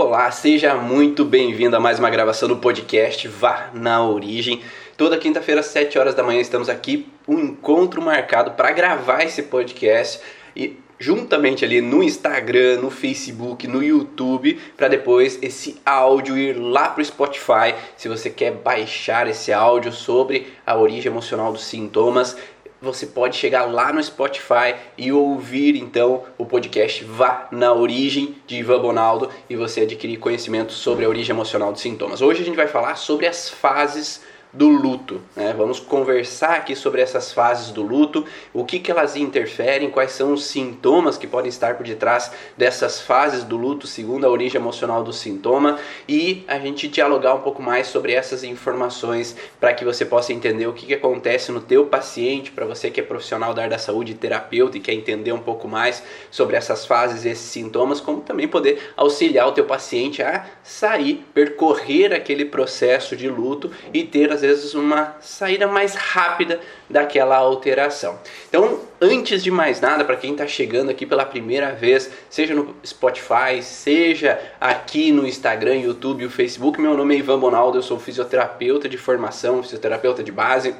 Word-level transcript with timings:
Olá, 0.00 0.30
seja 0.30 0.76
muito 0.76 1.24
bem-vindo 1.24 1.74
a 1.74 1.80
mais 1.80 1.98
uma 1.98 2.08
gravação 2.08 2.48
do 2.48 2.58
podcast 2.58 3.26
Vá 3.26 3.68
na 3.74 4.00
Origem. 4.00 4.62
Toda 4.96 5.18
quinta-feira 5.18 5.60
às 5.60 5.66
7 5.66 5.98
horas 5.98 6.14
da 6.14 6.22
manhã 6.22 6.40
estamos 6.40 6.68
aqui, 6.68 7.08
um 7.26 7.40
encontro 7.40 8.00
marcado 8.00 8.52
para 8.52 8.70
gravar 8.70 9.24
esse 9.24 9.42
podcast 9.42 10.20
e 10.54 10.78
juntamente 11.00 11.64
ali 11.64 11.80
no 11.80 12.00
Instagram, 12.00 12.80
no 12.80 12.90
Facebook, 12.90 13.66
no 13.66 13.82
YouTube, 13.82 14.60
para 14.76 14.86
depois 14.86 15.36
esse 15.42 15.80
áudio 15.84 16.38
ir 16.38 16.52
lá 16.52 16.90
para 16.90 17.02
o 17.02 17.04
Spotify. 17.04 17.74
Se 17.96 18.08
você 18.08 18.30
quer 18.30 18.52
baixar 18.52 19.26
esse 19.26 19.52
áudio 19.52 19.92
sobre 19.92 20.46
a 20.64 20.76
origem 20.76 21.10
emocional 21.10 21.52
dos 21.52 21.64
sintomas, 21.64 22.36
você 22.80 23.06
pode 23.06 23.36
chegar 23.36 23.64
lá 23.64 23.92
no 23.92 24.02
Spotify 24.02 24.74
e 24.96 25.10
ouvir 25.12 25.76
então 25.76 26.24
o 26.36 26.46
podcast 26.46 27.04
Vá 27.04 27.48
na 27.50 27.72
Origem 27.72 28.36
de 28.46 28.56
Ivan 28.56 28.80
Bonaldo 28.80 29.30
e 29.48 29.56
você 29.56 29.80
adquirir 29.82 30.18
conhecimento 30.18 30.72
sobre 30.72 31.04
a 31.04 31.08
origem 31.08 31.34
emocional 31.34 31.72
dos 31.72 31.80
sintomas. 31.80 32.22
Hoje 32.22 32.42
a 32.42 32.44
gente 32.44 32.56
vai 32.56 32.68
falar 32.68 32.96
sobre 32.96 33.26
as 33.26 33.48
fases 33.48 34.22
do 34.52 34.68
luto. 34.68 35.20
Né? 35.36 35.52
Vamos 35.56 35.78
conversar 35.78 36.56
aqui 36.56 36.74
sobre 36.74 37.02
essas 37.02 37.32
fases 37.32 37.70
do 37.70 37.82
luto, 37.82 38.24
o 38.52 38.64
que, 38.64 38.78
que 38.78 38.90
elas 38.90 39.16
interferem, 39.16 39.90
quais 39.90 40.12
são 40.12 40.32
os 40.32 40.46
sintomas 40.46 41.18
que 41.18 41.26
podem 41.26 41.48
estar 41.48 41.76
por 41.76 41.84
detrás 41.84 42.30
dessas 42.56 43.00
fases 43.00 43.44
do 43.44 43.56
luto, 43.56 43.86
segundo 43.86 44.26
a 44.26 44.30
origem 44.30 44.60
emocional 44.60 45.04
do 45.04 45.12
sintoma, 45.12 45.78
e 46.08 46.44
a 46.48 46.58
gente 46.58 46.88
dialogar 46.88 47.34
um 47.34 47.40
pouco 47.40 47.62
mais 47.62 47.88
sobre 47.88 48.12
essas 48.12 48.42
informações 48.42 49.36
para 49.60 49.74
que 49.74 49.84
você 49.84 50.04
possa 50.04 50.32
entender 50.32 50.66
o 50.66 50.72
que, 50.72 50.86
que 50.86 50.94
acontece 50.94 51.52
no 51.52 51.60
teu 51.60 51.86
paciente, 51.86 52.50
para 52.50 52.64
você 52.64 52.90
que 52.90 53.00
é 53.00 53.02
profissional 53.02 53.52
da 53.52 53.62
área 53.62 53.76
da 53.76 53.78
saúde, 53.78 54.14
terapeuta 54.14 54.76
e 54.76 54.80
quer 54.80 54.94
entender 54.94 55.32
um 55.32 55.40
pouco 55.40 55.68
mais 55.68 56.02
sobre 56.30 56.56
essas 56.56 56.86
fases, 56.86 57.24
esses 57.24 57.50
sintomas, 57.50 58.00
como 58.00 58.22
também 58.22 58.48
poder 58.48 58.92
auxiliar 58.96 59.46
o 59.48 59.52
teu 59.52 59.64
paciente 59.64 60.22
a 60.22 60.46
sair, 60.62 61.24
percorrer 61.34 62.12
aquele 62.14 62.44
processo 62.44 63.14
de 63.14 63.28
luto 63.28 63.70
e 63.92 64.04
ter 64.04 64.37
às 64.38 64.42
vezes 64.42 64.74
uma 64.74 65.16
saída 65.20 65.66
mais 65.66 65.94
rápida 65.94 66.60
daquela 66.88 67.36
alteração. 67.36 68.18
Então, 68.48 68.80
antes 69.00 69.42
de 69.42 69.50
mais 69.50 69.80
nada, 69.80 70.04
para 70.04 70.16
quem 70.16 70.32
está 70.32 70.46
chegando 70.46 70.90
aqui 70.90 71.04
pela 71.04 71.24
primeira 71.24 71.72
vez, 71.72 72.10
seja 72.30 72.54
no 72.54 72.74
Spotify, 72.86 73.62
seja 73.62 74.38
aqui 74.60 75.10
no 75.10 75.26
Instagram, 75.26 75.76
YouTube 75.76 76.24
e 76.24 76.28
Facebook, 76.28 76.80
meu 76.80 76.96
nome 76.96 77.16
é 77.16 77.18
Ivan 77.18 77.38
Bonaldo, 77.38 77.78
eu 77.78 77.82
sou 77.82 77.98
fisioterapeuta 77.98 78.88
de 78.88 78.96
formação, 78.96 79.62
fisioterapeuta 79.62 80.22
de 80.22 80.32
base. 80.32 80.74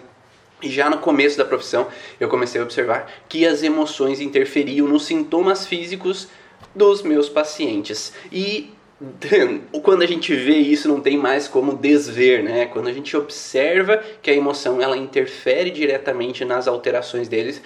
E 0.62 0.68
já 0.68 0.90
no 0.90 0.98
começo 0.98 1.38
da 1.38 1.44
profissão, 1.44 1.86
eu 2.18 2.28
comecei 2.28 2.60
a 2.60 2.64
observar 2.64 3.10
que 3.28 3.46
as 3.46 3.62
emoções 3.62 4.20
interferiam 4.20 4.88
nos 4.88 5.04
sintomas 5.04 5.66
físicos 5.66 6.28
dos 6.74 7.02
meus 7.02 7.28
pacientes. 7.28 8.12
E 8.32 8.72
quando 9.82 10.02
a 10.02 10.06
gente 10.06 10.34
vê 10.34 10.56
isso 10.56 10.88
não 10.88 11.00
tem 11.00 11.16
mais 11.16 11.46
como 11.46 11.74
desver, 11.74 12.42
né? 12.42 12.66
Quando 12.66 12.88
a 12.88 12.92
gente 12.92 13.16
observa 13.16 13.98
que 14.20 14.30
a 14.30 14.34
emoção 14.34 14.80
ela 14.82 14.96
interfere 14.96 15.70
diretamente 15.70 16.44
nas 16.44 16.66
alterações 16.66 17.28
deles, 17.28 17.62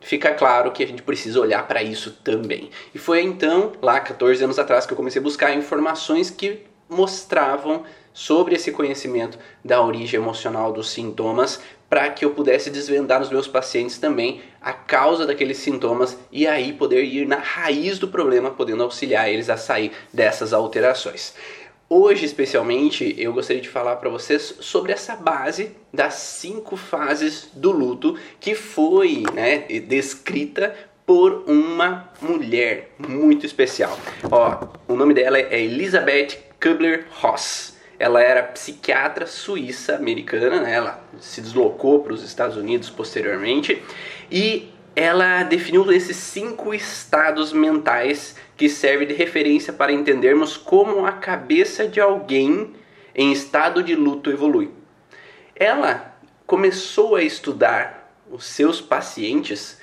fica 0.00 0.32
claro 0.34 0.70
que 0.70 0.82
a 0.82 0.86
gente 0.86 1.02
precisa 1.02 1.40
olhar 1.40 1.66
para 1.66 1.82
isso 1.82 2.18
também. 2.22 2.70
E 2.94 2.98
foi 2.98 3.22
então, 3.22 3.72
lá 3.80 3.98
14 3.98 4.44
anos 4.44 4.58
atrás, 4.58 4.84
que 4.84 4.92
eu 4.92 4.96
comecei 4.96 5.20
a 5.20 5.22
buscar 5.22 5.54
informações 5.54 6.30
que 6.30 6.64
mostravam 6.88 7.84
sobre 8.12 8.54
esse 8.54 8.72
conhecimento 8.72 9.38
da 9.64 9.80
origem 9.82 10.20
emocional 10.20 10.72
dos 10.72 10.90
sintomas 10.90 11.60
para 11.88 12.10
que 12.10 12.24
eu 12.24 12.30
pudesse 12.30 12.70
desvendar 12.70 13.20
nos 13.20 13.30
meus 13.30 13.48
pacientes 13.48 13.98
também 13.98 14.42
a 14.60 14.72
causa 14.72 15.26
daqueles 15.26 15.58
sintomas 15.58 16.18
e 16.30 16.46
aí 16.46 16.72
poder 16.72 17.02
ir 17.04 17.26
na 17.26 17.36
raiz 17.36 17.98
do 17.98 18.08
problema, 18.08 18.50
podendo 18.50 18.82
auxiliar 18.82 19.30
eles 19.30 19.48
a 19.48 19.56
sair 19.56 19.92
dessas 20.12 20.52
alterações. 20.52 21.34
Hoje, 21.90 22.26
especialmente, 22.26 23.14
eu 23.16 23.32
gostaria 23.32 23.62
de 23.62 23.68
falar 23.68 23.96
para 23.96 24.10
vocês 24.10 24.56
sobre 24.60 24.92
essa 24.92 25.16
base 25.16 25.70
das 25.90 26.14
cinco 26.14 26.76
fases 26.76 27.48
do 27.54 27.70
luto 27.70 28.14
que 28.38 28.54
foi 28.54 29.22
né, 29.32 29.60
descrita 29.86 30.74
por 31.06 31.44
uma 31.46 32.12
mulher 32.20 32.90
muito 32.98 33.46
especial. 33.46 33.98
Ó, 34.30 34.68
o 34.86 34.94
nome 34.94 35.14
dela 35.14 35.38
é 35.38 35.62
Elizabeth 35.62 36.36
Kubler-Ross. 36.60 37.77
Ela 37.98 38.22
era 38.22 38.42
psiquiatra 38.42 39.26
suíça 39.26 39.96
americana, 39.96 40.60
né? 40.60 40.74
ela 40.74 41.02
se 41.20 41.40
deslocou 41.40 42.00
para 42.02 42.12
os 42.12 42.22
Estados 42.22 42.56
Unidos 42.56 42.88
posteriormente 42.88 43.82
e 44.30 44.70
ela 44.94 45.42
definiu 45.42 45.90
esses 45.92 46.16
cinco 46.16 46.74
estados 46.74 47.52
mentais 47.52 48.36
que 48.56 48.68
servem 48.68 49.06
de 49.06 49.14
referência 49.14 49.72
para 49.72 49.92
entendermos 49.92 50.56
como 50.56 51.06
a 51.06 51.12
cabeça 51.12 51.86
de 51.86 52.00
alguém 52.00 52.74
em 53.14 53.32
estado 53.32 53.82
de 53.82 53.94
luto 53.94 54.30
evolui. 54.30 54.70
Ela 55.54 56.16
começou 56.46 57.14
a 57.14 57.22
estudar 57.22 58.12
os 58.30 58.44
seus 58.44 58.80
pacientes 58.80 59.80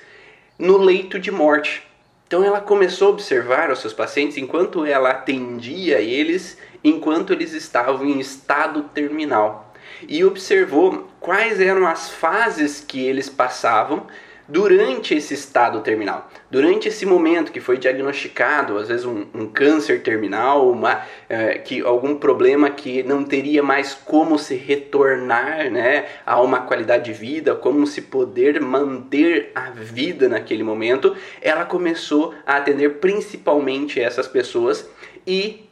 no 0.58 0.76
leito 0.76 1.18
de 1.18 1.30
morte. 1.30 1.82
Então 2.26 2.42
ela 2.42 2.60
começou 2.60 3.08
a 3.08 3.10
observar 3.12 3.70
os 3.70 3.78
seus 3.78 3.92
pacientes 3.92 4.36
enquanto 4.36 4.84
ela 4.84 5.10
atendia 5.10 6.00
eles, 6.00 6.58
enquanto 6.88 7.32
eles 7.32 7.52
estavam 7.52 8.06
em 8.06 8.20
estado 8.20 8.84
terminal. 8.94 9.74
E 10.08 10.24
observou 10.24 11.08
quais 11.18 11.60
eram 11.60 11.86
as 11.86 12.10
fases 12.10 12.80
que 12.80 13.04
eles 13.04 13.28
passavam 13.28 14.06
durante 14.48 15.12
esse 15.12 15.34
estado 15.34 15.80
terminal, 15.80 16.30
durante 16.48 16.86
esse 16.86 17.04
momento 17.04 17.50
que 17.50 17.58
foi 17.58 17.76
diagnosticado, 17.76 18.78
às 18.78 18.86
vezes 18.86 19.04
um, 19.04 19.26
um 19.34 19.46
câncer 19.48 20.02
terminal, 20.02 20.70
uma, 20.70 21.02
é, 21.28 21.58
que 21.58 21.80
algum 21.80 22.14
problema 22.14 22.70
que 22.70 23.02
não 23.02 23.24
teria 23.24 23.60
mais 23.60 23.92
como 23.92 24.38
se 24.38 24.54
retornar, 24.54 25.68
né, 25.70 26.04
a 26.24 26.40
uma 26.40 26.60
qualidade 26.60 27.06
de 27.06 27.12
vida, 27.12 27.56
como 27.56 27.86
se 27.88 28.02
poder 28.02 28.60
manter 28.60 29.50
a 29.52 29.70
vida 29.70 30.28
naquele 30.28 30.62
momento, 30.62 31.16
ela 31.42 31.64
começou 31.64 32.32
a 32.46 32.56
atender 32.56 33.00
principalmente 33.00 34.00
essas 34.00 34.28
pessoas 34.28 34.88
e 35.26 35.65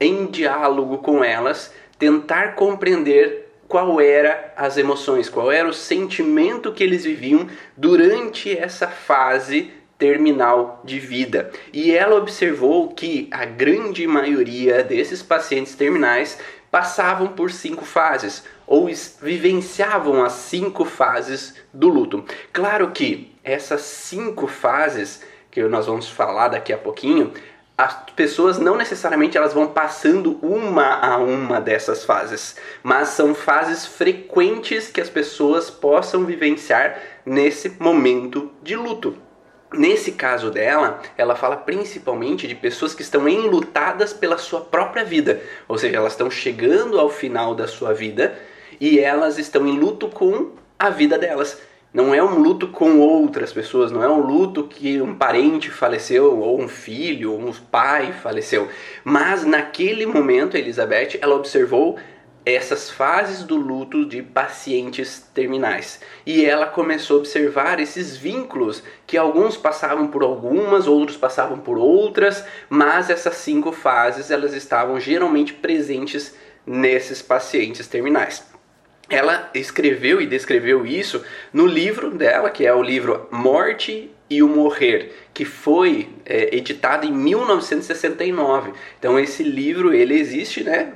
em 0.00 0.26
diálogo 0.26 0.98
com 0.98 1.22
elas 1.22 1.72
tentar 1.98 2.54
compreender 2.54 3.52
qual 3.68 4.00
era 4.00 4.52
as 4.56 4.76
emoções, 4.76 5.28
qual 5.28 5.52
era 5.52 5.68
o 5.68 5.72
sentimento 5.72 6.72
que 6.72 6.82
eles 6.82 7.04
viviam 7.04 7.46
durante 7.76 8.56
essa 8.56 8.88
fase 8.88 9.70
terminal 9.96 10.80
de 10.82 10.98
vida. 10.98 11.52
E 11.72 11.92
ela 11.92 12.16
observou 12.16 12.88
que 12.88 13.28
a 13.30 13.44
grande 13.44 14.06
maioria 14.06 14.82
desses 14.82 15.22
pacientes 15.22 15.74
terminais 15.74 16.38
passavam 16.70 17.28
por 17.28 17.52
cinco 17.52 17.84
fases 17.84 18.44
ou 18.66 18.88
vivenciavam 19.20 20.24
as 20.24 20.32
cinco 20.32 20.84
fases 20.84 21.54
do 21.72 21.88
luto. 21.88 22.24
Claro 22.52 22.90
que 22.92 23.36
essas 23.44 23.82
cinco 23.82 24.46
fases 24.46 25.22
que 25.50 25.62
nós 25.64 25.86
vamos 25.86 26.08
falar 26.08 26.48
daqui 26.48 26.72
a 26.72 26.78
pouquinho, 26.78 27.32
as 27.80 27.94
pessoas 28.14 28.58
não 28.58 28.76
necessariamente 28.76 29.38
elas 29.38 29.54
vão 29.54 29.68
passando 29.68 30.38
uma 30.42 30.96
a 30.96 31.16
uma 31.16 31.58
dessas 31.58 32.04
fases, 32.04 32.56
mas 32.82 33.08
são 33.08 33.34
fases 33.34 33.86
frequentes 33.86 34.88
que 34.88 35.00
as 35.00 35.08
pessoas 35.08 35.70
possam 35.70 36.26
vivenciar 36.26 37.00
nesse 37.24 37.70
momento 37.80 38.50
de 38.62 38.76
luto. 38.76 39.16
Nesse 39.72 40.12
caso 40.12 40.50
dela, 40.50 41.00
ela 41.16 41.34
fala 41.34 41.56
principalmente 41.56 42.46
de 42.46 42.54
pessoas 42.54 42.92
que 42.92 43.00
estão 43.00 43.26
enlutadas 43.26 44.12
pela 44.12 44.36
sua 44.36 44.60
própria 44.60 45.02
vida, 45.02 45.40
ou 45.66 45.78
seja, 45.78 45.96
elas 45.96 46.12
estão 46.12 46.30
chegando 46.30 47.00
ao 47.00 47.08
final 47.08 47.54
da 47.54 47.66
sua 47.66 47.94
vida 47.94 48.38
e 48.78 48.98
elas 48.98 49.38
estão 49.38 49.66
em 49.66 49.78
luto 49.78 50.06
com 50.06 50.50
a 50.78 50.90
vida 50.90 51.16
delas. 51.16 51.62
Não 51.92 52.14
é 52.14 52.22
um 52.22 52.38
luto 52.38 52.68
com 52.68 53.00
outras 53.00 53.52
pessoas, 53.52 53.90
não 53.90 54.00
é 54.00 54.08
um 54.08 54.20
luto 54.20 54.62
que 54.62 55.02
um 55.02 55.12
parente 55.12 55.72
faleceu, 55.72 56.38
ou 56.38 56.60
um 56.60 56.68
filho, 56.68 57.32
ou 57.32 57.40
um 57.40 57.52
pai 57.52 58.12
faleceu. 58.12 58.68
Mas 59.02 59.44
naquele 59.44 60.06
momento, 60.06 60.56
Elizabeth, 60.56 61.18
ela 61.20 61.34
observou 61.34 61.98
essas 62.46 62.88
fases 62.88 63.42
do 63.42 63.56
luto 63.56 64.06
de 64.06 64.22
pacientes 64.22 65.28
terminais. 65.34 66.00
E 66.24 66.44
ela 66.44 66.66
começou 66.66 67.16
a 67.16 67.20
observar 67.20 67.80
esses 67.80 68.16
vínculos 68.16 68.84
que 69.04 69.16
alguns 69.16 69.56
passavam 69.56 70.06
por 70.06 70.22
algumas, 70.22 70.86
outros 70.86 71.16
passavam 71.16 71.58
por 71.58 71.76
outras, 71.76 72.44
mas 72.68 73.10
essas 73.10 73.34
cinco 73.34 73.72
fases 73.72 74.30
elas 74.30 74.54
estavam 74.54 75.00
geralmente 75.00 75.52
presentes 75.54 76.36
nesses 76.64 77.20
pacientes 77.20 77.88
terminais 77.88 78.49
ela 79.10 79.50
escreveu 79.54 80.20
e 80.20 80.26
descreveu 80.26 80.86
isso 80.86 81.22
no 81.52 81.66
livro 81.66 82.10
dela, 82.10 82.48
que 82.48 82.64
é 82.64 82.72
o 82.72 82.82
livro 82.82 83.28
Morte 83.30 84.10
e 84.30 84.42
o 84.42 84.48
Morrer, 84.48 85.12
que 85.34 85.44
foi 85.44 86.08
é, 86.24 86.56
editado 86.56 87.04
em 87.04 87.12
1969. 87.12 88.72
Então 88.98 89.18
esse 89.18 89.42
livro 89.42 89.92
ele 89.92 90.14
existe, 90.14 90.62
né? 90.62 90.92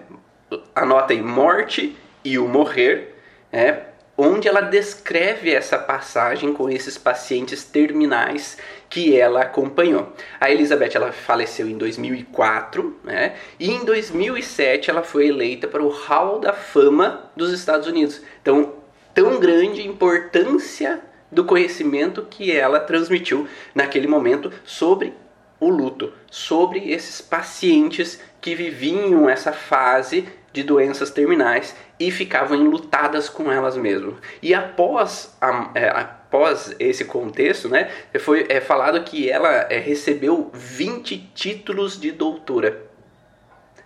Anota 0.75 1.12
aí 1.12 1.20
Morte 1.20 1.96
e 2.25 2.38
o 2.38 2.46
Morrer, 2.46 3.14
né? 3.52 3.82
Onde 4.16 4.49
ela 4.49 4.61
descreve 4.61 5.52
essa 5.52 5.78
passagem 5.78 6.52
com 6.52 6.70
esses 6.70 6.96
pacientes 6.96 7.64
terminais 7.64 8.56
que 8.88 9.19
ela 9.19 9.43
acompanhou. 9.43 10.12
A 10.40 10.50
Elizabeth 10.50 10.93
ela 10.94 11.11
faleceu 11.11 11.69
em 11.69 11.76
2004, 11.76 13.00
né? 13.02 13.34
E 13.58 13.70
em 13.70 13.84
2007 13.84 14.90
ela 14.90 15.02
foi 15.02 15.28
eleita 15.28 15.66
para 15.66 15.82
o 15.82 15.88
Hall 15.88 16.38
da 16.38 16.52
Fama 16.52 17.31
dos 17.34 17.52
Estados 17.52 17.88
Unidos. 17.88 18.22
Então, 18.40 18.75
tão 19.12 19.40
grande 19.40 19.87
importância 19.87 21.00
do 21.31 21.44
conhecimento 21.44 22.22
que 22.31 22.56
ela 22.56 22.78
transmitiu 22.78 23.49
naquele 23.75 24.06
momento 24.06 24.52
sobre 24.64 25.12
o 25.60 25.68
luto, 25.68 26.12
sobre 26.30 26.90
esses 26.90 27.20
pacientes 27.20 28.20
que 28.40 28.54
viviam 28.54 29.28
essa 29.28 29.52
fase 29.52 30.28
de 30.52 30.62
doenças 30.62 31.10
terminais 31.10 31.74
e 31.98 32.10
ficavam 32.10 32.56
enlutadas 32.56 33.28
com 33.28 33.50
elas 33.50 33.76
mesmas. 33.76 34.14
E 34.40 34.54
após, 34.54 35.36
a, 35.40 35.70
é, 35.74 35.88
após 35.88 36.74
esse 36.78 37.04
contexto, 37.04 37.68
né, 37.68 37.90
foi 38.20 38.46
é, 38.48 38.60
falado 38.60 39.02
que 39.02 39.28
ela 39.28 39.50
é, 39.70 39.78
recebeu 39.78 40.50
20 40.54 41.30
títulos 41.34 42.00
de 42.00 42.12
doutora. 42.12 42.82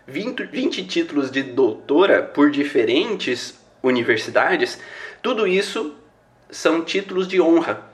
20, 0.07 0.45
20 0.45 0.87
títulos 0.87 1.31
de 1.31 1.43
doutora 1.43 2.23
por 2.23 2.51
diferentes 2.51 3.59
universidades, 3.83 4.81
tudo 5.23 5.47
isso 5.47 5.95
são 6.51 6.83
títulos 6.83 7.29
de 7.29 7.41
honra 7.41 7.87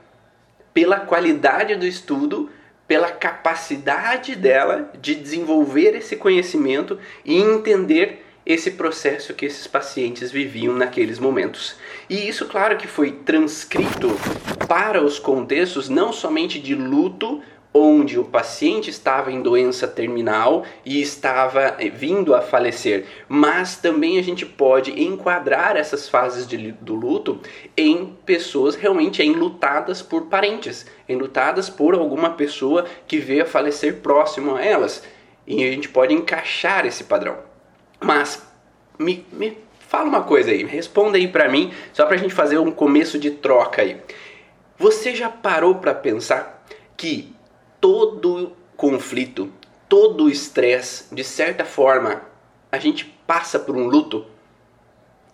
pela 0.73 0.99
qualidade 0.99 1.75
do 1.75 1.85
estudo, 1.85 2.49
pela 2.87 3.11
capacidade 3.11 4.35
dela 4.35 4.91
de 4.99 5.15
desenvolver 5.15 5.95
esse 5.95 6.15
conhecimento 6.15 6.99
e 7.23 7.35
entender 7.35 8.23
esse 8.45 8.71
processo 8.71 9.33
que 9.33 9.45
esses 9.45 9.65
pacientes 9.65 10.31
viviam 10.31 10.75
naqueles 10.75 11.17
momentos. 11.17 11.75
E 12.07 12.27
isso, 12.27 12.45
claro, 12.45 12.77
que 12.77 12.87
foi 12.87 13.11
transcrito 13.11 14.15
para 14.67 15.01
os 15.01 15.17
contextos 15.17 15.89
não 15.89 16.13
somente 16.13 16.59
de 16.59 16.75
luto, 16.75 17.41
onde 17.77 18.17
o 18.17 18.23
paciente 18.23 18.89
estava 18.89 19.29
em 19.29 19.41
doença 19.41 19.85
terminal 19.85 20.63
e 20.85 21.01
estava 21.01 21.75
eh, 21.77 21.89
vindo 21.89 22.33
a 22.33 22.39
falecer, 22.39 23.05
mas 23.27 23.75
também 23.75 24.17
a 24.17 24.23
gente 24.23 24.45
pode 24.45 25.03
enquadrar 25.03 25.75
essas 25.75 26.07
fases 26.07 26.47
de, 26.47 26.71
do 26.71 26.95
luto 26.95 27.41
em 27.75 28.15
pessoas 28.25 28.75
realmente 28.75 29.21
enlutadas 29.21 30.01
por 30.01 30.27
parentes, 30.27 30.85
enlutadas 31.09 31.69
por 31.69 31.95
alguma 31.95 32.29
pessoa 32.29 32.85
que 33.05 33.17
veio 33.17 33.43
a 33.43 33.45
falecer 33.45 33.95
próximo 33.95 34.55
a 34.55 34.63
elas. 34.63 35.03
E 35.45 35.61
a 35.61 35.69
gente 35.69 35.89
pode 35.89 36.13
encaixar 36.13 36.85
esse 36.85 37.03
padrão. 37.03 37.37
Mas 37.99 38.41
me, 38.97 39.25
me 39.33 39.57
fala 39.81 40.07
uma 40.07 40.23
coisa 40.23 40.49
aí, 40.49 40.63
responda 40.63 41.17
aí 41.17 41.27
para 41.27 41.49
mim, 41.49 41.73
só 41.91 42.05
para 42.05 42.15
a 42.15 42.19
gente 42.19 42.33
fazer 42.33 42.57
um 42.57 42.71
começo 42.71 43.19
de 43.19 43.31
troca 43.31 43.81
aí. 43.81 43.97
Você 44.77 45.13
já 45.13 45.27
parou 45.27 45.75
para 45.75 45.93
pensar 45.93 46.65
que 46.95 47.34
todo 47.85 48.53
conflito, 48.75 49.51
todo 49.87 50.27
estresse, 50.27 51.13
de 51.13 51.23
certa 51.23 51.63
forma, 51.63 52.23
a 52.71 52.79
gente 52.79 53.05
passa 53.27 53.59
por 53.59 53.77
um 53.77 53.85
luto. 53.85 54.25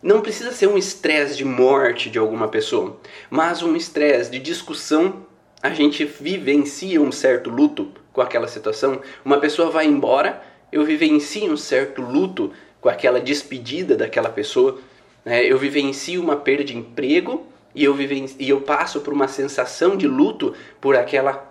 Não 0.03 0.19
precisa 0.19 0.51
ser 0.51 0.67
um 0.67 0.77
estresse 0.77 1.37
de 1.37 1.45
morte 1.45 2.09
de 2.09 2.19
alguma 2.19 2.49
pessoa, 2.49 2.99
mas 3.29 3.63
um 3.63 3.73
estresse 3.73 4.29
de 4.29 4.37
discussão. 4.37 5.25
A 5.63 5.69
gente 5.69 6.03
vivencia 6.03 7.01
um 7.01 7.09
certo 7.09 7.49
luto 7.49 7.93
com 8.11 8.19
aquela 8.19 8.49
situação. 8.49 8.99
Uma 9.23 9.39
pessoa 9.39 9.69
vai 9.69 9.85
embora, 9.85 10.43
eu 10.73 10.83
vivencio 10.83 11.53
um 11.53 11.55
certo 11.55 12.01
luto 12.01 12.51
com 12.81 12.89
aquela 12.89 13.21
despedida 13.21 13.95
daquela 13.95 14.29
pessoa. 14.29 14.77
Né? 15.23 15.45
Eu 15.45 15.57
vivencio 15.57 16.21
uma 16.21 16.35
perda 16.35 16.65
de 16.65 16.75
emprego 16.75 17.47
e 17.73 17.85
eu, 17.85 17.93
vivencio, 17.93 18.35
e 18.41 18.49
eu 18.49 18.59
passo 18.59 18.99
por 18.99 19.13
uma 19.13 19.29
sensação 19.29 19.95
de 19.95 20.05
luto 20.05 20.53
por 20.81 20.97
aquela 20.97 21.50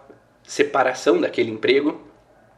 separação 0.51 1.21
daquele 1.21 1.49
emprego. 1.49 2.01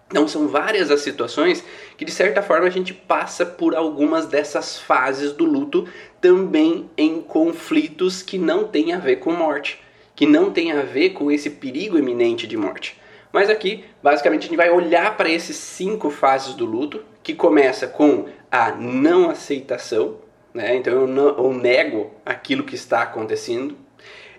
Então 0.08 0.26
são 0.26 0.48
várias 0.48 0.90
as 0.90 1.02
situações 1.02 1.62
que 1.96 2.06
de 2.06 2.10
certa 2.10 2.42
forma 2.42 2.66
a 2.66 2.70
gente 2.70 2.94
passa 2.94 3.44
por 3.44 3.74
algumas 3.74 4.26
dessas 4.26 4.78
fases 4.78 5.32
do 5.32 5.44
luto 5.44 5.86
também 6.18 6.88
em 6.96 7.20
conflitos 7.20 8.22
que 8.22 8.38
não 8.38 8.66
têm 8.66 8.94
a 8.94 8.98
ver 8.98 9.16
com 9.16 9.32
morte, 9.32 9.78
que 10.14 10.24
não 10.24 10.50
tem 10.50 10.72
a 10.72 10.80
ver 10.80 11.10
com 11.10 11.30
esse 11.30 11.50
perigo 11.50 11.98
iminente 11.98 12.46
de 12.46 12.56
morte. 12.56 12.98
Mas 13.30 13.50
aqui, 13.50 13.84
basicamente, 14.02 14.44
a 14.44 14.48
gente 14.48 14.56
vai 14.56 14.70
olhar 14.70 15.14
para 15.16 15.28
esses 15.28 15.56
cinco 15.56 16.10
fases 16.10 16.54
do 16.54 16.64
luto, 16.64 17.02
que 17.22 17.34
começa 17.34 17.86
com 17.86 18.26
a 18.50 18.70
não 18.72 19.30
aceitação, 19.30 20.16
né? 20.52 20.76
Então 20.76 20.92
eu, 20.92 21.06
não, 21.06 21.28
eu 21.28 21.52
nego 21.52 22.10
aquilo 22.24 22.64
que 22.64 22.74
está 22.74 23.02
acontecendo, 23.02 23.76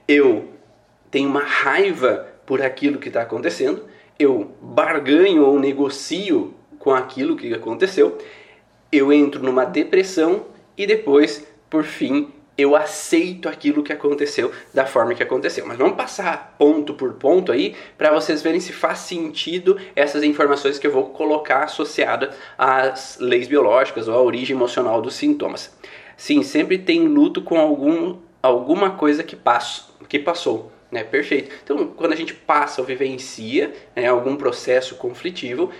eu 0.08 0.50
tenho 1.10 1.30
uma 1.30 1.44
raiva 1.44 2.33
por 2.46 2.62
aquilo 2.62 3.00
que 3.00 3.08
está 3.08 3.22
acontecendo, 3.22 3.84
eu 4.20 4.52
barganho 4.62 5.46
ou 5.46 5.60
negocio 5.60 6.54
com 6.80 6.94
aquilo 6.94 7.36
que 7.36 7.54
aconteceu, 7.54 8.18
eu 8.92 9.12
entro 9.12 9.42
numa 9.42 9.66
depressão 9.66 10.46
e 10.78 10.86
depois, 10.86 11.48
por 11.70 11.84
fim, 11.84 12.32
eu 12.58 12.76
aceito 12.76 13.50
aquilo 13.50 13.82
que 13.82 13.92
aconteceu 13.92 14.52
da 14.74 14.86
forma 14.86 15.16
que 15.16 15.24
aconteceu. 15.24 15.66
Mas 15.66 15.78
vamos 15.78 15.96
passar 15.96 16.56
ponto 16.58 16.94
por 16.94 17.14
ponto 17.14 17.52
aí 17.52 17.76
para 17.98 18.12
vocês 18.12 18.42
verem 18.42 18.60
se 18.60 18.72
faz 18.72 19.00
sentido 19.00 19.80
essas 19.96 20.24
informações 20.24 20.78
que 20.78 20.86
eu 20.86 20.92
vou 20.92 21.06
colocar 21.10 21.64
associada 21.64 22.32
às 22.58 23.18
leis 23.20 23.48
biológicas 23.48 24.08
ou 24.08 24.14
à 24.14 24.22
origem 24.22 24.56
emocional 24.56 25.02
dos 25.02 25.16
sintomas. 25.16 25.76
Sim, 26.16 26.44
sempre 26.44 26.78
tem 26.78 27.08
luto 27.08 27.42
com 27.42 27.58
algum, 27.58 28.18
alguma 28.42 28.92
coisa 28.92 29.24
que, 29.24 29.36
passo, 29.36 29.96
que 30.08 30.20
passou. 30.20 30.73
Né? 30.94 31.04
Perfeito. 31.04 31.50
Então, 31.64 31.88
quando 31.88 32.14
a 32.14 32.16
gente 32.16 32.36
passa 32.36 32.80
ou 32.80 32.86
vivencia 32.86 33.74
né, 33.96 34.06
algum 34.06 34.36
processo 34.36 34.94
conflitivo, 34.94 35.72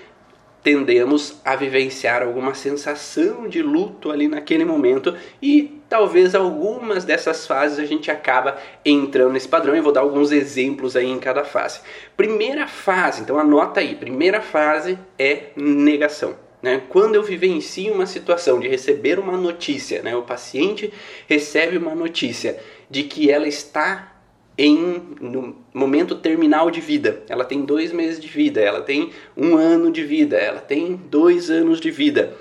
tendemos 0.64 1.40
a 1.46 1.56
vivenciar 1.56 2.24
alguma 2.24 2.56
sensação 2.56 3.48
de 3.48 3.62
luto 3.62 4.10
ali 4.10 4.28
naquele 4.28 4.66
momento 4.66 5.16
e 5.40 5.80
talvez 5.88 6.34
algumas 6.34 7.06
dessas 7.06 7.46
fases 7.46 7.78
a 7.78 7.86
gente 7.86 8.10
acaba 8.10 8.58
entrando 8.84 9.34
nesse 9.34 9.48
padrão. 9.48 9.76
Eu 9.76 9.84
vou 9.84 9.92
dar 9.92 10.02
alguns 10.02 10.32
exemplos 10.32 10.96
aí 10.96 11.08
em 11.08 11.20
cada 11.20 11.44
fase. 11.44 11.82
Primeira 12.18 12.66
fase, 12.66 13.22
então 13.22 13.38
anota 13.38 13.82
aí, 13.82 13.94
primeira 13.94 14.42
fase 14.42 14.98
é 15.20 15.50
negação. 15.56 16.36
Né? 16.60 16.82
Quando 16.90 17.14
eu 17.14 17.22
vivencio 17.22 17.94
uma 17.94 18.08
situação 18.08 18.60
de 18.60 18.68
receber 18.68 19.20
uma 19.20 19.38
notícia, 19.38 20.02
né? 20.02 20.16
o 20.16 20.24
paciente 20.24 20.92
recebe 21.28 21.78
uma 21.78 21.94
notícia 21.94 22.58
de 22.90 23.04
que 23.04 23.30
ela 23.30 23.48
está 23.48 24.13
em 24.58 25.02
no 25.20 25.56
momento 25.74 26.16
terminal 26.16 26.70
de 26.70 26.80
vida. 26.80 27.24
Ela 27.28 27.46
tem 27.46 27.64
dois 27.64 27.92
meses 27.92 28.20
de 28.20 28.28
vida, 28.28 28.62
ela 28.62 28.82
tem 28.82 29.12
um 29.36 29.56
ano 29.56 29.92
de 29.92 30.04
vida, 30.04 30.38
ela 30.38 30.60
tem 30.60 30.96
dois 30.96 31.50
anos 31.50 31.80
de 31.80 31.90
vida. 31.90 32.36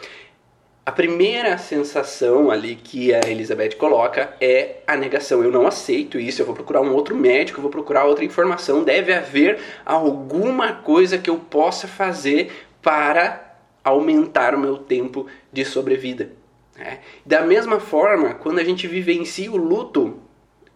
A 0.84 0.90
primeira 0.90 1.56
sensação 1.58 2.50
ali 2.50 2.74
que 2.74 3.14
a 3.14 3.20
Elizabeth 3.20 3.76
coloca 3.78 4.34
é 4.40 4.80
a 4.84 4.96
negação. 4.96 5.42
Eu 5.42 5.52
não 5.52 5.64
aceito 5.64 6.18
isso, 6.18 6.42
eu 6.42 6.46
vou 6.46 6.56
procurar 6.56 6.80
um 6.80 6.92
outro 6.92 7.14
médico, 7.14 7.58
eu 7.58 7.62
vou 7.62 7.70
procurar 7.70 8.04
outra 8.04 8.24
informação. 8.24 8.82
Deve 8.82 9.14
haver 9.14 9.60
alguma 9.86 10.72
coisa 10.72 11.18
que 11.18 11.30
eu 11.30 11.36
possa 11.36 11.86
fazer 11.86 12.50
para 12.82 13.58
aumentar 13.84 14.56
o 14.56 14.58
meu 14.58 14.76
tempo 14.76 15.28
de 15.52 15.64
sobrevida. 15.64 16.32
É. 16.76 16.98
Da 17.24 17.42
mesma 17.42 17.78
forma, 17.78 18.34
quando 18.34 18.58
a 18.58 18.64
gente 18.64 18.88
vivencia 18.88 19.52
o 19.52 19.56
luto, 19.56 20.18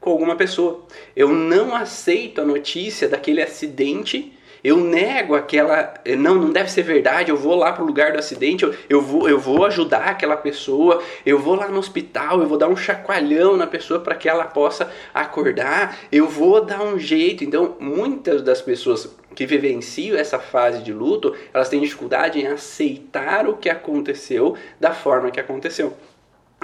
com 0.06 0.12
alguma 0.12 0.36
pessoa. 0.36 0.84
Eu 1.16 1.30
não 1.30 1.74
aceito 1.74 2.40
a 2.40 2.44
notícia 2.44 3.08
daquele 3.08 3.42
acidente. 3.42 4.32
Eu 4.62 4.76
nego 4.76 5.34
aquela. 5.34 5.94
Não, 6.16 6.36
não 6.36 6.50
deve 6.50 6.70
ser 6.70 6.82
verdade. 6.82 7.28
Eu 7.28 7.36
vou 7.36 7.56
lá 7.56 7.72
para 7.72 7.82
o 7.82 7.86
lugar 7.86 8.12
do 8.12 8.18
acidente. 8.20 8.62
Eu, 8.62 8.72
eu, 8.88 9.02
vou, 9.02 9.28
eu 9.28 9.36
vou 9.36 9.66
ajudar 9.66 10.04
aquela 10.04 10.36
pessoa. 10.36 11.02
Eu 11.24 11.40
vou 11.40 11.56
lá 11.56 11.66
no 11.66 11.80
hospital. 11.80 12.40
Eu 12.40 12.46
vou 12.46 12.56
dar 12.56 12.68
um 12.68 12.76
chacoalhão 12.76 13.56
na 13.56 13.66
pessoa 13.66 13.98
para 13.98 14.14
que 14.14 14.28
ela 14.28 14.44
possa 14.44 14.88
acordar. 15.12 15.98
Eu 16.12 16.28
vou 16.28 16.64
dar 16.64 16.82
um 16.82 17.00
jeito. 17.00 17.42
Então, 17.42 17.74
muitas 17.80 18.42
das 18.42 18.62
pessoas 18.62 19.12
que 19.34 19.44
vivenciam 19.44 20.16
essa 20.16 20.38
fase 20.38 20.84
de 20.84 20.92
luto, 20.92 21.34
elas 21.52 21.68
têm 21.68 21.80
dificuldade 21.80 22.38
em 22.38 22.46
aceitar 22.46 23.48
o 23.48 23.56
que 23.56 23.68
aconteceu 23.68 24.56
da 24.78 24.94
forma 24.94 25.32
que 25.32 25.40
aconteceu. 25.40 25.94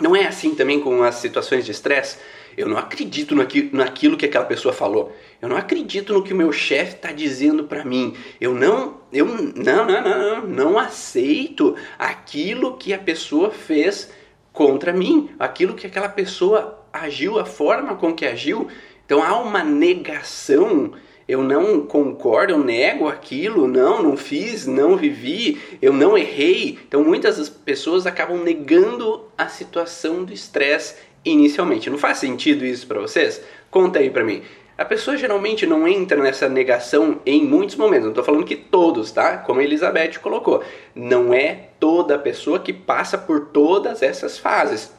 Não 0.00 0.16
é 0.16 0.26
assim 0.26 0.54
também 0.54 0.80
com 0.80 1.02
as 1.02 1.16
situações 1.16 1.64
de 1.64 1.72
estresse? 1.72 2.18
Eu 2.56 2.68
não 2.68 2.76
acredito 2.76 3.34
naquilo 3.34 4.16
que 4.16 4.26
aquela 4.26 4.44
pessoa 4.44 4.72
falou. 4.72 5.14
Eu 5.40 5.48
não 5.48 5.56
acredito 5.56 6.12
no 6.12 6.22
que 6.22 6.32
o 6.32 6.36
meu 6.36 6.52
chefe 6.52 6.96
está 6.96 7.12
dizendo 7.12 7.64
para 7.64 7.84
mim. 7.84 8.14
Eu 8.40 8.54
não, 8.54 8.98
eu 9.12 9.26
não, 9.26 9.86
não, 9.86 10.02
não, 10.02 10.46
não, 10.46 10.78
aceito 10.78 11.76
aquilo 11.98 12.76
que 12.76 12.92
a 12.92 12.98
pessoa 12.98 13.50
fez 13.50 14.10
contra 14.52 14.92
mim, 14.92 15.30
aquilo 15.38 15.74
que 15.74 15.86
aquela 15.86 16.08
pessoa 16.08 16.84
agiu, 16.92 17.38
a 17.38 17.44
forma 17.44 17.96
com 17.96 18.14
que 18.14 18.26
agiu. 18.26 18.68
Então 19.04 19.22
há 19.22 19.38
uma 19.40 19.64
negação 19.64 20.92
eu 21.32 21.42
não 21.42 21.86
concordo, 21.86 22.52
eu 22.52 22.58
nego 22.58 23.08
aquilo, 23.08 23.68
não, 23.68 24.02
não 24.02 24.16
fiz, 24.16 24.66
não 24.66 24.96
vivi, 24.96 25.60
eu 25.80 25.92
não 25.92 26.18
errei. 26.18 26.78
Então 26.86 27.02
muitas 27.02 27.48
pessoas 27.48 28.06
acabam 28.06 28.42
negando 28.42 29.24
a 29.38 29.48
situação 29.48 30.24
do 30.24 30.32
estresse 30.32 30.96
inicialmente. 31.24 31.90
Não 31.90 31.98
faz 31.98 32.18
sentido 32.18 32.64
isso 32.64 32.86
para 32.86 33.00
vocês? 33.00 33.42
Conta 33.70 33.98
aí 33.98 34.10
para 34.10 34.24
mim. 34.24 34.42
A 34.76 34.84
pessoa 34.84 35.16
geralmente 35.16 35.66
não 35.66 35.86
entra 35.86 36.20
nessa 36.20 36.48
negação 36.48 37.20
em 37.26 37.44
muitos 37.44 37.76
momentos. 37.76 38.04
Não 38.04 38.10
estou 38.10 38.24
falando 38.24 38.44
que 38.44 38.56
todos, 38.56 39.12
tá? 39.12 39.36
Como 39.38 39.60
a 39.60 39.64
Elizabeth 39.64 40.18
colocou. 40.20 40.62
Não 40.94 41.32
é 41.32 41.68
toda 41.78 42.18
pessoa 42.18 42.58
que 42.58 42.72
passa 42.72 43.18
por 43.18 43.48
todas 43.48 44.02
essas 44.02 44.38
fases. 44.38 44.92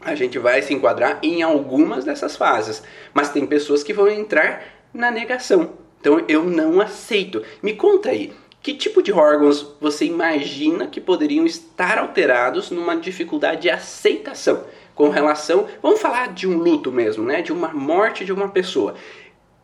A 0.00 0.14
gente 0.14 0.38
vai 0.38 0.62
se 0.62 0.72
enquadrar 0.72 1.18
em 1.22 1.42
algumas 1.42 2.04
dessas 2.04 2.36
fases. 2.36 2.82
Mas 3.12 3.30
tem 3.30 3.46
pessoas 3.46 3.82
que 3.82 3.92
vão 3.92 4.08
entrar 4.08 4.64
na 4.94 5.10
negação. 5.10 5.72
Então 6.00 6.24
eu 6.28 6.44
não 6.44 6.80
aceito. 6.80 7.42
Me 7.62 7.74
conta 7.74 8.08
aí, 8.08 8.32
que 8.62 8.74
tipo 8.74 9.02
de 9.02 9.12
órgãos 9.12 9.74
você 9.80 10.06
imagina 10.06 10.86
que 10.86 11.00
poderiam 11.00 11.44
estar 11.44 11.98
alterados 11.98 12.70
numa 12.70 12.96
dificuldade 12.96 13.62
de 13.62 13.70
aceitação 13.70 14.64
com 15.00 15.08
relação, 15.08 15.66
vamos 15.80 15.98
falar 15.98 16.34
de 16.34 16.46
um 16.46 16.58
luto 16.58 16.92
mesmo, 16.92 17.24
né, 17.24 17.40
de 17.40 17.54
uma 17.54 17.68
morte 17.68 18.22
de 18.22 18.34
uma 18.34 18.50
pessoa. 18.50 18.94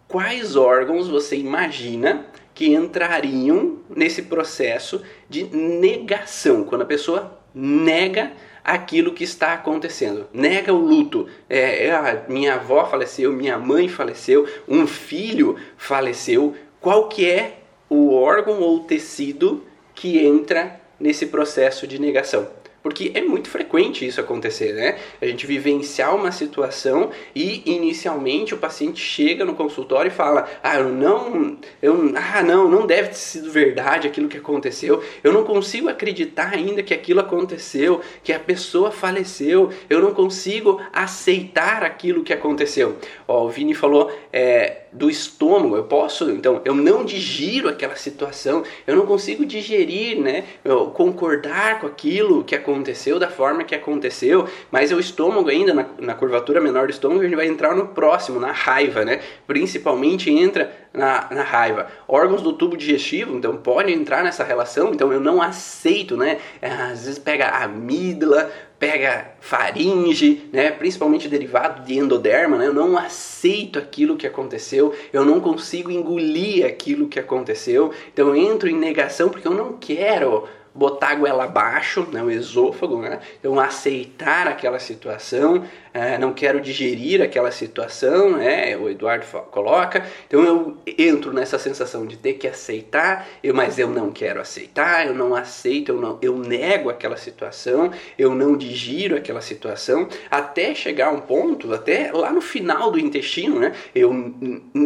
Quais 0.08 0.56
órgãos 0.56 1.08
você 1.08 1.36
imagina 1.36 2.24
que 2.54 2.72
entrariam 2.72 3.80
nesse 3.94 4.22
processo 4.22 5.02
de 5.28 5.44
negação, 5.54 6.64
quando 6.64 6.80
a 6.80 6.86
pessoa 6.86 7.38
nega 7.54 8.32
aquilo 8.64 9.12
que 9.12 9.24
está 9.24 9.52
acontecendo, 9.52 10.26
nega 10.32 10.72
o 10.72 10.80
luto. 10.80 11.28
É, 11.50 11.88
é 11.88 12.24
minha 12.30 12.54
avó 12.54 12.86
faleceu, 12.86 13.30
minha 13.30 13.58
mãe 13.58 13.88
faleceu, 13.88 14.48
um 14.66 14.86
filho 14.86 15.56
faleceu. 15.76 16.54
Qual 16.80 17.10
que 17.10 17.28
é 17.28 17.58
o 17.90 18.14
órgão 18.14 18.62
ou 18.62 18.80
tecido 18.84 19.62
que 19.94 20.18
entra 20.18 20.80
nesse 20.98 21.26
processo 21.26 21.86
de 21.86 21.98
negação. 21.98 22.48
Porque 22.86 23.10
é 23.14 23.20
muito 23.20 23.50
frequente 23.50 24.06
isso 24.06 24.20
acontecer, 24.20 24.72
né? 24.72 24.96
A 25.20 25.26
gente 25.26 25.44
vivenciar 25.44 26.14
uma 26.14 26.30
situação 26.30 27.10
e 27.34 27.68
inicialmente 27.68 28.54
o 28.54 28.58
paciente 28.58 29.00
chega 29.00 29.44
no 29.44 29.56
consultório 29.56 30.08
e 30.08 30.12
fala: 30.12 30.48
"Ah, 30.62 30.76
eu 30.76 30.90
não, 30.90 31.58
eu, 31.82 32.12
ah, 32.14 32.44
não, 32.44 32.70
não 32.70 32.86
deve 32.86 33.08
ter 33.08 33.16
sido 33.16 33.50
verdade 33.50 34.06
aquilo 34.06 34.28
que 34.28 34.36
aconteceu. 34.36 35.02
Eu 35.24 35.32
não 35.32 35.42
consigo 35.42 35.88
acreditar 35.88 36.54
ainda 36.54 36.80
que 36.80 36.94
aquilo 36.94 37.18
aconteceu, 37.18 38.00
que 38.22 38.32
a 38.32 38.38
pessoa 38.38 38.92
faleceu. 38.92 39.70
Eu 39.90 40.00
não 40.00 40.14
consigo 40.14 40.80
aceitar 40.92 41.82
aquilo 41.82 42.22
que 42.22 42.32
aconteceu." 42.32 42.98
Ó, 43.26 43.46
o 43.46 43.48
Vini 43.48 43.74
falou 43.74 44.12
é, 44.32 44.82
do 44.96 45.10
estômago. 45.10 45.76
Eu 45.76 45.84
posso, 45.84 46.30
então, 46.30 46.60
eu 46.64 46.74
não 46.74 47.04
digiro 47.04 47.68
aquela 47.68 47.96
situação. 47.96 48.64
Eu 48.86 48.96
não 48.96 49.06
consigo 49.06 49.44
digerir, 49.44 50.20
né? 50.20 50.44
Eu 50.64 50.86
concordar 50.86 51.80
com 51.80 51.86
aquilo 51.86 52.42
que 52.42 52.54
aconteceu 52.54 53.18
da 53.18 53.28
forma 53.28 53.64
que 53.64 53.74
aconteceu, 53.74 54.48
mas 54.70 54.90
o 54.92 54.98
estômago 54.98 55.48
ainda, 55.48 55.74
na, 55.74 55.86
na 55.98 56.14
curvatura 56.14 56.60
menor 56.60 56.86
do 56.86 56.92
estômago, 56.92 57.20
a 57.20 57.24
gente 57.24 57.36
vai 57.36 57.46
entrar 57.46 57.74
no 57.74 57.88
próximo, 57.88 58.40
na 58.40 58.52
raiva, 58.52 59.04
né? 59.04 59.20
Principalmente 59.46 60.30
entra 60.30 60.85
na, 60.96 61.28
na 61.30 61.42
raiva. 61.42 61.86
Órgãos 62.08 62.42
do 62.42 62.54
tubo 62.54 62.76
digestivo, 62.76 63.36
então, 63.36 63.56
podem 63.56 63.94
entrar 63.94 64.24
nessa 64.24 64.42
relação, 64.42 64.92
então 64.92 65.12
eu 65.12 65.20
não 65.20 65.42
aceito, 65.42 66.16
né? 66.16 66.38
É, 66.60 66.68
às 66.68 67.04
vezes 67.04 67.18
pega 67.18 67.48
amígdala, 67.48 68.50
pega 68.78 69.32
faringe, 69.40 70.48
né, 70.52 70.70
principalmente 70.70 71.28
derivado 71.28 71.82
de 71.82 71.96
endoderma, 71.98 72.58
né, 72.58 72.66
eu 72.66 72.74
não 72.74 72.96
aceito 72.98 73.78
aquilo 73.78 74.16
que 74.16 74.26
aconteceu, 74.26 74.94
eu 75.14 75.24
não 75.24 75.40
consigo 75.40 75.90
engolir 75.90 76.66
aquilo 76.66 77.08
que 77.08 77.18
aconteceu, 77.18 77.90
então 78.12 78.28
eu 78.28 78.36
entro 78.36 78.68
em 78.68 78.76
negação 78.76 79.30
porque 79.30 79.48
eu 79.48 79.54
não 79.54 79.78
quero 79.78 80.46
botar 80.76 81.08
a 81.08 81.14
goela 81.14 81.44
abaixo, 81.44 82.06
né, 82.12 82.22
o 82.22 82.30
esôfago, 82.30 83.00
né? 83.00 83.20
então 83.40 83.58
aceitar 83.58 84.46
aquela 84.46 84.78
situação, 84.78 85.64
é, 85.96 86.18
não 86.18 86.34
quero 86.34 86.60
digerir 86.60 87.22
aquela 87.22 87.50
situação, 87.50 88.36
né? 88.36 88.76
o 88.76 88.90
Eduardo 88.90 89.24
coloca, 89.50 90.04
então 90.26 90.44
eu 90.44 90.76
entro 90.98 91.32
nessa 91.32 91.58
sensação 91.58 92.04
de 92.04 92.18
ter 92.18 92.34
que 92.34 92.46
aceitar, 92.46 93.26
eu, 93.42 93.54
mas 93.54 93.78
eu 93.78 93.88
não 93.88 94.10
quero 94.10 94.38
aceitar, 94.38 95.06
eu 95.06 95.14
não 95.14 95.34
aceito, 95.34 95.92
eu, 95.92 95.98
não, 95.98 96.18
eu 96.20 96.36
nego 96.36 96.90
aquela 96.90 97.16
situação, 97.16 97.90
eu 98.18 98.34
não 98.34 98.58
digiro 98.58 99.16
aquela 99.16 99.40
situação, 99.40 100.06
até 100.30 100.74
chegar 100.74 101.06
a 101.06 101.12
um 101.12 101.20
ponto, 101.20 101.72
até 101.72 102.12
lá 102.12 102.30
no 102.30 102.42
final 102.42 102.90
do 102.90 102.98
intestino, 102.98 103.58
né? 103.58 103.72
eu, 103.94 104.12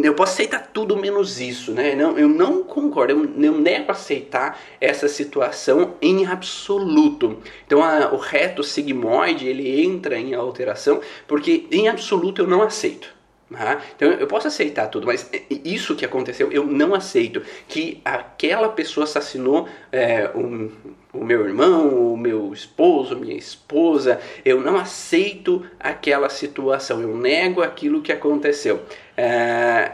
eu 0.03 0.13
posso 0.13 0.31
aceitar 0.31 0.69
tudo 0.71 0.95
menos 0.95 1.41
isso, 1.41 1.73
né? 1.73 1.93
não, 1.93 2.17
eu 2.17 2.29
não 2.29 2.63
concordo, 2.63 3.11
eu, 3.11 3.43
eu 3.43 3.57
nego 3.59 3.91
aceitar 3.91 4.57
essa 4.79 5.09
situação 5.09 5.95
em 6.01 6.25
absoluto. 6.25 7.39
Então 7.67 7.83
a, 7.83 8.13
o 8.13 8.17
reto 8.17 8.63
sigmoide 8.63 9.45
ele 9.45 9.83
entra 9.83 10.17
em 10.17 10.33
alteração 10.33 11.00
porque 11.27 11.67
em 11.71 11.87
absoluto 11.87 12.41
eu 12.41 12.47
não 12.47 12.61
aceito. 12.61 13.21
Tá? 13.51 13.81
Então 13.95 14.09
eu 14.09 14.27
posso 14.27 14.47
aceitar 14.47 14.87
tudo, 14.87 15.05
mas 15.05 15.29
isso 15.49 15.95
que 15.95 16.05
aconteceu 16.05 16.51
eu 16.51 16.65
não 16.65 16.95
aceito. 16.95 17.41
Que 17.67 17.99
aquela 18.05 18.69
pessoa 18.69 19.03
assassinou 19.03 19.67
é, 19.91 20.29
um, 20.33 20.71
o 21.13 21.23
meu 21.23 21.45
irmão, 21.45 22.13
o 22.13 22.17
meu 22.17 22.53
esposo, 22.53 23.17
minha 23.17 23.35
esposa. 23.35 24.21
Eu 24.45 24.61
não 24.61 24.77
aceito 24.77 25.65
aquela 25.79 26.29
situação, 26.29 27.01
eu 27.01 27.17
nego 27.17 27.61
aquilo 27.61 28.01
que 28.01 28.11
aconteceu. 28.11 28.81
É, 29.17 29.91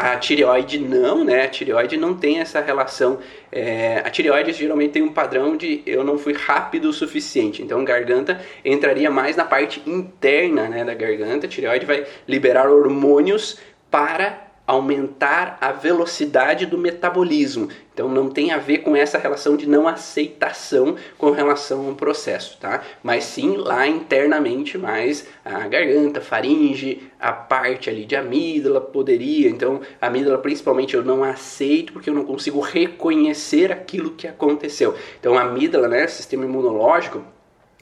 a 0.00 0.16
tireoide 0.16 0.78
não, 0.78 1.24
né? 1.24 1.44
A 1.44 1.48
tireoide 1.48 1.96
não 1.96 2.14
tem 2.14 2.40
essa 2.40 2.60
relação. 2.60 3.18
É, 3.52 3.98
a 4.04 4.10
tireoide 4.10 4.52
geralmente 4.52 4.92
tem 4.92 5.02
um 5.02 5.12
padrão 5.12 5.56
de 5.56 5.82
eu 5.84 6.02
não 6.02 6.16
fui 6.16 6.32
rápido 6.32 6.88
o 6.88 6.92
suficiente. 6.92 7.62
Então, 7.62 7.84
garganta 7.84 8.40
entraria 8.64 9.10
mais 9.10 9.36
na 9.36 9.44
parte 9.44 9.82
interna 9.86 10.68
né, 10.68 10.84
da 10.84 10.94
garganta. 10.94 11.46
A 11.46 11.48
tireoide 11.50 11.84
vai 11.84 12.06
liberar 12.26 12.70
hormônios 12.70 13.58
para 13.90 14.49
aumentar 14.70 15.58
a 15.60 15.72
velocidade 15.72 16.64
do 16.64 16.78
metabolismo. 16.78 17.68
Então 17.92 18.08
não 18.08 18.30
tem 18.30 18.52
a 18.52 18.56
ver 18.56 18.78
com 18.78 18.94
essa 18.94 19.18
relação 19.18 19.56
de 19.56 19.68
não 19.68 19.88
aceitação 19.88 20.94
com 21.18 21.32
relação 21.32 21.88
ao 21.88 21.94
processo, 21.94 22.56
tá? 22.60 22.80
Mas 23.02 23.24
sim 23.24 23.56
lá 23.56 23.88
internamente 23.88 24.78
mais 24.78 25.26
a 25.44 25.66
garganta, 25.66 26.20
faringe, 26.20 27.10
a 27.18 27.32
parte 27.32 27.90
ali 27.90 28.04
de 28.04 28.14
amígdala 28.14 28.80
poderia. 28.80 29.50
Então 29.50 29.80
a 30.00 30.06
amígdala 30.06 30.38
principalmente 30.38 30.94
eu 30.94 31.04
não 31.04 31.24
aceito 31.24 31.92
porque 31.92 32.08
eu 32.08 32.14
não 32.14 32.24
consigo 32.24 32.60
reconhecer 32.60 33.72
aquilo 33.72 34.12
que 34.12 34.28
aconteceu. 34.28 34.94
Então 35.18 35.36
a 35.36 35.42
amígdala, 35.42 35.88
né, 35.88 36.06
sistema 36.06 36.44
imunológico, 36.44 37.24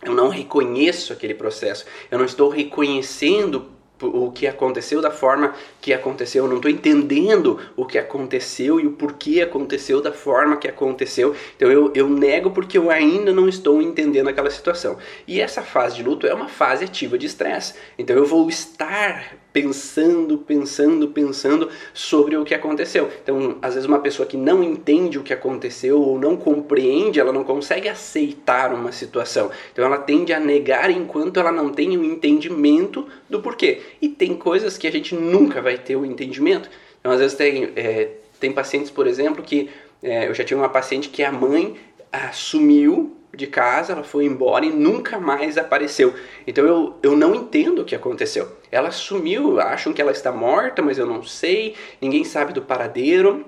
eu 0.02 0.14
não 0.14 0.28
reconheço 0.28 1.12
aquele 1.12 1.34
processo. 1.34 1.84
Eu 2.10 2.18
não 2.18 2.24
estou 2.24 2.48
reconhecendo 2.48 3.77
o 4.00 4.30
que 4.30 4.46
aconteceu 4.46 5.00
da 5.00 5.10
forma 5.10 5.54
que 5.80 5.92
aconteceu, 5.92 6.44
eu 6.44 6.48
não 6.48 6.56
estou 6.56 6.70
entendendo 6.70 7.58
o 7.76 7.84
que 7.84 7.98
aconteceu 7.98 8.78
e 8.78 8.86
o 8.86 8.92
porquê 8.92 9.40
aconteceu 9.40 10.00
da 10.00 10.12
forma 10.12 10.56
que 10.56 10.68
aconteceu. 10.68 11.34
Então 11.56 11.70
eu, 11.70 11.92
eu 11.94 12.08
nego 12.08 12.50
porque 12.50 12.78
eu 12.78 12.90
ainda 12.90 13.32
não 13.32 13.48
estou 13.48 13.82
entendendo 13.82 14.28
aquela 14.28 14.50
situação. 14.50 14.98
E 15.26 15.40
essa 15.40 15.62
fase 15.62 15.96
de 15.96 16.02
luto 16.02 16.26
é 16.26 16.34
uma 16.34 16.48
fase 16.48 16.84
ativa 16.84 17.18
de 17.18 17.26
estresse. 17.26 17.74
Então 17.98 18.16
eu 18.16 18.24
vou 18.24 18.48
estar 18.48 19.36
pensando, 19.60 20.38
pensando, 20.38 21.08
pensando 21.08 21.68
sobre 21.92 22.36
o 22.36 22.44
que 22.44 22.54
aconteceu. 22.54 23.10
Então, 23.22 23.58
às 23.60 23.74
vezes 23.74 23.88
uma 23.88 23.98
pessoa 23.98 24.26
que 24.26 24.36
não 24.36 24.62
entende 24.62 25.18
o 25.18 25.22
que 25.24 25.32
aconteceu 25.32 26.00
ou 26.00 26.16
não 26.16 26.36
compreende, 26.36 27.18
ela 27.18 27.32
não 27.32 27.42
consegue 27.42 27.88
aceitar 27.88 28.72
uma 28.72 28.92
situação. 28.92 29.50
Então 29.72 29.84
ela 29.84 29.98
tende 29.98 30.32
a 30.32 30.38
negar 30.38 30.90
enquanto 30.90 31.40
ela 31.40 31.50
não 31.50 31.70
tem 31.70 31.96
o 31.96 32.04
entendimento 32.04 33.06
do 33.28 33.40
porquê. 33.40 33.80
E 34.00 34.08
tem 34.08 34.36
coisas 34.36 34.78
que 34.78 34.86
a 34.86 34.92
gente 34.92 35.14
nunca 35.14 35.60
vai 35.60 35.76
ter 35.76 35.96
o 35.96 36.06
entendimento. 36.06 36.70
Então, 37.00 37.10
às 37.10 37.18
vezes 37.18 37.36
tem, 37.36 37.70
é, 37.74 38.10
tem 38.38 38.52
pacientes, 38.52 38.92
por 38.92 39.08
exemplo, 39.08 39.42
que 39.42 39.68
é, 40.00 40.28
eu 40.28 40.34
já 40.34 40.44
tive 40.44 40.60
uma 40.60 40.68
paciente 40.68 41.08
que 41.08 41.24
a 41.24 41.32
mãe 41.32 41.74
assumiu 42.12 43.16
de 43.34 43.46
casa, 43.46 43.92
ela 43.92 44.02
foi 44.02 44.24
embora 44.24 44.64
e 44.64 44.70
nunca 44.70 45.18
mais 45.18 45.58
apareceu. 45.58 46.14
Então 46.46 46.64
eu, 46.64 46.96
eu 47.02 47.16
não 47.16 47.34
entendo 47.34 47.82
o 47.82 47.84
que 47.84 47.94
aconteceu. 47.94 48.48
Ela 48.70 48.90
sumiu, 48.90 49.60
acham 49.60 49.92
que 49.92 50.00
ela 50.00 50.12
está 50.12 50.32
morta, 50.32 50.82
mas 50.82 50.98
eu 50.98 51.06
não 51.06 51.22
sei, 51.22 51.74
ninguém 52.00 52.24
sabe 52.24 52.52
do 52.52 52.62
paradeiro. 52.62 53.44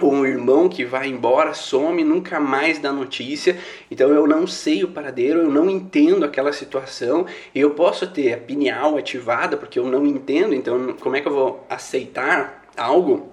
Ou 0.00 0.12
um 0.12 0.24
irmão 0.24 0.68
que 0.68 0.84
vai 0.84 1.08
embora, 1.08 1.52
some, 1.52 2.04
nunca 2.04 2.38
mais 2.38 2.78
dá 2.78 2.92
notícia. 2.92 3.58
Então 3.90 4.10
eu 4.10 4.28
não 4.28 4.46
sei 4.46 4.84
o 4.84 4.88
paradeiro, 4.92 5.40
eu 5.40 5.50
não 5.50 5.68
entendo 5.68 6.24
aquela 6.24 6.52
situação. 6.52 7.26
E 7.52 7.58
eu 7.58 7.70
posso 7.70 8.06
ter 8.06 8.32
a 8.32 8.36
pineal 8.36 8.96
ativada 8.96 9.56
porque 9.56 9.76
eu 9.76 9.86
não 9.86 10.06
entendo. 10.06 10.54
Então 10.54 10.94
como 11.00 11.16
é 11.16 11.20
que 11.20 11.26
eu 11.26 11.34
vou 11.34 11.66
aceitar 11.68 12.62
algo 12.76 13.32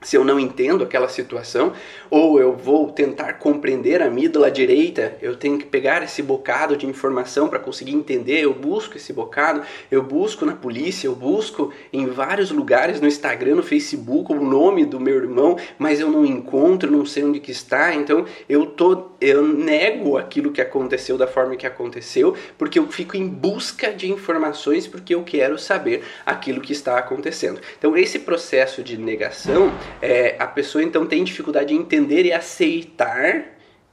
se 0.00 0.16
eu 0.16 0.24
não 0.24 0.38
entendo 0.38 0.84
aquela 0.84 1.08
situação, 1.08 1.72
ou 2.08 2.40
eu 2.40 2.56
vou 2.56 2.90
tentar 2.92 3.34
compreender 3.34 4.00
a 4.00 4.06
amígdala 4.06 4.50
direita, 4.50 5.16
eu 5.20 5.36
tenho 5.36 5.58
que 5.58 5.66
pegar 5.66 6.02
esse 6.02 6.22
bocado 6.22 6.76
de 6.76 6.86
informação 6.86 7.48
para 7.48 7.58
conseguir 7.58 7.94
entender, 7.94 8.40
eu 8.40 8.54
busco 8.54 8.96
esse 8.96 9.12
bocado, 9.12 9.62
eu 9.90 10.02
busco 10.02 10.46
na 10.46 10.54
polícia, 10.54 11.08
eu 11.08 11.14
busco 11.14 11.72
em 11.92 12.06
vários 12.06 12.50
lugares, 12.50 13.00
no 13.00 13.08
Instagram, 13.08 13.56
no 13.56 13.62
Facebook, 13.62 14.32
o 14.32 14.40
nome 14.40 14.84
do 14.84 15.00
meu 15.00 15.16
irmão, 15.16 15.56
mas 15.78 15.98
eu 15.98 16.10
não 16.10 16.24
encontro, 16.24 16.90
não 16.90 17.04
sei 17.04 17.24
onde 17.24 17.40
que 17.40 17.50
está, 17.50 17.94
então 17.94 18.24
eu 18.48 18.66
tô 18.66 19.08
eu 19.20 19.46
nego 19.46 20.16
aquilo 20.16 20.52
que 20.52 20.60
aconteceu 20.60 21.18
da 21.18 21.26
forma 21.26 21.56
que 21.56 21.66
aconteceu, 21.66 22.36
porque 22.56 22.78
eu 22.78 22.86
fico 22.86 23.16
em 23.16 23.26
busca 23.26 23.92
de 23.92 24.10
informações 24.10 24.86
porque 24.86 25.14
eu 25.14 25.24
quero 25.24 25.58
saber 25.58 26.04
aquilo 26.24 26.60
que 26.60 26.72
está 26.72 26.98
acontecendo. 26.98 27.60
Então 27.76 27.96
esse 27.96 28.20
processo 28.20 28.82
de 28.82 28.96
negação 28.96 29.72
é, 30.00 30.36
a 30.38 30.46
pessoa 30.46 30.82
então 30.82 31.06
tem 31.06 31.24
dificuldade 31.24 31.74
em 31.74 31.78
entender 31.78 32.24
e 32.24 32.32
aceitar 32.32 33.44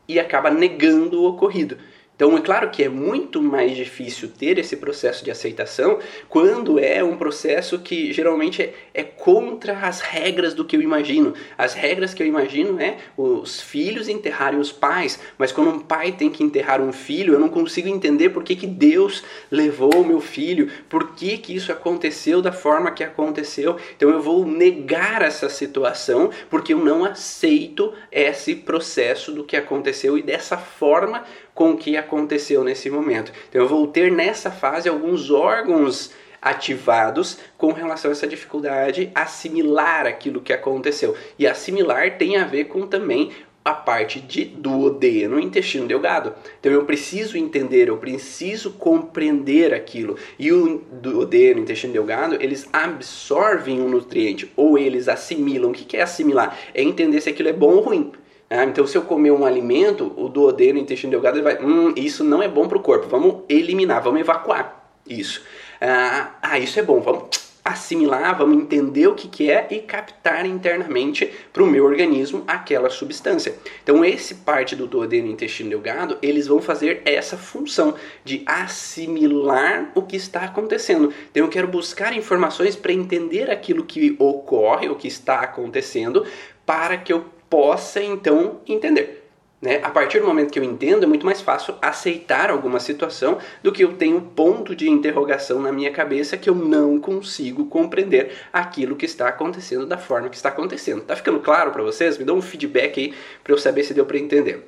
e 0.07 0.19
acaba 0.19 0.49
negando 0.49 1.21
o 1.21 1.27
ocorrido. 1.27 1.77
Então, 2.15 2.37
é 2.37 2.41
claro 2.41 2.69
que 2.69 2.81
é 2.81 2.87
muito 2.87 3.41
mais 3.41 3.75
difícil 3.75 4.29
ter 4.29 4.57
esse 4.57 4.77
processo 4.77 5.23
de 5.23 5.29
aceitação 5.29 5.99
quando 6.29 6.79
é 6.79 7.03
um 7.03 7.17
processo 7.17 7.79
que 7.79 8.13
geralmente 8.13 8.61
é, 8.61 8.73
é, 8.93 9.03
contra 9.03 9.73
as 9.79 9.99
regras 9.99 10.53
do 10.53 10.63
que 10.63 10.77
eu 10.77 10.81
imagino. 10.81 11.33
As 11.57 11.73
regras 11.73 12.13
que 12.13 12.23
eu 12.23 12.27
imagino 12.27 12.79
é 12.79 12.97
os 13.17 13.59
filhos 13.59 14.07
enterrarem 14.07 14.59
os 14.59 14.71
pais, 14.71 15.19
mas 15.37 15.51
quando 15.51 15.71
um 15.71 15.79
pai 15.79 16.13
tem 16.13 16.29
que 16.29 16.41
enterrar 16.41 16.79
um 16.79 16.93
filho, 16.93 17.33
eu 17.33 17.39
não 17.39 17.49
consigo 17.49 17.89
entender 17.89 18.29
por 18.29 18.43
que, 18.43 18.55
que 18.55 18.67
Deus 18.67 19.21
levou 19.51 19.95
o 19.95 20.05
meu 20.05 20.21
filho, 20.21 20.71
por 20.87 21.15
que, 21.15 21.37
que 21.37 21.53
isso 21.53 21.69
aconteceu 21.69 22.41
da 22.41 22.53
forma 22.53 22.91
que 22.91 23.03
aconteceu. 23.03 23.75
Então, 23.97 24.09
eu 24.09 24.21
vou 24.21 24.45
negar 24.45 25.21
essa 25.21 25.49
situação 25.49 26.29
porque 26.49 26.73
eu 26.73 26.79
não 26.79 27.03
aceito 27.03 27.93
esse 28.09 28.55
processo 28.55 29.33
do 29.33 29.43
que 29.43 29.57
aconteceu 29.57 30.17
e 30.17 30.21
dessa 30.21 30.57
forma 30.57 31.25
com 31.55 31.71
o 31.71 31.77
que 31.77 31.97
aconteceu 31.97 32.63
nesse 32.63 32.89
momento. 32.89 33.31
Então 33.49 33.61
eu 33.61 33.67
vou 33.67 33.87
ter 33.87 34.11
nessa 34.11 34.51
fase 34.51 34.87
alguns 34.87 35.31
órgãos 35.31 36.11
ativados 36.41 37.39
com 37.57 37.71
relação 37.71 38.11
a 38.11 38.11
essa 38.11 38.27
dificuldade 38.27 39.09
assimilar 39.15 40.05
aquilo 40.05 40.41
que 40.41 40.53
aconteceu. 40.53 41.15
E 41.39 41.47
assimilar 41.47 42.19
tem 42.19 42.37
a 42.37 42.43
ver 42.43 42.65
com 42.65 42.85
também 42.85 43.31
a 43.63 43.73
parte 43.73 44.21
de 44.21 44.45
duodeno, 44.45 45.39
intestino 45.39 45.87
delgado. 45.87 46.35
Então 46.59 46.71
eu 46.71 46.85
preciso 46.85 47.35
entender, 47.35 47.87
eu 47.87 47.97
preciso 47.97 48.73
compreender 48.73 49.73
aquilo. 49.73 50.17
E 50.37 50.51
o 50.51 50.83
duodeno, 50.91 51.61
intestino 51.61 51.91
delgado, 51.91 52.35
eles 52.35 52.69
absorvem 52.71 53.81
um 53.81 53.89
nutriente 53.89 54.51
ou 54.55 54.77
eles 54.77 55.07
assimilam. 55.07 55.71
O 55.71 55.73
que 55.73 55.97
é 55.97 56.03
assimilar? 56.03 56.55
É 56.75 56.83
entender 56.83 57.21
se 57.21 57.29
aquilo 57.29 57.49
é 57.49 57.53
bom 57.53 57.73
ou 57.73 57.81
ruim. 57.81 58.11
Ah, 58.49 58.63
então, 58.63 58.85
se 58.85 58.97
eu 58.97 59.01
comer 59.01 59.31
um 59.31 59.45
alimento, 59.45 60.13
o 60.15 60.29
duodeno, 60.29 60.79
o 60.79 60.81
intestino 60.81 61.11
delgado, 61.11 61.37
ele 61.37 61.43
vai, 61.43 61.63
hum, 61.63 61.93
isso 61.95 62.23
não 62.23 62.43
é 62.43 62.47
bom 62.47 62.67
para 62.67 62.77
o 62.77 62.81
corpo, 62.81 63.07
vamos 63.07 63.43
eliminar, 63.49 64.03
vamos 64.03 64.19
evacuar 64.19 64.85
isso. 65.07 65.43
Ah, 65.81 66.31
ah, 66.41 66.59
isso 66.59 66.79
é 66.79 66.83
bom, 66.83 66.99
vamos 66.99 67.45
assimilar, 67.65 68.37
vamos 68.37 68.61
entender 68.61 69.07
o 69.07 69.15
que, 69.15 69.27
que 69.27 69.49
é 69.49 69.65
e 69.71 69.79
captar 69.79 70.45
internamente 70.45 71.33
para 71.51 71.63
o 71.63 71.65
meu 71.65 71.83
organismo 71.83 72.43
aquela 72.45 72.91
substância. 72.91 73.55
Então, 73.81 74.05
esse 74.05 74.35
parte 74.35 74.75
do 74.75 74.85
duodeno 74.85 75.27
e 75.27 75.31
intestino 75.31 75.71
delgado, 75.71 76.19
eles 76.21 76.45
vão 76.45 76.61
fazer 76.61 77.01
essa 77.05 77.35
função 77.35 77.95
de 78.23 78.43
assimilar 78.45 79.91
o 79.95 80.03
que 80.03 80.15
está 80.15 80.41
acontecendo. 80.41 81.11
Então, 81.31 81.43
eu 81.43 81.49
quero 81.49 81.67
buscar 81.67 82.15
informações 82.15 82.75
para 82.75 82.93
entender 82.93 83.49
aquilo 83.49 83.83
que 83.83 84.15
ocorre, 84.19 84.87
o 84.87 84.95
que 84.95 85.07
está 85.07 85.39
acontecendo, 85.39 86.23
para 86.67 86.97
que 86.97 87.11
eu 87.11 87.25
possa 87.49 88.01
então 88.01 88.59
entender. 88.67 89.25
Né? 89.61 89.79
A 89.81 89.89
partir 89.89 90.19
do 90.19 90.27
momento 90.27 90.51
que 90.51 90.59
eu 90.59 90.63
entendo, 90.63 91.03
é 91.03 91.07
muito 91.07 91.25
mais 91.25 91.41
fácil 91.41 91.73
aceitar 91.81 92.51
alguma 92.51 92.79
situação 92.79 93.39
do 93.63 93.71
que 93.71 93.83
eu 93.83 93.93
tenho 93.93 94.21
ponto 94.21 94.75
de 94.75 94.89
interrogação 94.89 95.59
na 95.59 95.71
minha 95.71 95.91
cabeça 95.91 96.37
que 96.37 96.49
eu 96.49 96.53
não 96.53 96.99
consigo 96.99 97.65
compreender 97.65 98.31
aquilo 98.53 98.95
que 98.95 99.05
está 99.05 99.27
acontecendo 99.27 99.85
da 99.85 99.97
forma 99.97 100.29
que 100.29 100.35
está 100.35 100.49
acontecendo. 100.49 101.01
Tá 101.01 101.15
ficando 101.15 101.39
claro 101.39 101.71
para 101.71 101.81
vocês? 101.81 102.17
Me 102.17 102.25
dão 102.25 102.37
um 102.37 102.41
feedback 102.41 102.99
aí 102.99 103.13
para 103.43 103.53
eu 103.53 103.57
saber 103.57 103.83
se 103.83 103.93
deu 103.93 104.05
para 104.05 104.19
entender. 104.19 104.67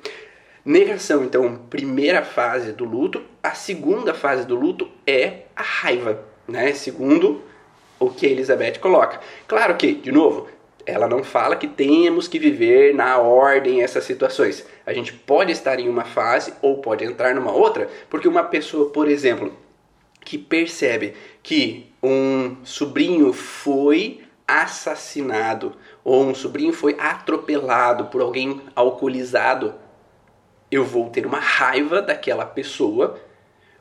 Negação, 0.64 1.24
então, 1.24 1.56
primeira 1.70 2.22
fase 2.22 2.72
do 2.72 2.84
luto. 2.84 3.22
A 3.42 3.54
segunda 3.54 4.12
fase 4.12 4.44
do 4.44 4.56
luto 4.56 4.88
é 5.06 5.44
a 5.54 5.62
raiva, 5.62 6.24
né? 6.46 6.72
Segundo 6.72 7.40
o 8.00 8.10
que 8.10 8.26
a 8.26 8.30
Elizabeth 8.30 8.78
coloca. 8.80 9.20
Claro 9.46 9.76
que, 9.76 9.94
de 9.94 10.12
novo, 10.12 10.48
ela 10.88 11.06
não 11.06 11.22
fala 11.22 11.54
que 11.54 11.68
temos 11.68 12.26
que 12.26 12.38
viver 12.38 12.94
na 12.94 13.18
ordem 13.18 13.82
essas 13.82 14.04
situações. 14.04 14.66
A 14.86 14.92
gente 14.94 15.12
pode 15.12 15.52
estar 15.52 15.78
em 15.78 15.88
uma 15.88 16.04
fase 16.04 16.54
ou 16.62 16.78
pode 16.78 17.04
entrar 17.04 17.34
numa 17.34 17.52
outra, 17.52 17.90
porque 18.08 18.26
uma 18.26 18.42
pessoa, 18.42 18.88
por 18.88 19.06
exemplo, 19.06 19.52
que 20.24 20.38
percebe 20.38 21.12
que 21.42 21.92
um 22.02 22.56
sobrinho 22.64 23.34
foi 23.34 24.22
assassinado 24.46 25.74
ou 26.02 26.24
um 26.24 26.34
sobrinho 26.34 26.72
foi 26.72 26.96
atropelado 26.98 28.06
por 28.06 28.22
alguém 28.22 28.62
alcoolizado, 28.74 29.74
eu 30.70 30.86
vou 30.86 31.10
ter 31.10 31.26
uma 31.26 31.38
raiva 31.38 32.00
daquela 32.00 32.46
pessoa 32.46 33.20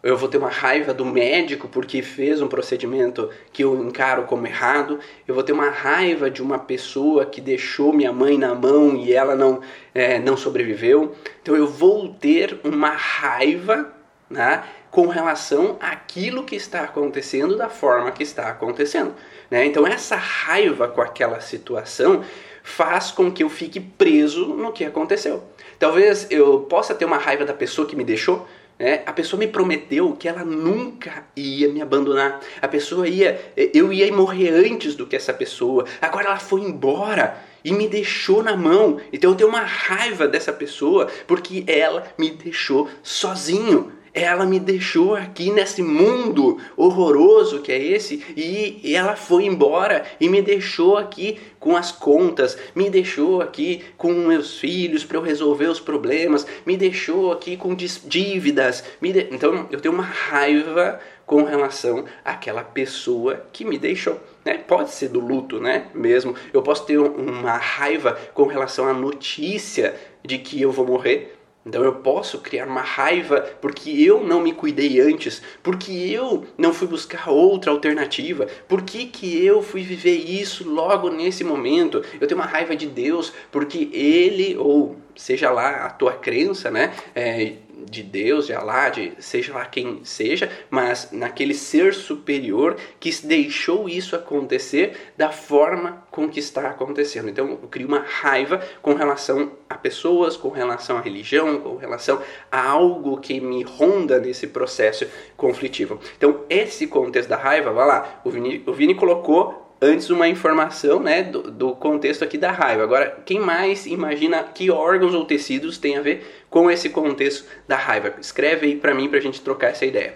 eu 0.08 0.16
vou 0.16 0.30
ter 0.30 0.38
uma 0.38 0.50
raiva 0.50 0.94
do 0.94 1.04
médico 1.06 1.68
porque 1.68 2.02
fez 2.02 2.42
um 2.42 2.48
procedimento 2.48 3.30
que 3.52 3.66
eu 3.66 3.76
encaro 3.84 4.24
como 4.24 4.48
errado, 4.48 5.00
eu 5.28 5.36
vou 5.36 5.44
ter 5.44 5.52
uma 5.52 5.70
raiva 5.70 6.32
de 6.32 6.42
uma 6.42 6.58
pessoa 6.58 7.26
que 7.26 7.42
deixou 7.42 7.92
minha 7.92 8.14
mãe 8.14 8.38
na 8.38 8.56
mão 8.56 8.96
e 8.96 9.12
ela 9.12 9.36
não, 9.36 9.60
é, 9.94 10.18
não 10.18 10.38
sobreviveu. 10.38 11.14
Então 11.42 11.58
eu 11.58 11.68
vou 11.68 12.08
ter 12.14 12.58
uma 12.64 12.92
raiva 12.92 13.94
né, 14.30 14.64
com 14.90 15.08
relação 15.08 15.76
àquilo 15.82 16.46
que 16.46 16.56
está 16.56 16.84
acontecendo 16.84 17.58
da 17.58 17.68
forma 17.68 18.10
que 18.12 18.24
está 18.24 18.48
acontecendo. 18.48 19.14
Né? 19.52 19.66
Então 19.66 19.86
essa 19.86 20.16
raiva 20.16 20.88
com 20.88 21.02
aquela 21.02 21.42
situação 21.42 22.24
faz 22.64 23.12
com 23.12 23.30
que 23.30 23.44
eu 23.44 23.50
fique 23.50 23.82
preso 23.82 24.46
no 24.46 24.72
que 24.72 24.86
aconteceu. 24.86 25.44
Talvez 25.78 26.28
eu 26.30 26.62
possa 26.62 26.96
ter 26.96 27.04
uma 27.04 27.18
raiva 27.18 27.44
da 27.44 27.54
pessoa 27.54 27.88
que 27.88 27.96
me 27.96 28.04
deixou, 28.04 28.48
né? 28.80 29.02
A 29.06 29.14
pessoa 29.14 29.40
me 29.40 29.48
prometeu 29.48 30.14
que 30.14 30.28
ela 30.28 30.44
nunca 30.44 31.26
ia 31.36 31.68
me 31.70 31.82
abandonar. 31.82 32.40
A 32.62 32.68
pessoa 32.68 33.08
ia, 33.08 33.54
eu 33.56 33.92
ia 33.92 34.12
morrer 34.14 34.50
antes 34.50 34.96
do 34.96 35.06
que 35.08 35.16
essa 35.16 35.34
pessoa. 35.34 35.86
Agora 36.02 36.28
ela 36.28 36.40
foi 36.40 36.62
embora 36.62 37.38
e 37.64 37.72
me 37.72 37.88
deixou 37.88 38.44
na 38.44 38.56
mão. 38.56 39.00
Então 39.12 39.32
eu 39.32 39.36
tenho 39.36 39.50
uma 39.50 39.64
raiva 39.64 40.28
dessa 40.28 40.54
pessoa 40.54 41.08
porque 41.26 41.64
ela 41.68 42.04
me 42.18 42.30
deixou 42.32 42.90
sozinho 43.02 43.92
ela 44.18 44.46
me 44.46 44.60
deixou 44.60 45.16
aqui 45.16 45.52
nesse 45.52 45.82
mundo 45.84 46.58
horroroso 46.76 47.62
que 47.62 47.72
é 47.72 47.82
esse 47.82 48.24
e, 48.36 48.96
ela 48.96 49.16
foi 49.16 49.46
embora 49.46 50.04
e 50.20 50.28
me 50.28 50.42
deixou 50.42 50.98
aqui 50.98 51.40
com 51.60 51.76
as 51.76 51.92
contas, 51.92 52.58
me 52.74 52.90
deixou 52.90 53.42
aqui 53.42 53.84
com 53.98 54.12
meus 54.14 54.58
filhos 54.58 55.04
para 55.04 55.18
eu 55.18 55.22
resolver 55.22 55.68
os 55.68 55.80
problemas, 55.80 56.46
me 56.66 56.78
deixou 56.78 57.32
aqui 57.32 57.58
com 57.58 57.76
dívidas. 57.76 58.84
De... 59.02 59.28
Então 59.32 59.68
eu 59.72 59.80
tenho 59.80 59.94
uma 59.94 60.04
raiva 60.04 61.00
com 61.26 61.44
relação 61.44 62.06
àquela 62.24 62.64
pessoa 62.64 63.46
que 63.52 63.66
me 63.66 63.78
deixou. 63.78 64.20
Né? 64.46 64.58
Pode 64.58 64.92
ser 64.92 65.10
do 65.10 65.20
luto, 65.20 65.60
né? 65.60 65.88
Mesmo. 65.94 66.34
Eu 66.54 66.64
posso 66.64 66.86
ter 66.86 66.98
uma 66.98 67.58
raiva 67.58 68.18
com 68.34 68.46
relação 68.46 68.88
à 68.88 68.94
notícia 68.94 69.94
de 70.24 70.38
que 70.38 70.62
eu 70.62 70.72
vou 70.72 70.88
morrer. 70.88 71.37
Então 71.68 71.84
eu 71.84 71.96
posso 71.96 72.40
criar 72.40 72.66
uma 72.66 72.82
raiva 72.82 73.42
porque 73.62 73.90
eu 73.92 74.24
não 74.24 74.42
me 74.42 74.54
cuidei 74.54 75.02
antes, 75.02 75.42
porque 75.62 75.92
eu 75.92 76.46
não 76.58 76.74
fui 76.74 76.88
buscar 76.88 77.30
outra 77.30 77.72
alternativa, 77.72 78.48
por 78.68 78.82
que, 78.82 79.06
que 79.06 79.46
eu 79.46 79.62
fui 79.62 79.84
viver 79.84 80.16
isso 80.16 80.68
logo 80.68 81.10
nesse 81.10 81.44
momento? 81.44 82.04
Eu 82.20 82.28
tenho 82.28 82.40
uma 82.40 82.48
raiva 82.48 82.76
de 82.76 82.88
Deus 82.88 83.34
porque 83.52 83.90
ele, 83.92 84.56
ou 84.58 84.96
seja 85.16 85.52
lá 85.52 85.86
a 85.86 85.90
tua 85.90 86.14
crença, 86.14 86.72
né? 86.72 86.94
É, 87.14 87.54
de 87.86 88.04
Deus, 88.04 88.48
de 88.48 88.54
Allah, 88.54 88.90
de 88.90 89.14
seja 89.20 89.54
lá 89.54 89.66
quem 89.66 90.04
seja, 90.04 90.50
mas 90.70 91.10
naquele 91.12 91.54
ser 91.54 91.94
superior 91.94 92.76
que 93.00 93.12
deixou 93.26 93.88
isso 93.88 94.16
acontecer 94.16 95.12
da 95.16 95.32
forma 95.32 96.04
com 96.12 96.30
que 96.30 96.40
está 96.40 96.70
acontecendo. 96.70 97.30
Então 97.30 97.50
eu 97.50 97.68
crio 97.70 97.88
uma 97.88 98.00
raiva 98.00 98.62
com 98.82 98.94
relação 98.94 99.52
a 99.70 99.76
pessoas, 99.76 100.36
com 100.38 100.50
relação 100.50 100.98
à 100.98 101.02
religião, 101.02 101.60
com 101.60 101.76
relação 101.76 102.22
a 102.52 102.68
algo 102.70 103.20
que 103.20 103.40
me 103.40 103.64
ronda 103.64 104.20
nesse 104.20 104.48
processo 104.48 105.08
conflitivo. 105.36 106.00
Então 106.18 106.46
esse 106.50 106.88
contexto 106.88 107.30
da 107.30 107.38
raiva, 107.38 107.72
vai 107.72 107.88
lá, 107.88 108.22
o 108.24 108.30
Vini, 108.30 108.64
o 108.66 108.74
Vini 108.74 108.96
colocou 108.96 109.67
antes 109.82 110.10
uma 110.10 110.28
informação 110.28 111.00
né, 111.00 111.24
do, 111.24 111.52
do, 111.52 111.76
contexto 111.76 112.24
aqui 112.24 112.38
da 112.38 112.52
raiva. 112.52 112.84
Agora, 112.84 113.18
quem 113.26 113.40
mais 113.40 113.86
imagina 113.86 114.44
que 114.44 114.72
órgãos 114.72 115.14
ou 115.14 115.26
tecidos 115.26 115.78
tem 115.78 115.98
a 115.98 116.02
ver 116.02 116.46
com 116.50 116.70
esse 116.70 116.90
contexto 116.90 117.46
da 117.68 117.76
raiva? 117.76 118.16
Escreve 118.20 118.68
aí 118.68 118.76
para 118.76 118.94
mim 118.94 119.08
para 119.08 119.20
a 119.20 119.22
gente 119.22 119.42
trocar 119.42 119.70
essa 119.70 119.86
ideia. 119.86 120.16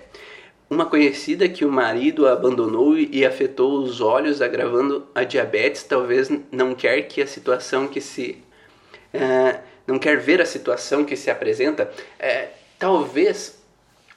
uma 0.69 0.85
conhecida 0.85 1.49
que 1.49 1.65
o 1.65 1.71
marido 1.71 2.27
abandonou 2.27 2.97
e 2.97 3.25
afetou 3.25 3.79
os 3.79 3.99
olhos, 3.99 4.41
agravando 4.41 5.05
a 5.13 5.23
diabetes, 5.23 5.83
talvez 5.83 6.31
não 6.49 6.73
quer 6.73 7.01
que 7.03 7.21
a 7.21 7.27
situação 7.27 7.87
que 7.87 7.99
se 7.99 8.41
uh, 9.13 9.59
não 9.85 9.99
quer 9.99 10.17
ver 10.17 10.41
a 10.41 10.45
situação 10.45 11.03
que 11.03 11.17
se 11.17 11.29
apresenta, 11.29 11.91
uh, 11.91 12.47
talvez 12.79 13.60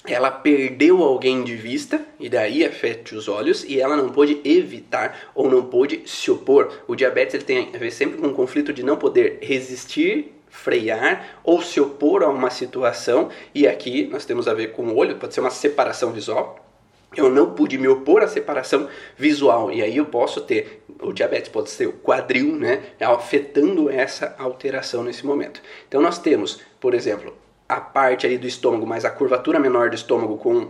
ela 0.06 0.30
perdeu 0.30 1.02
alguém 1.02 1.42
de 1.42 1.56
vista 1.56 2.04
e 2.20 2.28
daí 2.28 2.64
afete 2.64 3.14
os 3.14 3.26
olhos 3.26 3.64
e 3.64 3.80
ela 3.80 3.96
não 3.96 4.10
pôde 4.10 4.40
evitar 4.44 5.30
ou 5.34 5.50
não 5.50 5.62
pôde 5.64 6.02
se 6.04 6.30
opor. 6.30 6.70
O 6.86 6.94
diabetes 6.94 7.34
ele 7.34 7.44
tem 7.44 7.70
a 7.74 7.78
ver 7.78 7.90
sempre 7.90 8.18
com 8.18 8.26
um 8.26 8.34
conflito 8.34 8.72
de 8.72 8.82
não 8.82 8.96
poder 8.96 9.38
resistir 9.40 10.34
frear 10.54 11.40
ou 11.42 11.60
se 11.60 11.80
opor 11.80 12.22
a 12.22 12.28
uma 12.28 12.48
situação, 12.48 13.28
e 13.52 13.66
aqui 13.66 14.06
nós 14.06 14.24
temos 14.24 14.46
a 14.46 14.54
ver 14.54 14.68
com 14.68 14.84
o 14.84 14.96
olho, 14.96 15.16
pode 15.16 15.34
ser 15.34 15.40
uma 15.40 15.50
separação 15.50 16.12
visual. 16.12 16.64
Eu 17.16 17.28
não 17.28 17.54
pude 17.54 17.76
me 17.76 17.88
opor 17.88 18.22
à 18.22 18.28
separação 18.28 18.88
visual, 19.16 19.72
e 19.72 19.82
aí 19.82 19.96
eu 19.96 20.06
posso 20.06 20.40
ter 20.42 20.84
o 21.00 21.12
diabetes, 21.12 21.48
pode 21.48 21.70
ser 21.70 21.86
o 21.86 21.92
quadril, 21.92 22.54
né, 22.56 22.82
afetando 23.00 23.90
essa 23.90 24.34
alteração 24.38 25.02
nesse 25.02 25.26
momento. 25.26 25.60
Então 25.88 26.00
nós 26.00 26.18
temos, 26.18 26.60
por 26.80 26.94
exemplo, 26.94 27.34
a 27.68 27.80
parte 27.80 28.26
aí 28.26 28.38
do 28.38 28.46
estômago, 28.46 28.86
mais 28.86 29.04
a 29.04 29.10
curvatura 29.10 29.58
menor 29.58 29.88
do 29.88 29.96
estômago 29.96 30.36
com 30.36 30.68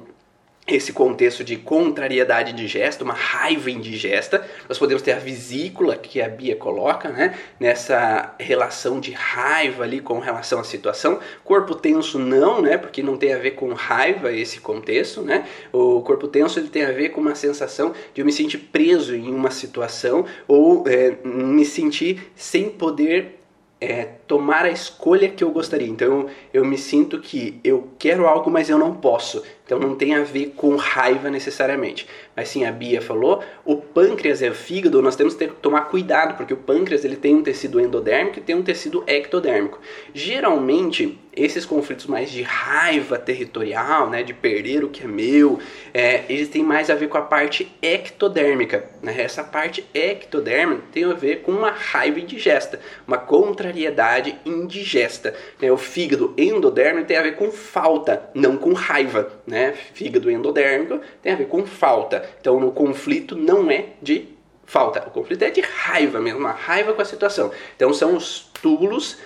esse 0.67 0.95
contexto 0.95 1.45
de 1.45 1.57
contrariedade 1.57 2.53
digesta, 2.53 3.05
uma 3.05 3.13
raiva 3.13 3.71
indigesta. 3.71 4.47
Nós 4.67 4.79
podemos 4.79 5.03
ter 5.03 5.13
a 5.13 5.19
vesícula 5.19 5.95
que 5.95 6.23
a 6.23 6.29
Bia 6.29 6.57
coloca, 6.57 7.11
né? 7.11 7.39
Nessa 7.61 8.35
relação 8.39 8.99
de 8.99 9.13
raiva 9.13 9.85
ali 9.85 10.01
com 10.01 10.19
relação 10.19 10.61
à 10.61 10.65
situação. 10.65 11.21
Corpo 11.45 11.75
tenso 11.75 12.19
não, 12.19 12.63
né? 12.63 12.79
Porque 12.79 13.03
não 13.03 13.19
tem 13.19 13.35
a 13.35 13.39
ver 13.39 13.53
com 13.53 13.75
raiva 13.75 14.33
esse 14.33 14.59
contexto, 14.59 15.21
né? 15.21 15.47
O 15.71 16.01
corpo 16.01 16.27
tenso 16.27 16.59
ele 16.59 16.69
tem 16.69 16.85
a 16.85 16.93
ver 16.93 17.11
com 17.11 17.21
uma 17.21 17.35
sensação 17.35 17.93
de 18.15 18.23
eu 18.23 18.25
me 18.25 18.33
sentir 18.33 18.59
preso 18.59 19.15
em 19.15 19.29
uma 19.35 19.51
situação 19.51 20.25
ou 20.49 20.89
é, 20.89 21.19
me 21.25 21.67
sentir 21.67 22.33
sem 22.35 22.71
poder 22.71 23.39
é, 23.79 24.05
tomar 24.27 24.65
a 24.65 24.71
escolha 24.71 25.29
que 25.29 25.45
eu 25.45 25.51
gostaria. 25.51 25.89
Então 25.89 26.27
eu 26.53 26.65
me 26.65 26.79
sinto 26.79 27.21
que 27.21 27.61
eu 27.63 27.89
quero 27.99 28.27
algo, 28.27 28.51
mas 28.51 28.69
eu 28.69 28.79
não 28.79 28.95
posso. 28.95 29.43
Então 29.65 29.79
não 29.79 29.95
tem 29.95 30.15
a 30.15 30.23
ver 30.23 30.53
com 30.57 30.77
raiva 30.77 31.31
necessariamente. 31.31 32.07
Mas 32.37 32.49
sim, 32.49 32.67
a 32.67 32.73
Bia 32.73 33.01
falou, 33.01 33.43
o 33.65 33.77
pâncreas 33.77 34.43
e 34.43 34.49
o 34.49 34.55
fígado, 34.55 35.01
nós 35.01 35.17
temos 35.17 35.35
que 35.35 35.47
tomar 35.47 35.83
cuidado, 35.83 36.37
porque 36.37 36.53
o 36.53 36.57
pâncreas 36.57 37.05
ele 37.05 37.17
tem 37.17 37.35
um 37.35 37.43
tecido 37.43 37.81
endodérmico 37.81 38.39
e 38.39 38.43
tem 38.43 38.55
um 38.55 38.63
tecido 38.63 39.03
ectodérmico. 39.07 39.81
Geralmente, 40.13 41.19
esses 41.35 41.65
conflitos 41.65 42.07
mais 42.07 42.31
de 42.31 42.43
raiva 42.43 43.19
territorial, 43.19 44.11
né, 44.11 44.23
de 44.23 44.35
perder 44.35 44.85
o 44.85 44.91
que 44.91 45.05
é 45.05 45.07
meu, 45.07 45.59
é, 45.95 46.25
eles 46.29 46.49
têm 46.49 46.63
mais 46.63 46.91
a 46.91 46.95
ver 46.95 47.09
com 47.09 47.17
a 47.17 47.23
parte 47.23 47.73
ectodérmica. 47.81 48.85
Né? 49.03 49.23
Essa 49.23 49.43
parte 49.43 49.85
ectodérmica 49.95 50.83
tem 50.93 51.05
a 51.05 51.15
ver 51.15 51.41
com 51.41 51.53
uma 51.53 51.71
raiva 51.71 52.21
indigesta, 52.21 52.81
uma 53.07 53.17
contrariedade 53.17 54.14
indigesta. 54.45 55.35
Né? 55.61 55.71
O 55.71 55.77
fígado 55.77 56.35
endodérmico 56.37 57.07
tem 57.07 57.17
a 57.17 57.23
ver 57.23 57.37
com 57.37 57.51
falta, 57.51 58.31
não 58.35 58.57
com 58.57 58.73
raiva. 58.73 59.31
Né? 59.47 59.73
fígado 59.73 60.31
endodérmico, 60.31 61.01
tem 61.23 61.33
a 61.33 61.37
ver 61.37 61.49
com 61.49 61.65
falta. 61.65 62.29
Então, 62.41 62.57
o 62.67 62.73
conflito 62.73 63.37
não 63.37 63.71
é 63.71 63.87
de 64.03 64.29
falta, 64.65 65.05
o 65.07 65.11
conflito 65.11 65.43
é 65.43 65.51
de 65.51 65.61
raiva 65.61 66.21
mesmo, 66.21 66.41
uma 66.41 66.53
raiva 66.53 66.93
com 66.93 67.03
a 67.03 67.05
situação. 67.05 67.51
Então, 67.77 67.93
são 67.93 68.17
os 68.17 68.51
túbulos, 68.63 69.19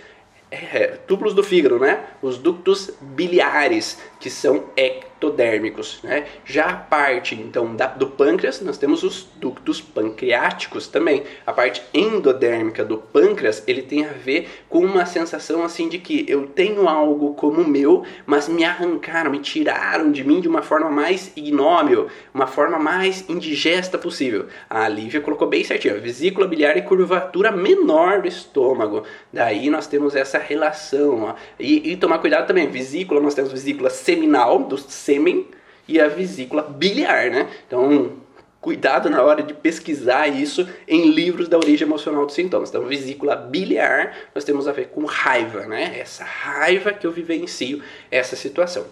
é, 0.51 0.99
túbulos 1.07 1.35
do 1.35 1.43
fígado, 1.43 1.79
né? 1.79 2.05
Os 2.23 2.39
ductos 2.39 2.91
biliares, 3.01 3.99
que 4.19 4.31
são 4.31 4.65
ectodérmicos. 4.77 6.01
Né? 6.03 6.27
Já 6.45 6.67
a 6.67 6.77
parte 6.77 7.35
então 7.35 7.75
da, 7.75 7.87
do 7.87 8.09
pâncreas, 8.09 8.61
nós 8.61 8.79
temos 8.79 9.03
os 9.03 9.29
ductos 9.37 9.81
pancreáticos 9.81 10.89
também. 10.89 11.23
A 11.47 11.53
parte 11.53 11.83
endodérmica 11.95 12.85
do 12.85 12.99
pâncreas, 12.99 13.63
ele 13.67 13.83
tem 13.83 14.05
a 14.05 14.13
ver 14.13 14.49
com 14.69 14.81
uma 14.81 15.07
sensação 15.07 15.63
assim 15.63 15.89
de 15.89 15.99
que 15.99 16.25
eu 16.29 16.47
tenho 16.47 16.89
algo 16.89 17.35
como 17.35 17.67
meu, 17.67 18.05
mas 18.27 18.49
me 18.49 18.65
arrancaram, 18.65 19.31
me 19.31 19.39
tiraram 19.39 20.11
de 20.11 20.25
mim 20.25 20.41
de 20.41 20.49
uma 20.49 20.63
forma 20.63 20.91
mais 20.91 21.33
ignóbil, 21.37 22.09
uma 22.33 22.47
forma 22.47 22.79
mais 22.79 23.29
indigesta 23.29 23.99
possível. 23.99 24.47
A 24.69 24.89
Lívia 24.89 25.21
colocou 25.21 25.49
bem 25.49 25.65
certinho, 25.65 26.01
vesícula 26.01 26.47
biliar 26.47 26.77
e 26.77 26.83
curvatura 26.83 27.53
menor 27.53 28.23
do 28.23 28.29
estômago. 28.29 29.05
Daí 29.33 29.71
nós 29.71 29.87
temos 29.87 30.17
essa 30.17 30.39
relação. 30.39 31.23
Ó. 31.23 31.35
E, 31.59 31.93
e 31.93 31.97
tomar 31.97 32.19
cuidado 32.19 32.47
também, 32.47 32.69
vesícula, 32.69 33.21
nós 33.21 33.35
temos 33.35 33.53
vesícula 33.53 33.91
seminal, 34.09 34.61
do 34.61 34.79
sêmen, 34.79 35.47
e 35.87 36.01
a 36.01 36.09
vesícula 36.09 36.63
biliar, 36.63 37.31
né? 37.31 37.47
Então, 37.67 38.13
cuidado 38.59 39.11
na 39.11 39.23
hora 39.23 39.43
de 39.43 39.53
pesquisar 39.53 40.27
isso 40.29 40.67
em 40.87 41.11
livros 41.11 41.47
da 41.47 41.59
origem 41.59 41.87
emocional 41.87 42.25
dos 42.25 42.35
sintomas. 42.35 42.71
Então, 42.71 42.87
vesícula 42.87 43.37
biliar, 43.37 44.17
nós 44.35 44.45
temos 44.45 44.67
a 44.67 44.73
ver 44.73 44.89
com 44.89 45.05
raiva, 45.05 45.67
né? 45.67 45.99
Essa 45.99 46.25
raiva 46.25 46.91
que 46.91 47.07
eu 47.07 47.13
vivencio 47.13 47.83
essa 48.11 48.35
situação. 48.35 48.87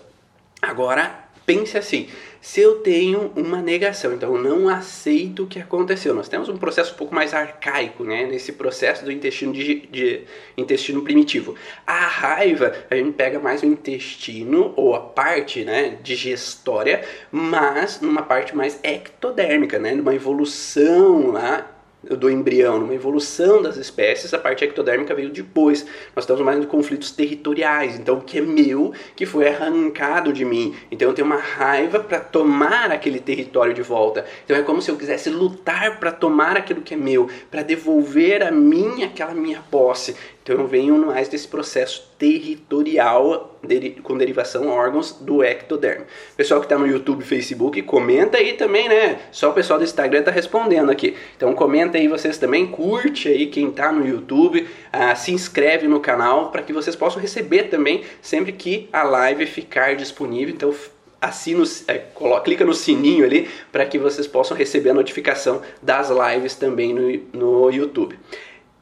Agora, 0.60 1.18
pense 1.46 1.78
assim: 1.78 2.08
se 2.46 2.60
eu 2.60 2.76
tenho 2.76 3.32
uma 3.34 3.60
negação, 3.60 4.14
então 4.14 4.36
eu 4.36 4.40
não 4.40 4.68
aceito 4.68 5.42
o 5.42 5.46
que 5.48 5.58
aconteceu. 5.58 6.14
Nós 6.14 6.28
temos 6.28 6.48
um 6.48 6.56
processo 6.56 6.94
um 6.94 6.96
pouco 6.96 7.12
mais 7.12 7.34
arcaico, 7.34 8.04
né, 8.04 8.24
nesse 8.24 8.52
processo 8.52 9.04
do 9.04 9.10
intestino 9.10 9.52
de, 9.52 9.80
de, 9.88 10.22
intestino 10.56 11.02
primitivo. 11.02 11.56
A 11.84 12.06
raiva, 12.06 12.72
a 12.88 12.94
gente 12.94 13.10
pega 13.14 13.40
mais 13.40 13.64
o 13.64 13.66
intestino 13.66 14.72
ou 14.76 14.94
a 14.94 15.00
parte, 15.00 15.64
né, 15.64 15.98
digestória, 16.04 17.04
mas 17.32 18.00
numa 18.00 18.22
parte 18.22 18.56
mais 18.56 18.78
ectodérmica, 18.80 19.80
né, 19.80 19.92
numa 19.92 20.14
evolução 20.14 21.32
lá 21.32 21.75
do 22.14 22.30
embrião, 22.30 22.78
numa 22.78 22.94
evolução 22.94 23.62
das 23.62 23.76
espécies, 23.76 24.32
a 24.32 24.38
parte 24.38 24.64
ectodérmica 24.64 25.14
veio 25.14 25.30
depois. 25.30 25.84
Nós 26.14 26.24
estamos 26.24 26.42
mais 26.42 26.58
em 26.58 26.62
conflitos 26.64 27.10
territoriais, 27.10 27.98
então 27.98 28.18
o 28.18 28.20
que 28.20 28.38
é 28.38 28.40
meu, 28.40 28.92
que 29.14 29.26
foi 29.26 29.48
arrancado 29.48 30.32
de 30.32 30.44
mim. 30.44 30.74
Então 30.90 31.08
eu 31.08 31.14
tenho 31.14 31.26
uma 31.26 31.36
raiva 31.36 31.98
para 32.00 32.20
tomar 32.20 32.90
aquele 32.90 33.20
território 33.20 33.74
de 33.74 33.82
volta. 33.82 34.24
Então 34.44 34.56
é 34.56 34.62
como 34.62 34.80
se 34.80 34.90
eu 34.90 34.96
quisesse 34.96 35.30
lutar 35.30 35.98
para 35.98 36.12
tomar 36.12 36.56
aquilo 36.56 36.82
que 36.82 36.94
é 36.94 36.96
meu, 36.96 37.28
para 37.50 37.62
devolver 37.62 38.42
a 38.42 38.50
mim 38.50 39.02
aquela 39.02 39.34
minha 39.34 39.62
posse. 39.70 40.14
Então 40.46 40.60
eu 40.60 40.66
venho 40.68 40.96
mais 41.04 41.26
desse 41.26 41.48
processo 41.48 42.08
territorial 42.16 43.58
com 44.04 44.16
derivação 44.16 44.68
órgãos 44.68 45.10
do 45.10 45.42
ectodermo. 45.42 46.04
Pessoal 46.36 46.60
que 46.60 46.66
está 46.66 46.78
no 46.78 46.86
YouTube, 46.86 47.24
Facebook, 47.24 47.82
comenta 47.82 48.38
aí 48.38 48.52
também, 48.52 48.88
né? 48.88 49.18
Só 49.32 49.50
o 49.50 49.52
pessoal 49.52 49.76
do 49.76 49.84
Instagram 49.84 50.20
está 50.20 50.30
respondendo 50.30 50.88
aqui. 50.88 51.16
Então 51.36 51.52
comenta 51.52 51.98
aí 51.98 52.06
vocês 52.06 52.38
também, 52.38 52.64
curte 52.64 53.26
aí 53.26 53.48
quem 53.48 53.70
está 53.70 53.90
no 53.90 54.06
YouTube, 54.06 54.60
uh, 54.60 55.16
se 55.16 55.32
inscreve 55.32 55.88
no 55.88 55.98
canal 55.98 56.52
para 56.52 56.62
que 56.62 56.72
vocês 56.72 56.94
possam 56.94 57.20
receber 57.20 57.64
também 57.64 58.04
sempre 58.22 58.52
que 58.52 58.88
a 58.92 59.02
live 59.02 59.46
ficar 59.46 59.96
disponível. 59.96 60.54
Então 60.54 60.72
assina, 61.20 61.64
é, 61.88 61.98
coloca, 62.14 62.44
clica 62.44 62.64
no 62.64 62.72
sininho 62.72 63.24
ali 63.24 63.48
para 63.72 63.84
que 63.84 63.98
vocês 63.98 64.28
possam 64.28 64.56
receber 64.56 64.90
a 64.90 64.94
notificação 64.94 65.60
das 65.82 66.08
lives 66.08 66.54
também 66.54 66.94
no, 66.94 67.66
no 67.66 67.68
YouTube. 67.68 68.16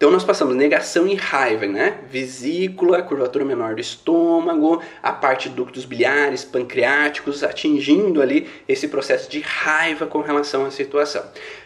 Então 0.05 0.13
nós 0.13 0.23
passamos 0.23 0.55
negação 0.55 1.09
e 1.09 1.15
raiva, 1.15 1.67
né? 1.67 2.01
Vesícula, 2.11 3.03
curvatura 3.03 3.43
menor 3.43 3.75
do 3.75 3.81
estômago, 3.81 4.83
a 5.03 5.11
parte 5.11 5.49
ductos 5.49 5.87
biliares, 5.87 6.45
pancreáticos, 6.45 7.43
atingindo 7.43 8.21
ali 8.21 8.47
esse 8.69 8.87
processo 8.87 9.31
de 9.31 9.41
raiva 9.41 10.05
com 10.05 10.21
relação 10.21 10.67
à 10.67 10.71
situação. 10.71 11.25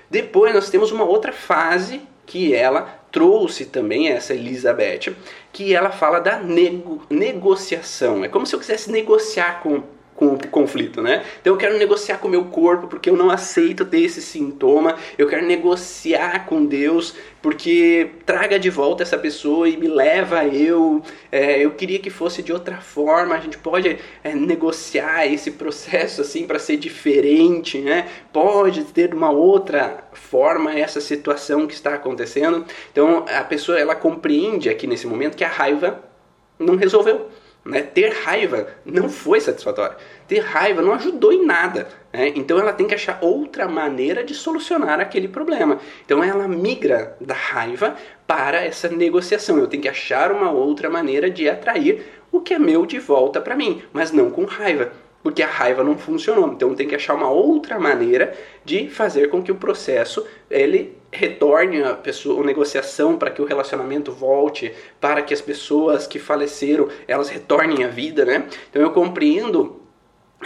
Depois 0.09 0.55
nós 0.55 0.71
temos 0.71 0.93
uma 0.93 1.03
outra 1.03 1.33
fase 1.33 2.01
que 2.25 2.55
ela 2.55 2.83
trouxe 3.11 3.65
também 3.65 4.09
essa 4.09 4.35
Elizabeth, 4.35 5.17
que 5.53 5.75
ela 5.75 5.91
fala 5.91 6.21
da 6.21 6.39
nego 6.39 7.03
negociação. 7.11 8.25
É 8.25 8.29
como 8.29 8.47
se 8.47 8.55
eu 8.55 8.61
quisesse 8.61 8.93
negociar 8.93 9.65
com 9.65 9.83
com 10.19 10.35
o 10.35 10.49
conflito, 10.49 11.01
né? 11.01 11.25
Então 11.41 11.53
eu 11.53 11.57
quero 11.57 11.79
negociar 11.79 12.19
com 12.19 12.27
o 12.27 12.31
meu 12.31 12.47
corpo 12.47 12.89
porque 12.89 13.09
eu 13.09 13.17
não 13.17 13.31
aceito 13.31 13.85
ter 13.85 14.01
esse 14.01 14.21
sintoma, 14.21 14.97
eu 15.17 15.29
quero 15.29 15.47
negociar 15.47 16.45
com 16.45 16.67
Deus 16.67 17.15
porque 17.41 18.11
traga 18.27 18.59
de 18.59 18.69
volta 18.69 19.05
essa 19.05 19.17
pessoa 19.17 19.69
e 19.69 19.77
me 19.77 19.87
leva 19.87 20.45
eu. 20.45 21.01
É, 21.31 21.65
eu 21.65 21.71
queria 21.71 22.01
que 22.01 22.11
fosse 22.11 22.43
de 22.43 22.53
outra 22.53 22.79
forma, 22.79 23.37
a 23.37 23.39
gente 23.39 23.57
pode 23.59 23.97
é, 24.25 24.35
negociar 24.35 25.25
esse 25.25 25.53
processo 25.53 26.23
assim 26.23 26.49
para 26.49 26.59
ser 26.59 26.79
diferente, 26.79 27.79
né? 27.79 28.09
Pode 28.33 28.87
ter 28.87 29.15
uma 29.15 29.31
outra 29.31 30.09
forma 30.13 30.77
essa 30.77 31.01
situação 31.01 31.65
que 31.65 31.75
está 31.75 31.95
acontecendo. 31.95 32.65
Então 32.91 33.25
a 33.29 33.45
pessoa 33.45 33.79
ela 33.79 33.95
compreende 33.95 34.69
aqui 34.69 34.89
nesse 34.89 35.07
momento 35.07 35.37
que 35.37 35.45
a 35.45 35.49
raiva 35.49 36.03
não 36.59 36.75
resolveu. 36.75 37.29
Né? 37.69 37.83
Ter 37.83 38.09
raiva 38.25 38.67
não 38.83 39.11
foi 39.11 39.41
satisfatório. 39.41 39.95
Ter 40.27 40.39
raiva 40.39 40.81
não 40.81 40.95
ajudou 40.95 41.33
em 41.33 41.45
nada. 41.45 41.87
Né? 42.11 42.33
Então 42.35 42.59
ela 42.59 42.73
tem 42.73 42.87
que 42.87 42.95
achar 42.95 43.19
outra 43.21 43.69
maneira 43.69 44.25
de 44.25 44.35
solucionar 44.35 44.99
aquele 45.01 45.29
problema. 45.29 45.79
Então 46.03 46.25
ela 46.25 46.49
migra 46.49 47.15
da 47.21 47.35
raiva 47.35 47.95
para 48.27 48.65
essa 48.65 48.89
negociação. 48.89 49.59
Eu 49.59 49.67
tenho 49.67 49.83
que 49.83 49.89
achar 49.89 50.33
uma 50.33 50.51
outra 50.51 50.89
maneira 50.89 51.29
de 51.29 51.47
atrair 51.47 52.07
o 52.33 52.41
que 52.41 52.55
é 52.55 52.59
meu 52.59 52.87
de 52.87 52.99
volta 52.99 53.39
para 53.39 53.55
mim, 53.55 53.83
mas 53.93 54.13
não 54.13 54.31
com 54.31 54.45
raiva. 54.47 54.91
porque 55.23 55.43
a 55.43 55.47
raiva 55.47 55.85
não 55.85 55.99
funcionou. 55.99 56.51
Então 56.53 56.75
tem 56.75 56.89
que 56.89 56.95
achar 56.95 57.15
uma 57.15 57.29
outra 57.29 57.79
maneira 57.79 58.35
de 58.65 58.89
fazer 58.89 59.29
com 59.29 59.43
que 59.43 59.53
o 59.53 59.57
processo 59.57 60.27
ele 60.51 60.97
retorne 61.11 61.83
a 61.83 61.95
pessoa, 61.95 62.43
a 62.43 62.47
negociação 62.47 63.17
para 63.17 63.31
que 63.31 63.41
o 63.41 63.45
relacionamento 63.45 64.13
volte, 64.13 64.73
para 65.01 65.23
que 65.23 65.33
as 65.33 65.41
pessoas 65.41 66.07
que 66.07 66.19
faleceram 66.19 66.89
elas 67.07 67.29
retornem 67.29 67.85
à 67.85 67.89
vida, 67.89 68.25
né? 68.25 68.47
Então 68.71 68.83
eu 68.83 68.91
compreendo 68.91 69.81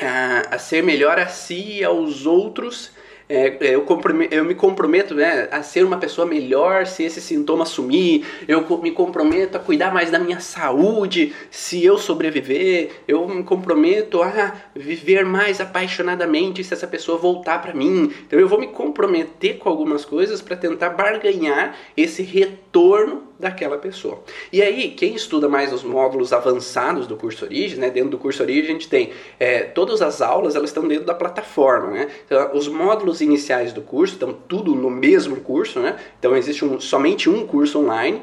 a, 0.00 0.54
a 0.54 0.58
ser 0.58 0.82
melhor 0.82 1.18
a 1.18 1.26
si 1.26 1.78
e 1.78 1.84
aos 1.84 2.26
outros 2.26 2.92
é, 3.32 3.46
é 3.60 3.74
eu, 3.74 3.86
eu, 4.30 4.44
me 4.44 4.54
comprometo 4.54 5.14
né, 5.14 5.48
a 5.50 5.62
ser 5.62 5.84
uma 5.84 5.96
pessoa 5.96 6.26
melhor 6.26 6.86
se 6.86 7.02
esse 7.02 7.20
sintoma 7.20 7.64
sumir, 7.64 8.26
eu 8.46 8.60
me 8.78 8.90
comprometo 8.90 9.56
a 9.56 9.60
cuidar 9.60 9.92
mais 9.92 10.10
da 10.10 10.18
minha 10.18 10.38
saúde 10.38 11.32
se 11.50 11.82
eu 11.82 11.96
sobreviver, 11.96 12.90
eu 13.08 13.26
me 13.26 13.42
comprometo 13.42 14.22
a 14.22 14.54
viver 14.76 15.24
mais 15.24 15.60
apaixonadamente 15.60 16.62
se 16.62 16.74
essa 16.74 16.86
pessoa 16.86 17.16
voltar 17.16 17.62
para 17.62 17.72
mim. 17.72 18.12
Então 18.26 18.38
eu 18.38 18.46
vou 18.46 18.60
me 18.60 18.66
comprometer 18.66 19.56
com 19.56 19.68
algumas 19.68 20.04
coisas 20.04 20.42
para 20.42 20.56
tentar 20.56 20.90
barganhar 20.90 21.74
esse 21.96 22.22
retorno 22.22 23.31
daquela 23.42 23.76
pessoa. 23.76 24.22
E 24.52 24.62
aí, 24.62 24.92
quem 24.92 25.16
estuda 25.16 25.48
mais 25.48 25.72
os 25.72 25.82
módulos 25.82 26.32
avançados 26.32 27.08
do 27.08 27.16
curso 27.16 27.44
Origem, 27.44 27.76
né, 27.76 27.90
dentro 27.90 28.10
do 28.10 28.18
curso 28.18 28.40
Origem 28.40 28.70
a 28.70 28.72
gente 28.72 28.88
tem 28.88 29.10
é, 29.38 29.64
todas 29.64 30.00
as 30.00 30.22
aulas, 30.22 30.54
elas 30.54 30.70
estão 30.70 30.86
dentro 30.86 31.04
da 31.04 31.12
plataforma, 31.12 31.90
né? 31.90 32.08
Então, 32.24 32.50
os 32.54 32.68
módulos 32.68 33.20
iniciais 33.20 33.72
do 33.72 33.82
curso 33.82 34.14
estão 34.14 34.32
tudo 34.32 34.76
no 34.76 34.88
mesmo 34.88 35.40
curso, 35.40 35.80
né? 35.80 35.98
Então 36.20 36.36
existe 36.36 36.64
um, 36.64 36.78
somente 36.78 37.28
um 37.28 37.44
curso 37.44 37.80
online 37.80 38.22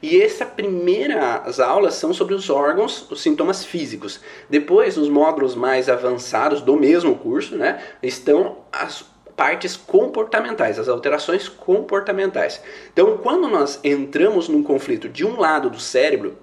e 0.00 0.22
essa 0.22 0.46
primeira 0.46 1.38
as 1.38 1.58
aulas 1.58 1.94
são 1.94 2.14
sobre 2.14 2.34
os 2.34 2.48
órgãos, 2.48 3.10
os 3.10 3.20
sintomas 3.20 3.64
físicos. 3.64 4.20
Depois, 4.48 4.96
os 4.96 5.08
módulos 5.08 5.56
mais 5.56 5.88
avançados 5.88 6.62
do 6.62 6.76
mesmo 6.76 7.16
curso, 7.16 7.56
né, 7.56 7.82
estão 8.00 8.58
as 8.72 9.09
partes 9.40 9.74
comportamentais, 9.74 10.78
as 10.78 10.86
alterações 10.86 11.48
comportamentais. 11.48 12.62
Então, 12.92 13.16
quando 13.16 13.48
nós 13.48 13.80
entramos 13.82 14.50
num 14.50 14.62
conflito 14.62 15.08
de 15.08 15.24
um 15.24 15.40
lado 15.40 15.70
do 15.70 15.80
cérebro, 15.80 16.36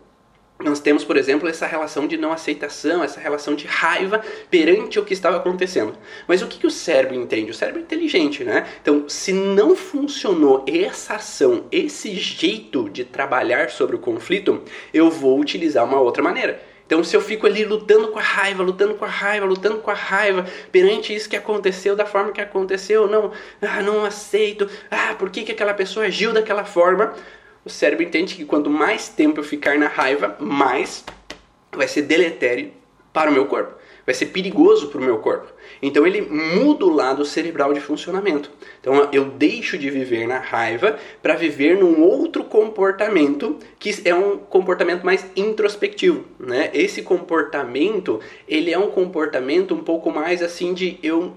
nós 0.59 0.79
temos, 0.79 1.03
por 1.03 1.15
exemplo, 1.15 1.47
essa 1.47 1.67
relação 1.67 2.07
de 2.07 2.17
não 2.17 2.31
aceitação, 2.31 3.03
essa 3.03 3.19
relação 3.19 3.53
de 3.53 3.67
raiva 3.67 4.23
perante 4.49 4.97
o 4.97 5.05
que 5.05 5.13
estava 5.13 5.37
acontecendo. 5.37 5.93
Mas 6.27 6.41
o 6.41 6.47
que, 6.47 6.57
que 6.57 6.65
o 6.65 6.71
cérebro 6.71 7.13
entende? 7.13 7.51
O 7.51 7.53
cérebro 7.53 7.81
é 7.81 7.83
inteligente, 7.83 8.43
né? 8.43 8.65
Então, 8.81 9.07
se 9.07 9.31
não 9.31 9.75
funcionou 9.75 10.65
essa 10.67 11.17
ação, 11.17 11.65
esse 11.71 12.15
jeito 12.15 12.89
de 12.89 13.05
trabalhar 13.05 13.69
sobre 13.69 13.95
o 13.95 13.99
conflito, 13.99 14.63
eu 14.91 15.11
vou 15.11 15.39
utilizar 15.39 15.85
uma 15.85 15.99
outra 15.99 16.23
maneira. 16.23 16.59
Então, 16.87 17.03
se 17.03 17.15
eu 17.15 17.19
fico 17.19 17.45
ali 17.45 17.65
lutando 17.65 18.07
com 18.07 18.17
a 18.17 18.21
raiva, 18.21 18.63
lutando 18.63 18.95
com 18.95 19.03
a 19.03 19.09
raiva, 19.09 19.45
lutando 19.45 19.79
com 19.79 19.91
a 19.91 19.93
raiva, 19.93 20.45
perante 20.71 21.13
isso 21.13 21.29
que 21.29 21.35
aconteceu 21.35 21.97
da 21.97 22.05
forma 22.05 22.31
que 22.31 22.39
aconteceu, 22.39 23.07
não, 23.07 23.33
ah, 23.61 23.81
não 23.81 24.05
aceito, 24.05 24.69
ah, 24.89 25.13
por 25.19 25.29
que, 25.29 25.43
que 25.43 25.51
aquela 25.51 25.73
pessoa 25.73 26.05
agiu 26.05 26.31
daquela 26.31 26.63
forma? 26.63 27.13
O 27.65 27.69
cérebro 27.69 28.05
entende 28.05 28.35
que 28.35 28.45
quanto 28.45 28.69
mais 28.69 29.09
tempo 29.09 29.41
eu 29.41 29.43
ficar 29.43 29.77
na 29.77 29.89
raiva, 29.89 30.37
mais 30.39 31.03
vai 31.73 31.89
ser 31.89 32.03
deletério 32.03 32.71
para 33.11 33.29
o 33.29 33.33
meu 33.33 33.47
corpo 33.47 33.77
vai 34.07 34.15
ser 34.15 34.27
perigoso 34.27 34.87
para 34.87 35.01
o 35.01 35.03
meu 35.03 35.17
corpo. 35.17 35.51
Então 35.81 36.07
ele 36.07 36.21
muda 36.21 36.85
o 36.85 36.89
lado 36.89 37.25
cerebral 37.25 37.73
de 37.73 37.81
funcionamento. 37.81 38.49
Então 38.79 39.09
eu 39.11 39.25
deixo 39.25 39.77
de 39.77 39.89
viver 39.89 40.25
na 40.25 40.39
raiva 40.39 40.97
para 41.21 41.35
viver 41.35 41.77
num 41.77 42.01
outro 42.01 42.45
comportamento 42.45 43.57
que 43.77 43.93
é 44.05 44.15
um 44.15 44.37
comportamento 44.37 45.05
mais 45.05 45.25
introspectivo, 45.35 46.23
né? 46.39 46.71
Esse 46.73 47.01
comportamento, 47.01 48.21
ele 48.47 48.71
é 48.71 48.79
um 48.79 48.89
comportamento 48.89 49.75
um 49.75 49.83
pouco 49.83 50.09
mais 50.09 50.41
assim 50.41 50.73
de 50.73 50.97
eu 51.03 51.33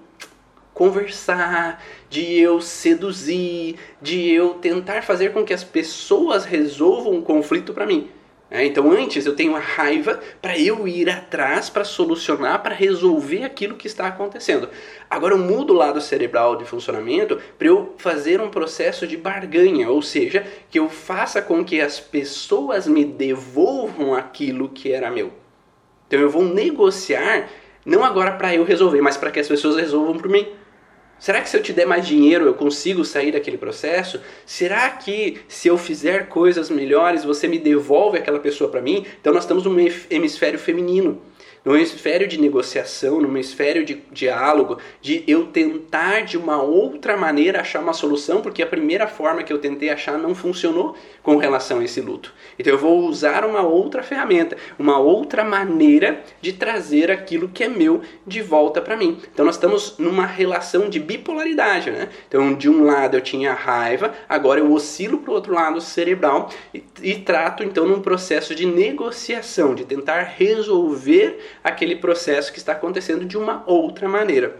conversar, 0.72 1.85
de 2.09 2.38
eu 2.38 2.61
seduzir, 2.61 3.74
de 4.00 4.30
eu 4.30 4.50
tentar 4.54 5.02
fazer 5.02 5.33
com 5.33 5.44
que 5.44 5.52
as 5.52 5.64
pessoas 5.64 6.44
resolvam 6.44 7.14
um 7.14 7.20
conflito 7.20 7.74
para 7.74 7.85
mim. 7.85 8.09
É, 8.51 8.65
então 8.65 8.91
antes 8.91 9.25
eu 9.25 9.37
tenho 9.37 9.55
a 9.55 9.61
raiva 9.61 10.19
para 10.43 10.59
eu 10.59 10.89
ir 10.89 11.09
atrás 11.09 11.71
para 11.71 11.85
solucionar, 11.85 12.61
para 12.63 12.75
resolver 12.75 13.45
aquilo 13.45 13.77
que 13.77 13.87
está 13.87 14.09
acontecendo. 14.09 14.69
Agora 15.09 15.35
eu 15.35 15.39
mudo 15.39 15.73
o 15.73 15.77
lado 15.77 16.01
cerebral 16.01 16.57
de 16.57 16.65
funcionamento 16.65 17.39
para 17.57 17.69
eu 17.69 17.95
fazer 17.97 18.41
um 18.41 18.51
processo 18.51 19.07
de 19.07 19.17
barganha, 19.17 19.89
ou 19.89 20.03
seja, 20.03 20.45
que 20.69 20.81
eu 20.81 20.89
faça 20.89 21.41
com 21.41 21.65
que 21.65 21.81
as 21.81 22.01
pessoas 22.01 22.89
me 22.89 23.05
devolvam 23.05 24.15
aquilo 24.15 24.69
que 24.69 24.93
era 24.93 25.11
meu. 25.11 25.33
Então 26.09 26.19
eu 26.19 26.29
vou 26.29 26.43
negociar 26.43 27.49
não 27.85 28.05
agora 28.05 28.33
para 28.33 28.55
eu 28.55 28.65
resolver, 28.65 29.01
mas 29.01 29.17
para 29.17 29.31
que 29.31 29.41
as 29.41 29.49
pessoas 29.49 29.77
resolvam 29.77 30.17
por 30.17 30.29
mim. 30.29 30.47
Será 31.20 31.42
que 31.42 31.50
se 31.50 31.56
eu 31.56 31.62
te 31.62 31.72
der 31.72 31.87
mais 31.87 32.06
dinheiro 32.06 32.46
eu 32.46 32.54
consigo 32.54 33.04
sair 33.04 33.30
daquele 33.30 33.59
processo? 33.59 34.20
Será 34.46 34.88
que 34.88 35.42
se 35.46 35.68
eu 35.68 35.76
fizer 35.76 36.28
coisas 36.28 36.70
melhores 36.70 37.24
você 37.24 37.46
me 37.46 37.59
devolve 37.59 38.16
aquela 38.16 38.40
pessoa 38.40 38.70
para 38.70 38.80
mim? 38.80 39.04
Então 39.20 39.33
nós 39.33 39.44
estamos 39.44 39.64
no 39.64 39.78
hemisfério 40.11 40.59
feminino 40.59 41.20
no 41.64 41.77
hemisfério 41.77 42.27
de 42.27 42.40
negociação, 42.40 43.20
no 43.20 43.29
hemisfério 43.29 43.85
de 43.85 44.03
diálogo, 44.11 44.79
de 45.01 45.25
eu 45.27 45.46
tentar 45.46 46.23
de 46.23 46.37
uma 46.37 46.62
outra 46.62 47.16
maneira 47.16 47.61
achar 47.61 47.81
uma 47.81 47.92
solução, 47.92 48.40
porque 48.40 48.62
a 48.62 48.66
primeira 48.66 49.07
forma 49.07 49.42
que 49.42 49.53
eu 49.53 49.59
tentei 49.59 49.90
achar 49.90 50.18
não 50.18 50.35
funcionou 50.35 50.96
com 51.23 51.37
relação 51.37 51.81
a 51.81 51.85
esse 51.85 52.01
luto. 52.01 52.33
Então 52.59 52.73
eu 52.73 52.79
vou 52.79 53.01
usar 53.01 53.44
uma 53.44 53.62
outra 53.62 54.03
ferramenta, 54.03 54.57
uma 54.79 54.99
outra 54.99 55.44
maneira 55.44 56.23
de 56.40 56.53
trazer 56.53 57.11
aquilo 57.11 57.49
que 57.49 57.64
é 57.64 57.68
meu 57.68 58.01
de 58.27 58.40
volta 58.40 58.81
para 58.81 58.96
mim. 58.96 59.18
Então 59.33 59.44
nós 59.44 59.57
estamos 59.57 59.99
numa 59.99 60.27
relação 60.27 60.88
de 60.88 60.99
bipolaridade, 60.99 61.90
né? 61.90 62.09
Então 62.29 62.55
de 62.55 62.68
um 62.68 62.85
lado 62.85 63.16
eu 63.16 63.20
tinha 63.20 63.53
raiva, 63.53 64.14
agora 64.29 64.61
eu 64.61 64.73
oscilo 64.73 65.18
para 65.18 65.31
o 65.31 65.35
outro 65.35 65.55
lado 65.55 65.81
cerebral 65.81 66.49
e, 66.73 66.83
e 67.03 67.14
trato 67.16 67.62
então 67.62 67.87
num 67.87 68.01
processo 68.01 68.55
de 68.55 68.66
negociação, 68.66 69.75
de 69.75 69.85
tentar 69.85 70.23
resolver 70.23 71.38
aquele 71.63 71.97
processo 71.97 72.53
que 72.53 72.59
está 72.59 72.73
acontecendo 72.73 73.25
de 73.25 73.37
uma 73.37 73.63
outra 73.67 74.09
maneira. 74.09 74.57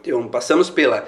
Então, 0.00 0.28
passamos 0.28 0.70
pela 0.70 1.06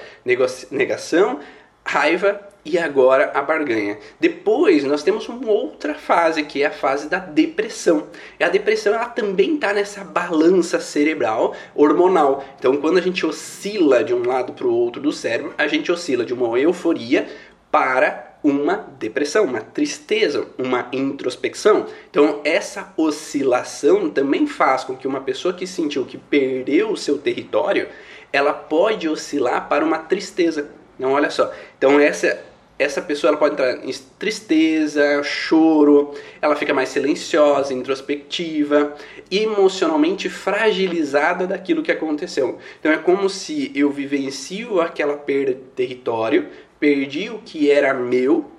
negação, 0.71 1.41
raiva 1.85 2.41
e 2.65 2.79
agora 2.79 3.33
a 3.35 3.41
barganha. 3.41 3.99
Depois 4.21 4.85
nós 4.85 5.03
temos 5.03 5.29
uma 5.29 5.51
outra 5.51 5.95
fase 5.95 6.43
que 6.43 6.63
é 6.63 6.67
a 6.67 6.71
fase 6.71 7.09
da 7.09 7.19
depressão. 7.19 8.09
E 8.39 8.45
a 8.45 8.49
depressão 8.49 8.95
ela 8.95 9.07
também 9.07 9.55
está 9.55 9.73
nessa 9.73 10.05
balança 10.05 10.79
cerebral 10.79 11.55
hormonal. 11.75 12.45
Então 12.59 12.77
quando 12.77 12.99
a 12.99 13.03
gente 13.03 13.25
oscila 13.25 14.05
de 14.05 14.13
um 14.13 14.27
lado 14.27 14.53
para 14.53 14.67
o 14.67 14.75
outro 14.75 15.01
do 15.01 15.13
cérebro, 15.13 15.55
a 15.57 15.67
gente 15.67 15.91
oscila 15.91 16.25
de 16.25 16.35
uma 16.35 16.59
euforia 16.59 17.27
para 17.71 18.28
uma 18.49 18.77
depressão, 18.99 19.45
uma 19.45 19.61
tristeza, 19.61 20.47
uma 20.59 20.89
introspecção. 20.93 21.87
Então, 22.11 22.41
essa 22.45 22.93
oscilação 22.97 24.11
também 24.11 24.47
faz 24.47 24.85
com 24.85 24.97
que 24.97 25.07
uma 25.07 25.21
pessoa 25.21 25.55
que 25.55 25.67
sentiu 25.67 26.05
que 26.05 26.19
perdeu 26.19 26.91
o 26.91 26.97
seu 26.97 27.19
território, 27.19 27.89
ela 28.33 28.53
pode 28.53 29.09
oscilar 29.09 29.69
para 29.69 29.85
uma 29.85 29.99
tristeza. 29.99 30.71
Não, 30.99 31.13
olha 31.13 31.31
só. 31.31 31.53
Então, 31.77 32.01
essa 32.01 32.49
essa 32.79 33.03
pessoa 33.03 33.31
ela 33.31 33.37
pode 33.37 33.55
entrar 33.55 33.85
em 33.85 33.93
tristeza, 34.19 35.21
choro, 35.25 36.15
ela 36.41 36.55
fica 36.55 36.73
mais 36.73 36.91
silenciosa, 36.91 37.75
introspectiva, 37.75 38.95
emocionalmente 39.31 40.29
fragilizada 40.29 41.47
daquilo 41.47 41.83
que 41.83 41.91
aconteceu. 41.91 42.59
Então 42.79 42.93
é 42.93 42.97
como 42.97 43.29
se 43.29 43.73
eu 43.75 43.91
vivencio 43.91 44.81
aquela 44.81 45.17
perda 45.17 45.55
de 45.55 45.61
território, 45.75 46.47
perdi 46.79 47.31
o 47.31 47.39
que 47.39 47.71
era 47.71 47.93
meu 47.95 48.51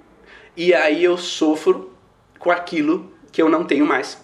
e 0.55 0.73
aí 0.73 1.03
eu 1.03 1.17
sofro 1.17 1.93
com 2.37 2.51
aquilo 2.51 3.11
que 3.31 3.41
eu 3.41 3.49
não 3.49 3.63
tenho 3.63 3.85
mais, 3.85 4.21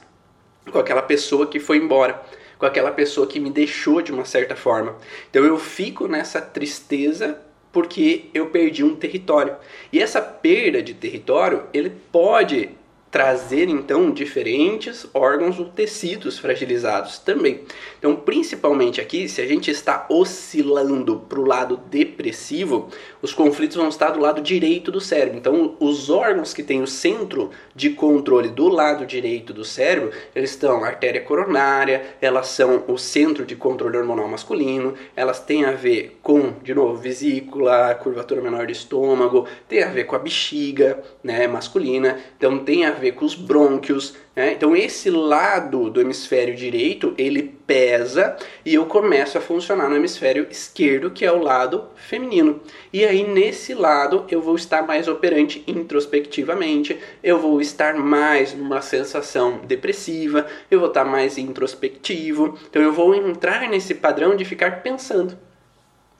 com 0.71 0.79
aquela 0.79 1.01
pessoa 1.01 1.47
que 1.47 1.59
foi 1.59 1.77
embora, 1.77 2.21
com 2.57 2.65
aquela 2.65 2.91
pessoa 2.91 3.27
que 3.27 3.39
me 3.39 3.49
deixou 3.49 4.01
de 4.01 4.11
uma 4.11 4.25
certa 4.25 4.55
forma. 4.55 4.97
Então 5.29 5.43
eu 5.43 5.57
fico 5.57 6.07
nessa 6.07 6.41
tristeza 6.41 7.39
porque 7.71 8.29
eu 8.33 8.47
perdi 8.47 8.83
um 8.83 8.95
território. 8.95 9.55
E 9.91 10.01
essa 10.01 10.21
perda 10.21 10.81
de 10.81 10.93
território, 10.93 11.63
ele 11.73 11.91
pode 12.11 12.69
trazer 13.15 13.69
então 13.69 14.11
diferentes 14.11 15.07
órgãos 15.13 15.57
ou 15.57 15.67
tecidos 15.67 16.37
fragilizados 16.37 17.17
também. 17.17 17.61
Então, 17.97 18.13
principalmente 18.13 18.99
aqui, 18.99 19.29
se 19.29 19.39
a 19.39 19.47
gente 19.47 19.71
está 19.71 20.05
oscilando 20.09 21.21
para 21.29 21.39
o 21.39 21.45
lado 21.45 21.77
depressivo, 21.89 22.89
os 23.21 23.33
conflitos 23.33 23.77
vão 23.77 23.87
estar 23.87 24.09
do 24.09 24.19
lado 24.19 24.41
direito 24.41 24.91
do 24.91 24.99
cérebro. 24.99 25.37
Então, 25.37 25.77
os 25.79 26.09
órgãos 26.09 26.53
que 26.53 26.61
têm 26.61 26.81
o 26.81 26.87
centro 26.87 27.51
de 27.73 27.91
controle 27.91 28.49
do 28.49 28.67
lado 28.67 29.05
direito 29.05 29.53
do 29.53 29.63
cérebro, 29.63 30.11
eles 30.35 30.49
estão 30.49 30.83
artéria 30.83 31.21
coronária, 31.21 32.17
elas 32.19 32.47
são 32.47 32.83
o 32.85 32.97
centro 32.97 33.45
de 33.45 33.55
controle 33.55 33.95
hormonal 33.95 34.27
masculino, 34.27 34.93
elas 35.15 35.39
têm 35.39 35.63
a 35.63 35.71
ver 35.71 36.19
com, 36.21 36.51
de 36.61 36.73
novo, 36.73 36.97
vesícula, 36.97 37.95
curvatura 37.95 38.41
menor 38.41 38.65
do 38.65 38.73
estômago, 38.73 39.47
tem 39.69 39.83
a 39.83 39.89
ver 39.89 40.03
com 40.03 40.17
a 40.17 40.19
bexiga, 40.19 41.01
né, 41.23 41.47
masculina. 41.47 42.19
Então, 42.37 42.59
tem 42.59 42.85
a 42.85 42.91
ver 42.91 43.04
ver 43.05 43.13
com 43.13 43.25
os 43.25 43.35
brônquios. 43.35 44.15
Né? 44.35 44.53
Então 44.53 44.75
esse 44.75 45.09
lado 45.09 45.89
do 45.89 46.01
hemisfério 46.01 46.55
direito 46.55 47.13
ele 47.17 47.43
pesa 47.67 48.35
e 48.65 48.73
eu 48.73 48.85
começo 48.85 49.37
a 49.37 49.41
funcionar 49.41 49.87
no 49.87 49.95
hemisfério 49.95 50.47
esquerdo, 50.49 51.11
que 51.11 51.23
é 51.23 51.31
o 51.31 51.41
lado 51.41 51.85
feminino. 51.95 52.59
E 52.91 53.05
aí 53.05 53.23
nesse 53.23 53.73
lado 53.73 54.25
eu 54.29 54.41
vou 54.41 54.55
estar 54.55 54.81
mais 54.81 55.07
operante 55.07 55.63
introspectivamente, 55.67 56.99
eu 57.23 57.39
vou 57.39 57.61
estar 57.61 57.93
mais 57.93 58.53
numa 58.53 58.81
sensação 58.81 59.59
depressiva, 59.59 60.47
eu 60.69 60.79
vou 60.79 60.89
estar 60.89 61.05
mais 61.05 61.37
introspectivo. 61.37 62.57
Então 62.69 62.81
eu 62.81 62.91
vou 62.91 63.13
entrar 63.13 63.69
nesse 63.69 63.93
padrão 63.93 64.35
de 64.35 64.43
ficar 64.43 64.81
pensando, 64.81 65.37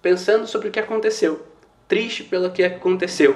pensando 0.02 0.46
sobre 0.46 0.68
o 0.68 0.72
que 0.72 0.80
aconteceu, 0.80 1.42
triste 1.88 2.24
pelo 2.24 2.52
que 2.52 2.64
aconteceu 2.64 3.36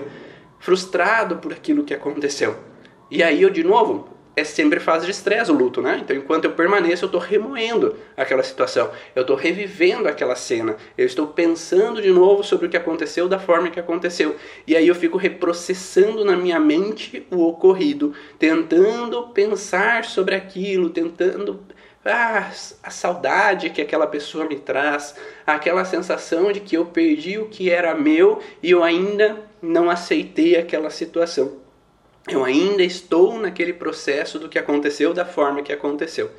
frustrado 0.59 1.37
por 1.37 1.53
aquilo 1.53 1.83
que 1.83 1.93
aconteceu. 1.93 2.68
E 3.11 3.23
aí 3.23 3.41
eu, 3.41 3.49
de 3.49 3.63
novo, 3.63 4.07
é 4.39 4.43
sempre 4.43 4.79
fase 4.79 5.05
de 5.05 5.11
estresse 5.11 5.51
o 5.51 5.53
luto, 5.53 5.81
né? 5.81 5.99
Então, 6.01 6.15
enquanto 6.15 6.45
eu 6.45 6.51
permaneço, 6.51 7.03
eu 7.03 7.07
estou 7.07 7.19
remoendo 7.19 7.95
aquela 8.15 8.43
situação, 8.43 8.89
eu 9.15 9.21
estou 9.21 9.35
revivendo 9.35 10.07
aquela 10.07 10.35
cena, 10.35 10.77
eu 10.97 11.05
estou 11.05 11.27
pensando 11.27 12.01
de 12.01 12.09
novo 12.09 12.43
sobre 12.43 12.67
o 12.67 12.69
que 12.69 12.77
aconteceu 12.77 13.27
da 13.27 13.39
forma 13.39 13.69
que 13.69 13.79
aconteceu. 13.79 14.35
E 14.65 14.75
aí 14.75 14.87
eu 14.87 14.95
fico 14.95 15.17
reprocessando 15.17 16.23
na 16.23 16.37
minha 16.37 16.59
mente 16.59 17.25
o 17.31 17.45
ocorrido, 17.47 18.13
tentando 18.37 19.27
pensar 19.29 20.05
sobre 20.05 20.35
aquilo, 20.35 20.89
tentando 20.89 21.59
ah, 22.05 22.49
a 22.81 22.89
saudade 22.89 23.69
que 23.69 23.81
aquela 23.81 24.07
pessoa 24.07 24.45
me 24.45 24.57
traz, 24.57 25.15
aquela 25.45 25.83
sensação 25.83 26.51
de 26.51 26.61
que 26.61 26.77
eu 26.77 26.85
perdi 26.85 27.37
o 27.37 27.47
que 27.47 27.69
era 27.69 27.93
meu 27.93 28.39
e 28.63 28.71
eu 28.71 28.83
ainda 28.83 29.37
não 29.61 29.89
aceitei 29.89 30.55
aquela 30.55 30.89
situação. 30.89 31.68
Eu 32.27 32.43
ainda 32.43 32.83
estou 32.83 33.39
naquele 33.39 33.73
processo 33.73 34.37
do 34.37 34.49
que 34.49 34.59
aconteceu 34.59 35.13
da 35.13 35.25
forma 35.25 35.63
que 35.63 35.71
aconteceu. 35.71 36.29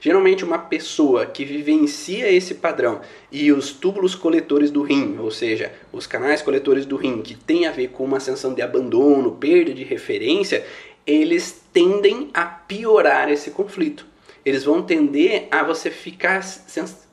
Geralmente, 0.00 0.44
uma 0.44 0.58
pessoa 0.58 1.26
que 1.26 1.44
vivencia 1.44 2.30
esse 2.30 2.56
padrão 2.56 3.00
e 3.30 3.50
os 3.50 3.72
túbulos 3.72 4.14
coletores 4.14 4.70
do 4.70 4.82
rim, 4.82 5.16
ou 5.18 5.30
seja, 5.30 5.72
os 5.92 6.06
canais 6.06 6.42
coletores 6.42 6.84
do 6.84 6.96
rim, 6.96 7.22
que 7.22 7.34
tem 7.34 7.66
a 7.66 7.72
ver 7.72 7.88
com 7.88 8.04
uma 8.04 8.20
sensação 8.20 8.52
de 8.52 8.62
abandono, 8.62 9.32
perda 9.32 9.72
de 9.72 9.84
referência, 9.84 10.64
eles 11.06 11.62
tendem 11.72 12.30
a 12.34 12.44
piorar 12.44 13.30
esse 13.30 13.50
conflito 13.50 14.06
eles 14.48 14.64
vão 14.64 14.82
tender 14.82 15.46
a 15.50 15.62
você 15.62 15.90
ficar 15.90 16.42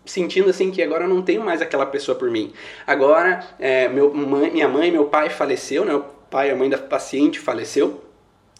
sentindo 0.05 0.49
assim 0.49 0.71
que 0.71 0.81
agora 0.81 1.03
eu 1.03 1.09
não 1.09 1.21
tenho 1.21 1.43
mais 1.43 1.61
aquela 1.61 1.85
pessoa 1.85 2.17
por 2.17 2.31
mim. 2.31 2.53
Agora, 2.87 3.45
é, 3.59 3.89
meu, 3.89 4.13
mãe, 4.13 4.51
minha 4.51 4.69
mãe, 4.69 4.89
meu 4.89 5.05
pai 5.05 5.29
faleceu, 5.29 5.83
né? 5.83 5.93
O 5.93 6.05
pai 6.29 6.49
e 6.49 6.51
a 6.51 6.55
mãe 6.55 6.69
da 6.69 6.77
paciente 6.77 7.39
faleceu. 7.39 8.04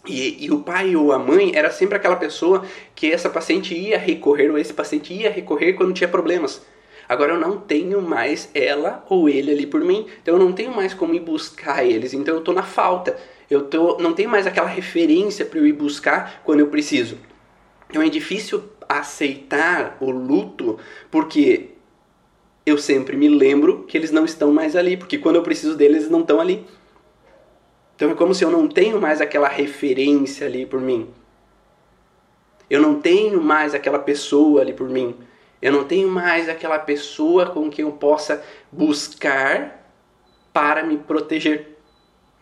E, 0.06 0.44
e, 0.44 0.50
o 0.50 0.60
pai 0.60 0.94
ou 0.94 1.12
a 1.12 1.18
mãe 1.18 1.52
era 1.54 1.70
sempre 1.70 1.96
aquela 1.96 2.16
pessoa 2.16 2.64
que 2.94 3.10
essa 3.10 3.28
paciente 3.28 3.74
ia 3.74 3.98
recorrer 3.98 4.50
ou 4.50 4.58
esse 4.58 4.72
paciente 4.72 5.12
ia 5.12 5.30
recorrer 5.30 5.72
quando 5.72 5.92
tinha 5.92 6.08
problemas. 6.08 6.62
Agora 7.08 7.32
eu 7.32 7.40
não 7.40 7.58
tenho 7.58 8.02
mais 8.02 8.50
ela 8.54 9.04
ou 9.08 9.28
ele 9.28 9.50
ali 9.50 9.66
por 9.66 9.80
mim, 9.80 10.06
então 10.22 10.34
eu 10.34 10.40
não 10.40 10.52
tenho 10.52 10.74
mais 10.74 10.92
como 10.92 11.14
ir 11.14 11.20
buscar 11.20 11.84
eles, 11.84 12.12
então 12.12 12.34
eu 12.34 12.40
estou 12.40 12.54
na 12.54 12.62
falta. 12.62 13.16
Eu 13.48 13.62
tô, 13.62 13.98
não 13.98 14.12
tenho 14.12 14.28
mais 14.28 14.46
aquela 14.46 14.66
referência 14.66 15.44
para 15.44 15.58
eu 15.58 15.66
ir 15.66 15.72
buscar 15.72 16.42
quando 16.44 16.60
eu 16.60 16.66
preciso. 16.66 17.16
Então 17.88 18.02
é 18.02 18.08
difícil 18.08 18.64
aceitar 18.88 19.96
o 20.00 20.10
luto 20.10 20.78
porque 21.10 21.70
eu 22.64 22.76
sempre 22.76 23.16
me 23.16 23.28
lembro 23.28 23.84
que 23.84 23.96
eles 23.96 24.10
não 24.10 24.24
estão 24.24 24.52
mais 24.52 24.74
ali, 24.74 24.96
porque 24.96 25.18
quando 25.18 25.36
eu 25.36 25.42
preciso 25.42 25.76
deles, 25.76 25.98
eles 25.98 26.10
não 26.10 26.20
estão 26.20 26.40
ali. 26.40 26.66
Então 27.96 28.10
é 28.10 28.14
como 28.14 28.34
se 28.34 28.44
eu 28.44 28.50
não 28.50 28.68
tenho 28.68 29.00
mais 29.00 29.20
aquela 29.22 29.48
referência 29.48 30.46
ali 30.46 30.66
por 30.66 30.80
mim. 30.80 31.08
Eu 32.68 32.80
não 32.80 33.00
tenho 33.00 33.40
mais 33.42 33.74
aquela 33.74 33.98
pessoa 33.98 34.60
ali 34.60 34.74
por 34.74 34.88
mim. 34.88 35.16
Eu 35.62 35.72
não 35.72 35.84
tenho 35.84 36.08
mais 36.08 36.48
aquela 36.48 36.78
pessoa 36.78 37.46
com 37.46 37.70
quem 37.70 37.84
eu 37.84 37.92
possa 37.92 38.44
buscar 38.70 39.90
para 40.52 40.82
me 40.82 40.98
proteger. 40.98 41.78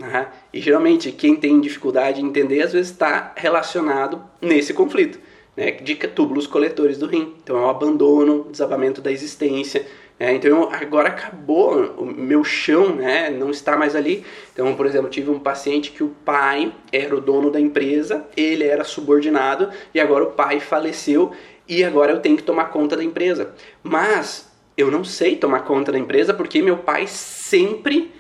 Uhum. 0.01 0.27
E 0.53 0.61
geralmente 0.61 1.13
quem 1.13 1.37
tem 1.37 1.61
dificuldade 1.61 2.21
em 2.21 2.27
entender 2.27 2.63
às 2.63 2.73
vezes 2.73 2.91
está 2.91 3.33
relacionado 3.37 4.25
nesse 4.41 4.75
conflito 4.75 5.21
né, 5.57 5.71
de 5.71 5.95
túbulos 5.95 6.47
coletores 6.47 6.99
do 6.99 7.07
rim. 7.07 7.35
Então 7.43 7.57
é 7.57 7.61
o 7.61 7.69
abandono, 7.69 8.49
desabamento 8.51 9.01
da 9.01 9.13
existência. 9.13 9.87
Né? 10.19 10.35
Então 10.35 10.69
agora 10.73 11.09
acabou 11.09 11.95
o 11.97 12.07
meu 12.07 12.45
chão, 12.45 12.95
né, 12.95 13.31
não 13.31 13.51
está 13.51 13.77
mais 13.77 13.97
ali. 13.97 14.25
Então, 14.53 14.75
por 14.75 14.87
exemplo, 14.87 15.11
tive 15.11 15.31
um 15.31 15.39
paciente 15.39 15.91
que 15.91 16.05
o 16.05 16.09
pai 16.25 16.73
era 16.93 17.15
o 17.15 17.21
dono 17.21 17.51
da 17.51 17.61
empresa, 17.61 18.25
ele 18.37 18.65
era 18.65 18.85
subordinado 18.85 19.71
e 19.93 20.01
agora 20.01 20.25
o 20.25 20.33
pai 20.33 20.61
faleceu 20.61 21.33
e 21.69 21.83
agora 21.83 22.13
eu 22.13 22.21
tenho 22.21 22.37
que 22.37 22.43
tomar 22.43 22.67
conta 22.67 22.97
da 22.97 23.03
empresa. 23.03 23.55
Mas 23.83 24.53
eu 24.77 24.91
não 24.91 25.05
sei 25.05 25.37
tomar 25.37 25.61
conta 25.61 25.91
da 25.91 25.99
empresa 25.99 26.33
porque 26.33 26.63
meu 26.63 26.79
pai 26.79 27.07
sempre 27.07 28.13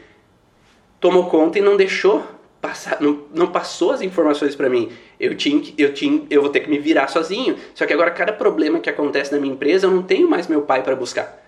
tomou 0.98 1.28
conta 1.28 1.58
e 1.58 1.62
não 1.62 1.76
deixou 1.76 2.24
passar, 2.60 2.98
não, 2.98 3.24
não 3.34 3.48
passou 3.48 3.92
as 3.92 4.00
informações 4.00 4.56
para 4.56 4.70
mim. 4.70 4.90
Eu 5.20 5.36
tinha, 5.36 5.62
eu 5.76 5.92
tinha, 5.92 6.22
eu 6.30 6.40
vou 6.40 6.50
ter 6.50 6.60
que 6.60 6.70
me 6.70 6.78
virar 6.78 7.08
sozinho. 7.08 7.56
Só 7.74 7.84
que 7.84 7.92
agora 7.92 8.10
cada 8.10 8.32
problema 8.32 8.80
que 8.80 8.88
acontece 8.88 9.30
na 9.30 9.38
minha 9.38 9.52
empresa, 9.52 9.86
eu 9.86 9.90
não 9.90 10.02
tenho 10.02 10.28
mais 10.28 10.48
meu 10.48 10.62
pai 10.62 10.82
para 10.82 10.96
buscar. 10.96 11.43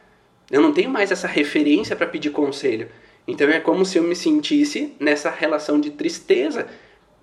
Eu 0.51 0.61
não 0.61 0.73
tenho 0.73 0.91
mais 0.91 1.11
essa 1.11 1.27
referência 1.27 1.97
para 1.97 2.07
pedir 2.07 2.31
conselho. 2.31 2.89
Então 3.27 3.49
é 3.49 3.59
como 3.59 3.85
se 3.85 3.99
eu 3.99 4.03
me 4.03 4.15
sentisse 4.15 4.95
nessa 5.01 5.31
relação 5.31 5.81
de 5.81 5.91
tristeza, 5.91 6.67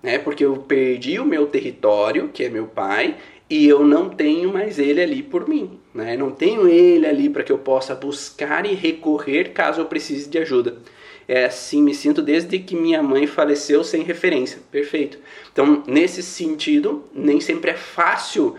né? 0.02 0.18
Porque 0.18 0.44
eu 0.44 0.56
perdi 0.58 1.18
o 1.18 1.24
meu 1.24 1.46
território, 1.46 2.28
que 2.28 2.44
é 2.44 2.50
meu 2.50 2.66
pai, 2.66 3.16
e 3.48 3.68
eu 3.68 3.84
não 3.84 4.08
tenho 4.08 4.52
mais 4.52 4.78
ele 4.78 5.00
ali 5.00 5.22
por 5.22 5.48
mim, 5.48 5.78
né? 5.94 6.16
não 6.16 6.30
tenho 6.30 6.66
ele 6.66 7.06
ali 7.06 7.28
para 7.28 7.42
que 7.42 7.52
eu 7.52 7.58
possa 7.58 7.94
buscar 7.94 8.64
e 8.64 8.74
recorrer 8.74 9.52
caso 9.52 9.80
eu 9.80 9.86
precise 9.86 10.28
de 10.28 10.38
ajuda. 10.38 10.78
É 11.26 11.44
assim 11.44 11.82
me 11.82 11.94
sinto 11.94 12.20
desde 12.20 12.58
que 12.58 12.74
minha 12.74 13.02
mãe 13.02 13.26
faleceu 13.26 13.82
sem 13.82 14.02
referência. 14.02 14.58
Perfeito. 14.70 15.18
Então, 15.52 15.82
nesse 15.86 16.22
sentido, 16.22 17.04
nem 17.14 17.40
sempre 17.40 17.70
é 17.70 17.74
fácil 17.74 18.56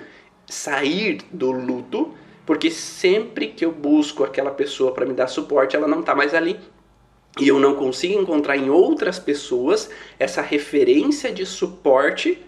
sair 0.47 1.19
do 1.32 1.51
luto, 1.51 2.12
porque 2.45 2.69
sempre 2.69 3.47
que 3.47 3.65
eu 3.65 3.71
busco 3.71 4.23
aquela 4.23 4.51
pessoa 4.51 4.93
para 4.93 5.05
me 5.05 5.13
dar 5.13 5.27
suporte, 5.27 5.75
ela 5.75 5.88
não 5.88 6.01
está 6.01 6.13
mais 6.13 6.34
ali. 6.34 6.60
E 7.39 7.47
eu 7.47 7.60
não 7.60 7.75
consigo 7.75 8.21
encontrar 8.21 8.55
em 8.55 8.69
outras 8.69 9.19
pessoas 9.19 9.89
essa 10.17 10.41
referência 10.41 11.31
de 11.31 11.45
suporte 11.45 12.41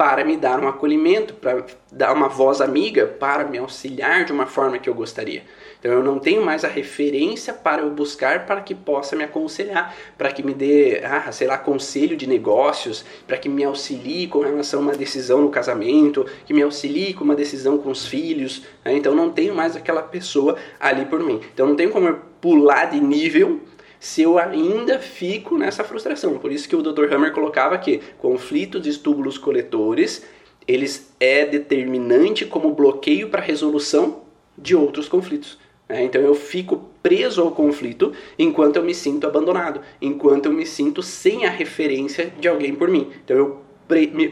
para 0.00 0.24
me 0.24 0.34
dar 0.34 0.58
um 0.58 0.66
acolhimento, 0.66 1.34
para 1.34 1.62
dar 1.92 2.14
uma 2.14 2.26
voz 2.26 2.62
amiga, 2.62 3.06
para 3.06 3.44
me 3.44 3.58
auxiliar 3.58 4.24
de 4.24 4.32
uma 4.32 4.46
forma 4.46 4.78
que 4.78 4.88
eu 4.88 4.94
gostaria. 4.94 5.42
Então 5.78 5.92
eu 5.92 6.02
não 6.02 6.18
tenho 6.18 6.42
mais 6.42 6.64
a 6.64 6.68
referência 6.68 7.52
para 7.52 7.82
eu 7.82 7.90
buscar 7.90 8.46
para 8.46 8.62
que 8.62 8.74
possa 8.74 9.14
me 9.14 9.24
aconselhar, 9.24 9.94
para 10.16 10.32
que 10.32 10.42
me 10.42 10.54
dê, 10.54 11.02
ah, 11.04 11.30
sei 11.30 11.46
lá, 11.46 11.58
conselho 11.58 12.16
de 12.16 12.26
negócios, 12.26 13.04
para 13.26 13.36
que 13.36 13.46
me 13.46 13.62
auxilie 13.62 14.26
com 14.26 14.40
relação 14.40 14.80
a 14.80 14.82
uma 14.84 14.92
decisão 14.94 15.42
no 15.42 15.50
casamento, 15.50 16.24
que 16.46 16.54
me 16.54 16.62
auxilie 16.62 17.12
com 17.12 17.22
uma 17.22 17.34
decisão 17.34 17.76
com 17.76 17.90
os 17.90 18.06
filhos. 18.06 18.62
Né? 18.82 18.94
Então 18.94 19.14
não 19.14 19.28
tenho 19.28 19.54
mais 19.54 19.76
aquela 19.76 20.00
pessoa 20.00 20.56
ali 20.80 21.04
por 21.04 21.20
mim. 21.20 21.42
Então 21.52 21.66
não 21.66 21.76
tenho 21.76 21.90
como 21.90 22.08
eu 22.08 22.20
pular 22.40 22.86
de 22.86 22.98
nível 22.98 23.60
se 24.00 24.22
eu 24.22 24.38
ainda 24.38 24.98
fico 24.98 25.58
nessa 25.58 25.84
frustração. 25.84 26.38
Por 26.38 26.50
isso 26.50 26.66
que 26.66 26.74
o 26.74 26.82
Dr. 26.82 27.12
Hammer 27.12 27.32
colocava 27.32 27.76
que 27.76 28.00
conflitos 28.18 28.82
de 28.82 28.98
túbulos 28.98 29.36
coletores, 29.36 30.24
eles 30.66 31.14
é 31.20 31.44
determinante 31.44 32.46
como 32.46 32.72
bloqueio 32.72 33.28
para 33.28 33.42
resolução 33.42 34.22
de 34.56 34.74
outros 34.74 35.06
conflitos. 35.06 35.58
Né? 35.86 36.04
Então 36.04 36.22
eu 36.22 36.34
fico 36.34 36.88
preso 37.02 37.42
ao 37.42 37.50
conflito 37.50 38.12
enquanto 38.38 38.76
eu 38.76 38.82
me 38.82 38.94
sinto 38.94 39.26
abandonado, 39.26 39.82
enquanto 40.00 40.46
eu 40.46 40.52
me 40.52 40.64
sinto 40.64 41.02
sem 41.02 41.44
a 41.44 41.50
referência 41.50 42.32
de 42.40 42.48
alguém 42.48 42.74
por 42.74 42.88
mim. 42.88 43.10
Então 43.22 43.36
eu 43.36 43.69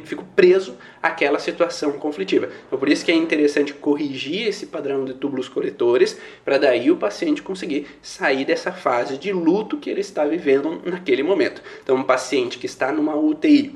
fico 0.04 0.24
preso 0.36 0.76
àquela 1.02 1.38
situação 1.38 1.92
conflitiva. 1.92 2.48
Então, 2.66 2.78
por 2.78 2.88
isso 2.88 3.04
que 3.04 3.12
é 3.12 3.14
interessante 3.14 3.74
corrigir 3.74 4.48
esse 4.48 4.66
padrão 4.66 5.04
de 5.04 5.14
túbulos 5.14 5.48
coletores, 5.48 6.18
para 6.44 6.58
daí 6.58 6.90
o 6.90 6.96
paciente 6.96 7.42
conseguir 7.42 7.86
sair 8.02 8.44
dessa 8.44 8.72
fase 8.72 9.18
de 9.18 9.32
luto 9.32 9.76
que 9.78 9.90
ele 9.90 10.00
está 10.00 10.24
vivendo 10.24 10.80
naquele 10.84 11.22
momento. 11.22 11.62
Então, 11.82 11.96
um 11.96 12.04
paciente 12.04 12.58
que 12.58 12.66
está 12.66 12.92
numa 12.92 13.16
UTI, 13.16 13.74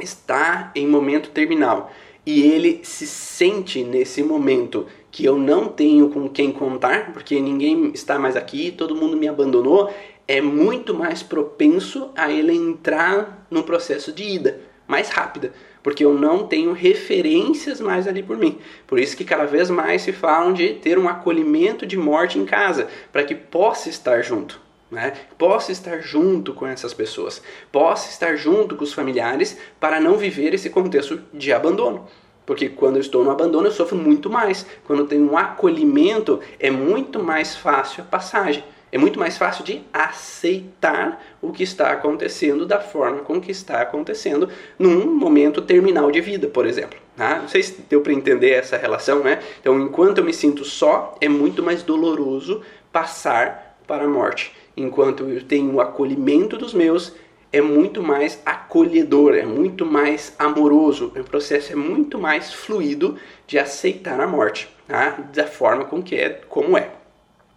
está 0.00 0.70
em 0.74 0.86
momento 0.86 1.30
terminal, 1.30 1.92
e 2.24 2.42
ele 2.42 2.80
se 2.82 3.06
sente 3.06 3.82
nesse 3.82 4.22
momento 4.22 4.86
que 5.10 5.24
eu 5.24 5.38
não 5.38 5.66
tenho 5.66 6.10
com 6.10 6.28
quem 6.28 6.52
contar, 6.52 7.12
porque 7.12 7.40
ninguém 7.40 7.90
está 7.94 8.18
mais 8.18 8.36
aqui, 8.36 8.70
todo 8.70 8.94
mundo 8.94 9.16
me 9.16 9.26
abandonou, 9.26 9.90
é 10.26 10.42
muito 10.42 10.92
mais 10.92 11.22
propenso 11.22 12.10
a 12.14 12.30
ele 12.30 12.52
entrar 12.52 13.46
no 13.50 13.62
processo 13.62 14.12
de 14.12 14.22
ida 14.22 14.67
mais 14.88 15.10
rápida, 15.10 15.52
porque 15.82 16.04
eu 16.04 16.14
não 16.14 16.46
tenho 16.46 16.72
referências 16.72 17.80
mais 17.80 18.08
ali 18.08 18.22
por 18.22 18.36
mim. 18.36 18.58
Por 18.86 18.98
isso 18.98 19.16
que 19.16 19.24
cada 19.24 19.44
vez 19.44 19.68
mais 19.68 20.02
se 20.02 20.12
falam 20.12 20.52
de 20.52 20.70
ter 20.70 20.98
um 20.98 21.08
acolhimento 21.08 21.86
de 21.86 21.96
morte 21.96 22.38
em 22.38 22.46
casa, 22.46 22.88
para 23.12 23.22
que 23.22 23.34
possa 23.34 23.88
estar 23.88 24.22
junto. 24.22 24.60
Né? 24.90 25.12
Possa 25.36 25.70
estar 25.70 26.00
junto 26.00 26.54
com 26.54 26.66
essas 26.66 26.94
pessoas, 26.94 27.42
possa 27.70 28.08
estar 28.08 28.36
junto 28.36 28.74
com 28.74 28.84
os 28.84 28.94
familiares 28.94 29.58
para 29.78 30.00
não 30.00 30.16
viver 30.16 30.54
esse 30.54 30.70
contexto 30.70 31.20
de 31.32 31.52
abandono. 31.52 32.06
Porque 32.46 32.70
quando 32.70 32.96
eu 32.96 33.02
estou 33.02 33.22
no 33.22 33.30
abandono, 33.30 33.66
eu 33.66 33.72
sofro 33.72 33.98
muito 33.98 34.30
mais. 34.30 34.64
Quando 34.86 35.00
eu 35.00 35.06
tenho 35.06 35.30
um 35.30 35.36
acolhimento, 35.36 36.40
é 36.58 36.70
muito 36.70 37.22
mais 37.22 37.54
fácil 37.54 38.02
a 38.02 38.06
passagem. 38.06 38.64
É 38.90 38.98
muito 38.98 39.18
mais 39.18 39.36
fácil 39.36 39.64
de 39.64 39.82
aceitar 39.92 41.22
o 41.42 41.52
que 41.52 41.62
está 41.62 41.90
acontecendo 41.90 42.64
da 42.64 42.80
forma 42.80 43.20
com 43.20 43.40
que 43.40 43.50
está 43.50 43.82
acontecendo 43.82 44.48
num 44.78 45.14
momento 45.14 45.60
terminal 45.60 46.10
de 46.10 46.20
vida, 46.20 46.48
por 46.48 46.66
exemplo. 46.66 46.98
Tá? 47.16 47.38
Não 47.40 47.48
sei 47.48 47.62
se 47.62 47.82
deu 47.88 48.00
para 48.00 48.12
entender 48.12 48.50
essa 48.50 48.76
relação, 48.76 49.20
né? 49.20 49.40
Então, 49.60 49.78
enquanto 49.80 50.18
eu 50.18 50.24
me 50.24 50.32
sinto 50.32 50.64
só, 50.64 51.16
é 51.20 51.28
muito 51.28 51.62
mais 51.62 51.82
doloroso 51.82 52.62
passar 52.92 53.78
para 53.86 54.04
a 54.04 54.08
morte. 54.08 54.52
Enquanto 54.76 55.24
eu 55.24 55.42
tenho 55.42 55.74
o 55.74 55.80
acolhimento 55.80 56.56
dos 56.56 56.72
meus, 56.72 57.14
é 57.52 57.60
muito 57.60 58.02
mais 58.02 58.40
acolhedor, 58.44 59.34
é 59.34 59.44
muito 59.44 59.84
mais 59.84 60.34
amoroso, 60.38 61.12
o 61.16 61.24
processo 61.24 61.72
é 61.72 61.76
muito 61.76 62.18
mais 62.18 62.52
fluido 62.52 63.16
de 63.46 63.58
aceitar 63.58 64.20
a 64.20 64.26
morte, 64.26 64.68
tá? 64.86 65.18
da 65.34 65.46
forma 65.46 65.84
com 65.84 66.02
que 66.02 66.14
é, 66.14 66.28
como 66.48 66.76
é. 66.76 66.90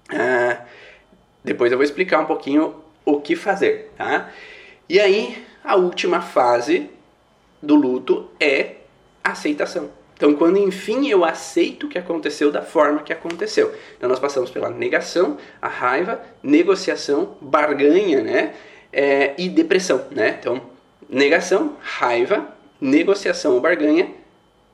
Ah, 0.10 0.66
depois 1.44 1.72
eu 1.72 1.78
vou 1.78 1.84
explicar 1.84 2.20
um 2.20 2.26
pouquinho 2.26 2.76
o 3.06 3.20
que 3.20 3.36
fazer, 3.36 3.92
tá? 3.98 4.30
E 4.88 5.00
aí, 5.00 5.44
a 5.64 5.76
última 5.76 6.22
fase 6.22 6.90
do 7.62 7.76
luto 7.76 8.30
é 8.40 8.76
aceitação. 9.24 9.90
Então, 10.16 10.36
quando 10.36 10.58
enfim 10.58 11.10
eu 11.10 11.26
aceito 11.26 11.88
o 11.88 11.90
que 11.90 11.98
aconteceu 11.98 12.52
da 12.52 12.62
forma 12.62 13.02
que 13.02 13.12
aconteceu. 13.12 13.74
Então, 13.98 14.08
nós 14.08 14.20
passamos 14.20 14.52
pela 14.52 14.70
negação, 14.70 15.38
a 15.60 15.68
raiva, 15.68 16.22
negociação, 16.44 17.38
barganha, 17.42 18.22
né? 18.22 18.54
é, 18.92 19.34
e 19.38 19.48
depressão, 19.50 20.06
né? 20.12 20.38
Então, 20.40 20.62
negação, 21.10 21.78
raiva, 21.82 22.48
negociação 22.80 23.54
ou 23.54 23.62
barganha, 23.62 24.12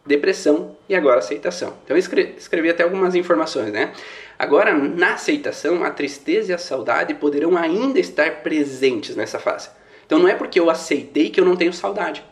depressão 0.06 0.76
e 0.88 0.96
agora 0.96 1.20
aceitação. 1.20 1.74
Então, 1.84 1.96
eu 1.96 2.00
escrevi, 2.00 2.36
escrevi 2.38 2.70
até 2.70 2.84
algumas 2.84 3.16
informações, 3.16 3.72
né? 3.72 3.94
Agora, 4.38 4.74
na 4.74 5.14
aceitação, 5.14 5.84
a 5.84 5.90
tristeza 5.90 6.52
e 6.52 6.56
a 6.56 6.58
saudade 6.58 7.14
poderão 7.14 7.58
ainda 7.58 8.00
estar 8.00 8.44
presentes 8.44 9.16
nessa 9.16 9.40
fase. 9.40 9.70
Então, 10.06 10.20
não 10.20 10.28
é 10.28 10.36
porque 10.36 10.60
eu 10.60 10.70
aceitei 10.70 11.30
que 11.30 11.40
eu 11.40 11.46
não 11.46 11.56
tenho 11.56 11.74
saudade. 11.74 12.24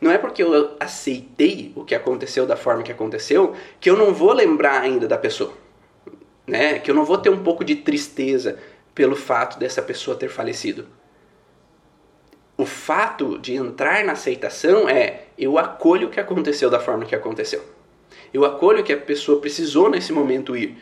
Não 0.00 0.10
é 0.10 0.18
porque 0.18 0.42
eu 0.42 0.76
aceitei 0.78 1.72
o 1.74 1.84
que 1.84 1.94
aconteceu 1.94 2.46
da 2.46 2.56
forma 2.56 2.82
que 2.82 2.92
aconteceu 2.92 3.54
que 3.80 3.88
eu 3.88 3.96
não 3.96 4.12
vou 4.12 4.32
lembrar 4.32 4.80
ainda 4.80 5.06
da 5.06 5.16
pessoa. 5.16 5.52
Né? 6.46 6.78
Que 6.78 6.90
eu 6.90 6.94
não 6.94 7.04
vou 7.04 7.18
ter 7.18 7.30
um 7.30 7.42
pouco 7.42 7.64
de 7.64 7.76
tristeza 7.76 8.58
pelo 8.94 9.16
fato 9.16 9.58
dessa 9.58 9.80
pessoa 9.80 10.16
ter 10.16 10.28
falecido 10.28 10.86
o 12.56 12.64
fato 12.64 13.38
de 13.38 13.54
entrar 13.54 14.04
na 14.04 14.12
aceitação 14.12 14.88
é 14.88 15.24
eu 15.36 15.58
acolho 15.58 16.08
o 16.08 16.10
que 16.10 16.18
aconteceu 16.18 16.70
da 16.70 16.80
forma 16.80 17.04
que 17.04 17.14
aconteceu. 17.14 17.62
Eu 18.32 18.44
acolho 18.44 18.82
que 18.82 18.92
a 18.92 18.96
pessoa 18.96 19.40
precisou 19.40 19.90
nesse 19.90 20.12
momento 20.12 20.56
ir. 20.56 20.76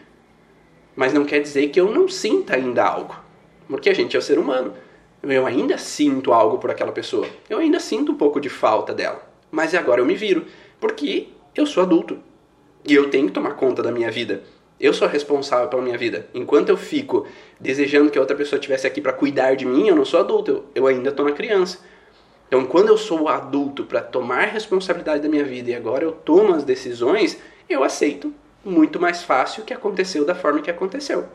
Mas 0.96 1.12
não 1.12 1.24
quer 1.24 1.40
dizer 1.40 1.68
que 1.68 1.80
eu 1.80 1.90
não 1.90 2.08
sinta 2.08 2.54
ainda 2.54 2.84
algo. 2.84 3.14
Porque 3.68 3.90
a 3.90 3.94
gente 3.94 4.16
é 4.16 4.18
o 4.18 4.22
ser 4.22 4.38
humano. 4.38 4.74
Eu 5.22 5.46
ainda 5.46 5.78
sinto 5.78 6.32
algo 6.32 6.58
por 6.58 6.70
aquela 6.70 6.92
pessoa. 6.92 7.26
Eu 7.48 7.58
ainda 7.58 7.80
sinto 7.80 8.12
um 8.12 8.16
pouco 8.16 8.40
de 8.40 8.48
falta 8.48 8.92
dela. 8.92 9.22
Mas 9.50 9.74
agora 9.74 10.00
eu 10.00 10.06
me 10.06 10.14
viro. 10.14 10.44
Porque 10.78 11.28
eu 11.54 11.66
sou 11.66 11.82
adulto. 11.82 12.18
E 12.86 12.94
eu 12.94 13.08
tenho 13.08 13.26
que 13.26 13.32
tomar 13.32 13.54
conta 13.54 13.82
da 13.82 13.90
minha 13.90 14.10
vida. 14.10 14.42
Eu 14.78 14.92
sou 14.92 15.08
responsável 15.08 15.68
pela 15.68 15.82
minha 15.82 15.96
vida. 15.96 16.26
Enquanto 16.34 16.68
eu 16.68 16.76
fico 16.76 17.26
desejando 17.58 18.10
que 18.10 18.18
a 18.18 18.20
outra 18.20 18.36
pessoa 18.36 18.58
estivesse 18.58 18.86
aqui 18.86 19.00
para 19.00 19.12
cuidar 19.12 19.54
de 19.54 19.64
mim, 19.64 19.88
eu 19.88 19.96
não 19.96 20.04
sou 20.04 20.20
adulto, 20.20 20.50
eu, 20.50 20.64
eu 20.74 20.86
ainda 20.86 21.10
estou 21.10 21.24
na 21.24 21.32
criança. 21.32 21.78
Então, 22.48 22.66
quando 22.66 22.88
eu 22.88 22.98
sou 22.98 23.28
adulto 23.28 23.84
para 23.84 24.00
tomar 24.00 24.48
responsabilidade 24.48 25.22
da 25.22 25.28
minha 25.28 25.44
vida 25.44 25.70
e 25.70 25.74
agora 25.74 26.04
eu 26.04 26.12
tomo 26.12 26.54
as 26.54 26.64
decisões, 26.64 27.38
eu 27.68 27.82
aceito 27.82 28.34
muito 28.64 29.00
mais 29.00 29.22
fácil 29.22 29.64
que 29.64 29.74
aconteceu 29.74 30.24
da 30.24 30.34
forma 30.34 30.62
que 30.62 30.70
aconteceu. 30.70 31.28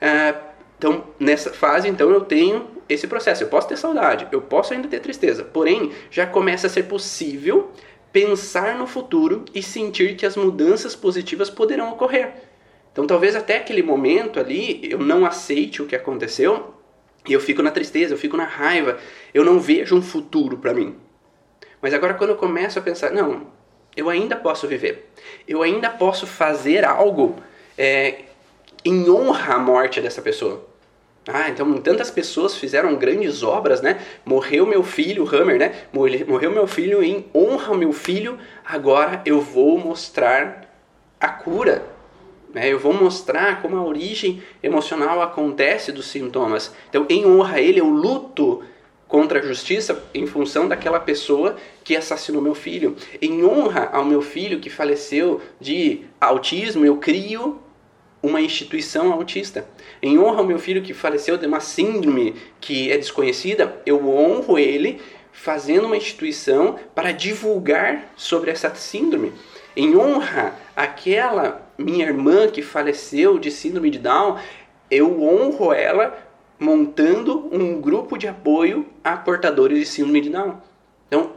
É, 0.00 0.34
então, 0.78 1.04
nessa 1.18 1.52
fase, 1.52 1.88
então 1.88 2.10
eu 2.10 2.22
tenho 2.22 2.68
esse 2.88 3.06
processo. 3.06 3.42
Eu 3.42 3.48
posso 3.48 3.68
ter 3.68 3.76
saudade, 3.76 4.26
eu 4.32 4.42
posso 4.42 4.74
ainda 4.74 4.88
ter 4.88 5.00
tristeza, 5.00 5.44
porém 5.44 5.92
já 6.10 6.26
começa 6.26 6.66
a 6.66 6.70
ser 6.70 6.84
possível 6.84 7.70
pensar 8.12 8.76
no 8.76 8.86
futuro 8.86 9.44
e 9.54 9.62
sentir 9.62 10.14
que 10.14 10.24
as 10.24 10.36
mudanças 10.36 10.94
positivas 10.94 11.50
poderão 11.50 11.92
ocorrer. 11.92 12.32
Então 12.92 13.06
talvez 13.06 13.34
até 13.34 13.56
aquele 13.56 13.82
momento 13.82 14.38
ali 14.38 14.88
eu 14.88 14.98
não 14.98 15.26
aceite 15.26 15.82
o 15.82 15.86
que 15.86 15.96
aconteceu 15.96 16.74
e 17.26 17.32
eu 17.32 17.40
fico 17.40 17.60
na 17.60 17.72
tristeza, 17.72 18.14
eu 18.14 18.18
fico 18.18 18.36
na 18.36 18.44
raiva, 18.44 18.98
eu 19.32 19.44
não 19.44 19.58
vejo 19.58 19.96
um 19.96 20.02
futuro 20.02 20.58
para 20.58 20.72
mim. 20.72 20.94
Mas 21.82 21.92
agora 21.92 22.14
quando 22.14 22.30
eu 22.30 22.36
começo 22.36 22.78
a 22.78 22.82
pensar, 22.82 23.10
não, 23.10 23.48
eu 23.96 24.08
ainda 24.08 24.36
posso 24.36 24.66
viver, 24.66 25.10
eu 25.46 25.62
ainda 25.62 25.90
posso 25.90 26.26
fazer 26.26 26.84
algo 26.84 27.36
é, 27.76 28.22
em 28.84 29.08
honra 29.08 29.54
à 29.54 29.58
morte 29.58 30.00
dessa 30.00 30.22
pessoa. 30.22 30.66
Ah, 31.26 31.48
então 31.48 31.72
tantas 31.78 32.10
pessoas 32.10 32.54
fizeram 32.54 32.96
grandes 32.96 33.42
obras, 33.42 33.80
né? 33.80 33.98
Morreu 34.26 34.66
meu 34.66 34.82
filho, 34.82 35.26
Hammer, 35.26 35.58
né? 35.58 35.74
Morreu 35.92 36.50
meu 36.50 36.66
filho 36.66 37.02
em 37.02 37.24
honra 37.34 37.68
ao 37.68 37.74
meu 37.74 37.94
filho. 37.94 38.38
Agora 38.62 39.22
eu 39.24 39.40
vou 39.40 39.78
mostrar 39.78 40.70
a 41.18 41.28
cura 41.28 41.94
né? 42.54 42.72
Eu 42.72 42.78
vou 42.78 42.94
mostrar 42.94 43.60
como 43.60 43.76
a 43.76 43.82
origem 43.82 44.40
emocional 44.62 45.20
acontece 45.20 45.90
dos 45.90 46.06
sintomas. 46.06 46.72
Então, 46.88 47.04
em 47.10 47.26
honra 47.26 47.56
a 47.56 47.60
ele, 47.60 47.80
eu 47.80 47.88
luto 47.88 48.62
contra 49.14 49.38
a 49.38 49.42
justiça 49.42 50.02
em 50.12 50.26
função 50.26 50.66
daquela 50.66 50.98
pessoa 50.98 51.54
que 51.84 51.94
assassinou 51.94 52.42
meu 52.42 52.52
filho. 52.52 52.96
Em 53.22 53.44
honra 53.44 53.88
ao 53.92 54.04
meu 54.04 54.20
filho 54.20 54.58
que 54.58 54.68
faleceu 54.68 55.40
de 55.60 56.00
autismo, 56.20 56.84
eu 56.84 56.96
crio 56.96 57.60
uma 58.20 58.40
instituição 58.40 59.12
autista. 59.12 59.68
Em 60.02 60.18
honra 60.18 60.38
ao 60.38 60.44
meu 60.44 60.58
filho 60.58 60.82
que 60.82 60.92
faleceu 60.92 61.36
de 61.36 61.46
uma 61.46 61.60
síndrome 61.60 62.34
que 62.60 62.90
é 62.90 62.98
desconhecida, 62.98 63.80
eu 63.86 64.04
honro 64.04 64.58
ele 64.58 65.00
fazendo 65.30 65.86
uma 65.86 65.96
instituição 65.96 66.76
para 66.92 67.12
divulgar 67.12 68.12
sobre 68.16 68.50
essa 68.50 68.74
síndrome. 68.74 69.32
Em 69.76 69.96
honra 69.96 70.56
àquela 70.74 71.70
minha 71.78 72.04
irmã 72.04 72.48
que 72.48 72.62
faleceu 72.62 73.38
de 73.38 73.52
síndrome 73.52 73.90
de 73.90 74.00
Down, 74.00 74.38
eu 74.90 75.22
honro 75.22 75.72
ela 75.72 76.18
montando 76.58 77.48
um 77.52 77.80
grupo 77.80 78.16
de 78.16 78.28
apoio 78.28 78.86
a 79.02 79.16
portadores 79.16 79.78
de 79.78 79.86
síndrome 79.86 80.20
de 80.20 80.30
Down. 80.30 80.58
Então, 81.08 81.32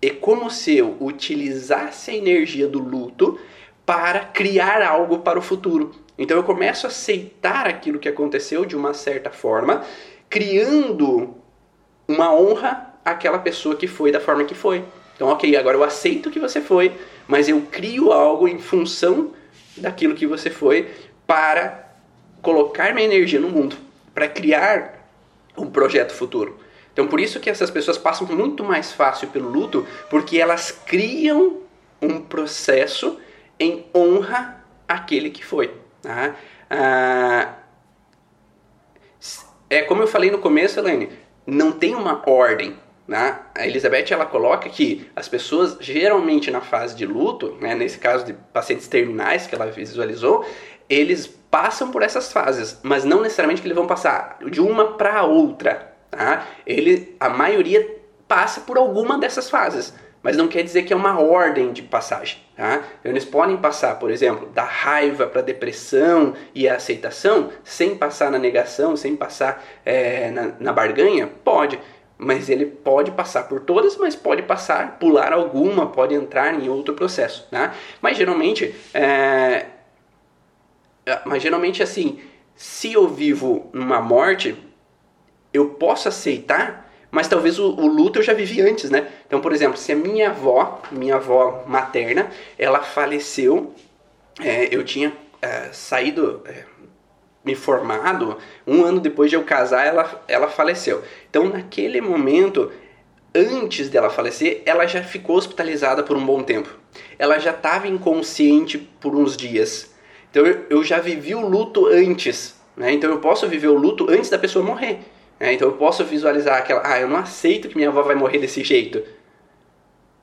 é 0.00 0.10
como 0.10 0.50
se 0.50 0.76
eu 0.76 0.96
utilizasse 1.00 2.10
a 2.10 2.14
energia 2.14 2.68
do 2.68 2.78
luto 2.78 3.38
para 3.86 4.20
criar 4.20 4.82
algo 4.82 5.18
para 5.18 5.38
o 5.38 5.42
futuro. 5.42 5.92
Então 6.18 6.36
eu 6.36 6.44
começo 6.44 6.86
a 6.86 6.90
aceitar 6.90 7.66
aquilo 7.66 7.98
que 7.98 8.08
aconteceu 8.08 8.64
de 8.64 8.76
uma 8.76 8.94
certa 8.94 9.30
forma, 9.30 9.82
criando 10.28 11.34
uma 12.06 12.32
honra 12.32 12.94
àquela 13.04 13.38
pessoa 13.38 13.76
que 13.76 13.86
foi 13.86 14.12
da 14.12 14.20
forma 14.20 14.44
que 14.44 14.54
foi. 14.54 14.84
Então, 15.14 15.28
ok, 15.28 15.56
agora 15.56 15.76
eu 15.76 15.84
aceito 15.84 16.30
que 16.30 16.40
você 16.40 16.60
foi, 16.60 16.92
mas 17.28 17.48
eu 17.48 17.60
crio 17.70 18.12
algo 18.12 18.48
em 18.48 18.58
função 18.58 19.32
daquilo 19.76 20.14
que 20.14 20.26
você 20.26 20.50
foi 20.50 20.90
para 21.26 21.88
colocar 22.42 22.94
minha 22.94 23.06
energia 23.06 23.40
no 23.40 23.48
mundo, 23.48 23.76
para 24.14 24.28
criar 24.28 25.08
um 25.56 25.66
projeto 25.66 26.12
futuro. 26.12 26.58
Então, 26.92 27.08
por 27.08 27.18
isso 27.18 27.40
que 27.40 27.50
essas 27.50 27.70
pessoas 27.70 27.98
passam 27.98 28.26
muito 28.26 28.62
mais 28.62 28.92
fácil 28.92 29.28
pelo 29.28 29.48
luto, 29.48 29.86
porque 30.08 30.38
elas 30.38 30.70
criam 30.70 31.60
um 32.00 32.20
processo 32.20 33.18
em 33.58 33.84
honra 33.94 34.64
àquele 34.86 35.30
que 35.30 35.44
foi. 35.44 35.74
Tá? 36.00 36.36
Ah, 36.70 37.54
é 39.68 39.82
como 39.82 40.02
eu 40.02 40.06
falei 40.06 40.30
no 40.30 40.38
começo, 40.38 40.78
Helene, 40.78 41.10
não 41.46 41.72
tem 41.72 41.94
uma 41.94 42.22
ordem. 42.28 42.76
Né? 43.06 43.38
A 43.54 43.66
Elizabeth 43.66 44.06
ela 44.10 44.24
coloca 44.24 44.68
que 44.68 45.10
as 45.14 45.28
pessoas 45.28 45.76
geralmente 45.80 46.50
na 46.50 46.62
fase 46.62 46.94
de 46.96 47.04
luto, 47.04 47.54
né, 47.60 47.74
nesse 47.74 47.98
caso 47.98 48.24
de 48.24 48.32
pacientes 48.32 48.88
terminais 48.88 49.46
que 49.46 49.54
ela 49.54 49.66
visualizou, 49.66 50.46
eles 50.88 51.26
passam 51.26 51.90
por 51.90 52.02
essas 52.02 52.32
fases, 52.32 52.80
mas 52.82 53.04
não 53.04 53.20
necessariamente 53.20 53.62
que 53.62 53.68
eles 53.68 53.76
vão 53.76 53.86
passar 53.86 54.38
de 54.50 54.60
uma 54.60 54.94
para 54.94 55.22
outra. 55.22 55.94
Tá? 56.10 56.46
Ele, 56.66 57.16
a 57.18 57.28
maioria 57.28 58.02
passa 58.26 58.60
por 58.60 58.76
alguma 58.76 59.18
dessas 59.18 59.48
fases, 59.48 59.94
mas 60.22 60.36
não 60.36 60.48
quer 60.48 60.62
dizer 60.62 60.82
que 60.82 60.92
é 60.92 60.96
uma 60.96 61.20
ordem 61.20 61.72
de 61.72 61.82
passagem. 61.82 62.38
Tá? 62.56 62.82
Então, 63.00 63.12
eles 63.12 63.24
podem 63.24 63.56
passar, 63.56 63.98
por 63.98 64.10
exemplo, 64.10 64.48
da 64.48 64.64
raiva 64.64 65.26
para 65.26 65.40
a 65.40 65.44
depressão 65.44 66.34
e 66.54 66.68
a 66.68 66.76
aceitação 66.76 67.50
sem 67.62 67.96
passar 67.96 68.30
na 68.30 68.38
negação, 68.38 68.96
sem 68.96 69.14
passar 69.14 69.62
é, 69.84 70.30
na, 70.30 70.52
na 70.58 70.72
barganha? 70.72 71.28
Pode 71.44 71.78
mas 72.16 72.48
ele 72.48 72.64
pode 72.66 73.10
passar 73.10 73.48
por 73.48 73.60
todas, 73.60 73.96
mas 73.96 74.14
pode 74.14 74.42
passar, 74.42 74.98
pular 74.98 75.32
alguma, 75.32 75.88
pode 75.88 76.14
entrar 76.14 76.54
em 76.54 76.68
outro 76.68 76.94
processo, 76.94 77.46
né? 77.50 77.72
Mas 78.00 78.16
geralmente, 78.16 78.74
é... 78.94 79.66
mas 81.24 81.42
geralmente 81.42 81.82
assim, 81.82 82.20
se 82.54 82.92
eu 82.92 83.08
vivo 83.08 83.68
uma 83.72 84.00
morte, 84.00 84.56
eu 85.52 85.70
posso 85.70 86.08
aceitar, 86.08 86.90
mas 87.10 87.28
talvez 87.28 87.58
o, 87.58 87.70
o, 87.70 87.86
luto 87.86 88.18
eu 88.18 88.22
já 88.22 88.32
vivi 88.32 88.60
antes, 88.60 88.90
né? 88.90 89.08
Então, 89.26 89.40
por 89.40 89.52
exemplo, 89.52 89.76
se 89.76 89.92
a 89.92 89.96
minha 89.96 90.30
avó, 90.30 90.82
minha 90.90 91.14
avó 91.14 91.64
materna, 91.66 92.28
ela 92.58 92.80
faleceu, 92.82 93.72
é, 94.40 94.74
eu 94.74 94.84
tinha 94.84 95.12
é, 95.40 95.68
saído, 95.72 96.42
é, 96.44 96.64
me 97.44 97.54
formado, 97.54 98.38
um 98.66 98.84
ano 98.84 98.98
depois 98.98 99.30
de 99.30 99.36
eu 99.36 99.44
casar, 99.44 99.86
ela, 99.86 100.24
ela 100.26 100.48
faleceu. 100.48 101.04
Então, 101.30 101.48
naquele 101.48 102.00
momento, 102.00 102.72
antes 103.34 103.88
dela 103.88 104.10
falecer, 104.10 104.62
ela 104.64 104.86
já 104.86 105.02
ficou 105.02 105.36
hospitalizada 105.36 106.02
por 106.02 106.16
um 106.16 106.24
bom 106.24 106.42
tempo. 106.42 106.68
Ela 107.18 107.38
já 107.38 107.50
estava 107.50 107.86
inconsciente 107.86 108.78
por 108.78 109.14
uns 109.14 109.36
dias. 109.36 109.93
Então, 110.34 110.44
eu, 110.68 110.82
já 110.82 110.98
vivi 110.98 111.32
o 111.32 111.46
luto 111.46 111.86
antes. 111.86 112.60
Né? 112.76 112.92
Então, 112.92 113.08
eu 113.08 113.18
posso 113.18 113.48
viver 113.48 113.68
o 113.68 113.78
luto 113.78 114.10
antes 114.10 114.28
da 114.28 114.36
pessoa 114.36 114.64
morrer. 114.64 114.98
Né? 115.38 115.52
Então, 115.52 115.68
eu 115.68 115.76
posso 115.76 116.04
visualizar 116.04 116.58
aquela, 116.58 116.82
ah, 116.84 116.98
eu 116.98 117.08
não 117.08 117.18
aceito 117.18 117.68
que 117.68 117.76
minha 117.76 117.88
avó 117.88 118.02
vai 118.02 118.16
morrer 118.16 118.40
desse 118.40 118.64
jeito. 118.64 119.00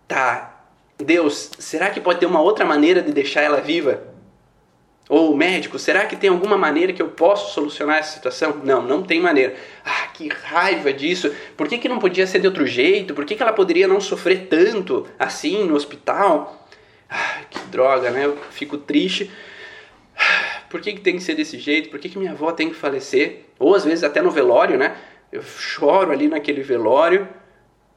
Tá, 0.09 0.65
Deus, 0.97 1.51
será 1.57 1.89
que 1.89 2.01
pode 2.01 2.19
ter 2.19 2.25
uma 2.25 2.41
outra 2.41 2.65
maneira 2.65 3.01
de 3.01 3.13
deixar 3.13 3.41
ela 3.41 3.61
viva? 3.61 4.03
Ou 5.07 5.33
médico, 5.33 5.79
será 5.79 6.05
que 6.05 6.17
tem 6.17 6.29
alguma 6.29 6.57
maneira 6.57 6.91
que 6.91 7.01
eu 7.01 7.07
posso 7.07 7.53
solucionar 7.53 7.99
essa 7.99 8.11
situação? 8.11 8.59
Não, 8.65 8.81
não 8.81 9.03
tem 9.03 9.21
maneira. 9.21 9.55
Ah, 9.85 10.07
que 10.13 10.27
raiva 10.27 10.91
disso. 10.91 11.33
Por 11.55 11.69
que, 11.69 11.77
que 11.77 11.87
não 11.87 11.99
podia 11.99 12.27
ser 12.27 12.39
de 12.39 12.47
outro 12.47 12.67
jeito? 12.67 13.13
Por 13.13 13.23
que, 13.23 13.35
que 13.35 13.41
ela 13.41 13.53
poderia 13.53 13.87
não 13.87 14.01
sofrer 14.01 14.47
tanto 14.49 15.07
assim 15.17 15.63
no 15.63 15.73
hospital? 15.73 16.67
Ah, 17.09 17.43
que 17.49 17.59
droga, 17.67 18.11
né? 18.11 18.25
Eu 18.25 18.37
fico 18.51 18.77
triste. 18.77 19.31
Por 20.69 20.79
que, 20.79 20.93
que 20.93 21.01
tem 21.01 21.17
que 21.17 21.23
ser 21.23 21.35
desse 21.35 21.59
jeito? 21.59 21.89
Por 21.89 21.99
que, 21.99 22.09
que 22.09 22.17
minha 22.17 22.31
avó 22.31 22.51
tem 22.51 22.69
que 22.69 22.75
falecer? 22.75 23.45
Ou 23.59 23.75
às 23.75 23.83
vezes 23.83 24.03
até 24.03 24.21
no 24.21 24.31
velório, 24.31 24.77
né? 24.77 24.95
Eu 25.31 25.41
choro 25.41 26.11
ali 26.11 26.27
naquele 26.27 26.61
velório, 26.61 27.27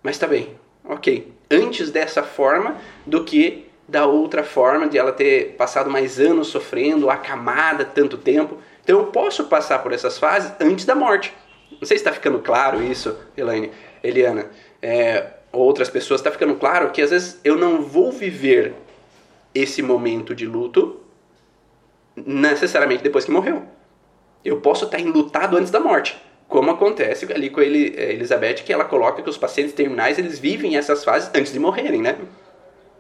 mas 0.03 0.19
tá 0.19 0.27
bem, 0.27 0.57
ok. 0.85 1.33
Antes 1.51 1.91
dessa 1.91 2.23
forma 2.23 2.77
do 3.07 3.25
que 3.25 3.67
da 3.87 4.07
outra 4.07 4.43
forma, 4.43 4.89
de 4.89 4.99
ela 4.99 5.13
ter 5.13 5.55
passado 5.57 5.91
mais 5.91 6.19
anos 6.19 6.49
sofrendo, 6.49 7.11
acamada 7.11 7.85
tanto 7.85 8.17
tempo. 8.17 8.59
Então 8.83 8.99
eu 8.99 9.07
posso 9.07 9.45
passar 9.45 9.81
por 9.81 9.93
essas 9.93 10.19
fases 10.19 10.53
antes 10.61 10.85
da 10.85 10.95
morte. 10.95 11.33
Não 11.71 11.87
sei 11.87 11.99
se 11.99 12.03
está 12.03 12.13
ficando 12.13 12.39
claro 12.39 12.83
isso, 12.83 13.17
Elaine, 13.37 13.71
Eliana, 14.03 14.47
é, 14.81 15.27
outras 15.53 15.89
pessoas, 15.89 16.21
está 16.21 16.31
ficando 16.31 16.55
claro 16.55 16.91
que 16.91 17.03
às 17.03 17.11
vezes 17.11 17.41
eu 17.45 17.57
não 17.57 17.83
vou 17.83 18.11
viver 18.11 18.75
esse 19.55 19.83
momento 19.83 20.35
de 20.35 20.47
luto 20.47 21.01
necessariamente 22.17 23.03
depois 23.03 23.25
que 23.25 23.31
morreu. 23.31 23.63
Eu 24.45 24.61
posso 24.61 24.85
estar 24.85 25.01
enlutado 25.01 25.57
antes 25.57 25.71
da 25.71 25.81
morte, 25.81 26.17
como 26.49 26.71
acontece 26.71 27.31
ali 27.33 27.51
com 27.51 27.61
a 27.61 27.65
Elizabeth, 27.65 28.63
que 28.65 28.73
ela 28.73 28.85
coloca 28.85 29.23
que 29.23 29.31
os 29.31 29.39
pacientes 29.39 29.73
terminais 29.73 30.19
eles 30.19 30.39
vivem 30.39 30.77
essas 30.77 31.05
fases 31.05 31.31
antes 31.35 31.53
de 31.53 31.59
morrerem, 31.59 32.03
né? 32.03 32.17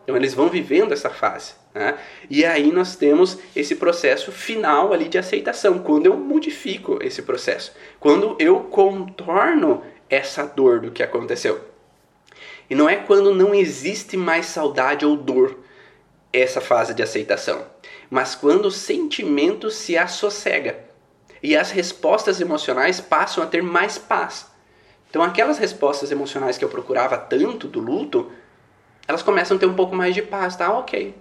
Então 0.02 0.16
eles 0.16 0.34
vão 0.34 0.48
vivendo 0.48 0.92
essa 0.92 1.10
fase. 1.10 1.54
Né? 1.74 1.98
E 2.30 2.44
aí 2.44 2.70
nós 2.70 2.94
temos 2.94 3.38
esse 3.56 3.76
processo 3.76 4.30
final 4.30 4.92
ali 4.92 5.08
de 5.08 5.18
aceitação, 5.18 5.78
quando 5.78 6.06
eu 6.06 6.16
modifico 6.16 6.98
esse 7.02 7.22
processo, 7.22 7.72
quando 7.98 8.36
eu 8.38 8.60
contorno 8.60 9.82
essa 10.08 10.44
dor 10.44 10.80
do 10.80 10.90
que 10.90 11.02
aconteceu. 11.02 11.60
E 12.68 12.74
não 12.74 12.88
é 12.88 12.96
quando 12.96 13.34
não 13.34 13.54
existe 13.54 14.16
mais 14.16 14.46
saudade 14.46 15.04
ou 15.04 15.16
dor 15.16 15.58
essa 16.32 16.60
fase 16.60 16.94
de 16.94 17.02
aceitação, 17.02 17.66
mas 18.14 18.36
quando 18.36 18.66
o 18.66 18.70
sentimento 18.70 19.72
se 19.72 19.98
assossega 19.98 20.78
e 21.42 21.56
as 21.56 21.72
respostas 21.72 22.40
emocionais 22.40 23.00
passam 23.00 23.42
a 23.42 23.46
ter 23.48 23.60
mais 23.60 23.98
paz. 23.98 24.46
Então 25.10 25.20
aquelas 25.20 25.58
respostas 25.58 26.12
emocionais 26.12 26.56
que 26.56 26.64
eu 26.64 26.68
procurava 26.68 27.18
tanto 27.18 27.66
do 27.66 27.80
luto, 27.80 28.30
elas 29.08 29.20
começam 29.20 29.56
a 29.56 29.60
ter 29.60 29.66
um 29.66 29.74
pouco 29.74 29.96
mais 29.96 30.14
de 30.14 30.22
paz, 30.22 30.54
tá? 30.54 30.72
Ok. 30.78 31.12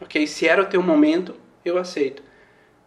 Ok, 0.00 0.26
se 0.26 0.48
era 0.48 0.62
o 0.62 0.64
teu 0.64 0.82
momento, 0.82 1.34
eu 1.62 1.76
aceito. 1.76 2.22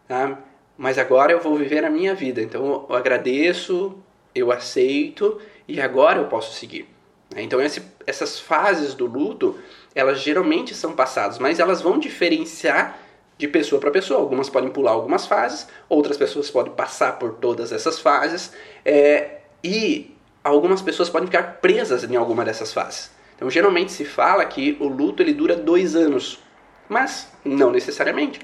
Tá? 0.07 0.39
Mas 0.75 0.97
agora 0.97 1.31
eu 1.31 1.39
vou 1.39 1.55
viver 1.55 1.85
a 1.85 1.91
minha 1.91 2.15
vida. 2.15 2.41
Então 2.41 2.87
eu 2.89 2.95
agradeço, 2.95 3.95
eu 4.33 4.51
aceito 4.51 5.39
e 5.67 5.79
agora 5.79 6.17
eu 6.17 6.25
posso 6.25 6.55
seguir. 6.55 6.89
Então 7.35 7.61
esse, 7.61 7.83
essas 8.07 8.39
fases 8.39 8.95
do 8.95 9.05
luto, 9.05 9.59
elas 9.93 10.19
geralmente 10.21 10.73
são 10.73 10.93
passadas, 10.93 11.37
mas 11.37 11.59
elas 11.59 11.83
vão 11.83 11.99
diferenciar 11.99 12.97
de 13.41 13.47
pessoa 13.47 13.81
para 13.81 13.89
pessoa. 13.89 14.19
Algumas 14.19 14.49
podem 14.49 14.69
pular 14.69 14.91
algumas 14.91 15.25
fases, 15.25 15.67
outras 15.89 16.15
pessoas 16.15 16.49
podem 16.51 16.71
passar 16.73 17.17
por 17.17 17.33
todas 17.33 17.71
essas 17.71 17.99
fases 17.99 18.53
é, 18.85 19.39
e 19.63 20.15
algumas 20.43 20.81
pessoas 20.81 21.09
podem 21.09 21.25
ficar 21.25 21.59
presas 21.59 22.03
em 22.03 22.15
alguma 22.15 22.45
dessas 22.45 22.71
fases. 22.71 23.09
Então, 23.35 23.49
geralmente 23.49 23.91
se 23.91 24.05
fala 24.05 24.45
que 24.45 24.77
o 24.79 24.87
luto 24.87 25.23
ele 25.23 25.33
dura 25.33 25.55
dois 25.55 25.95
anos, 25.95 26.37
mas 26.87 27.31
não 27.43 27.71
necessariamente. 27.71 28.39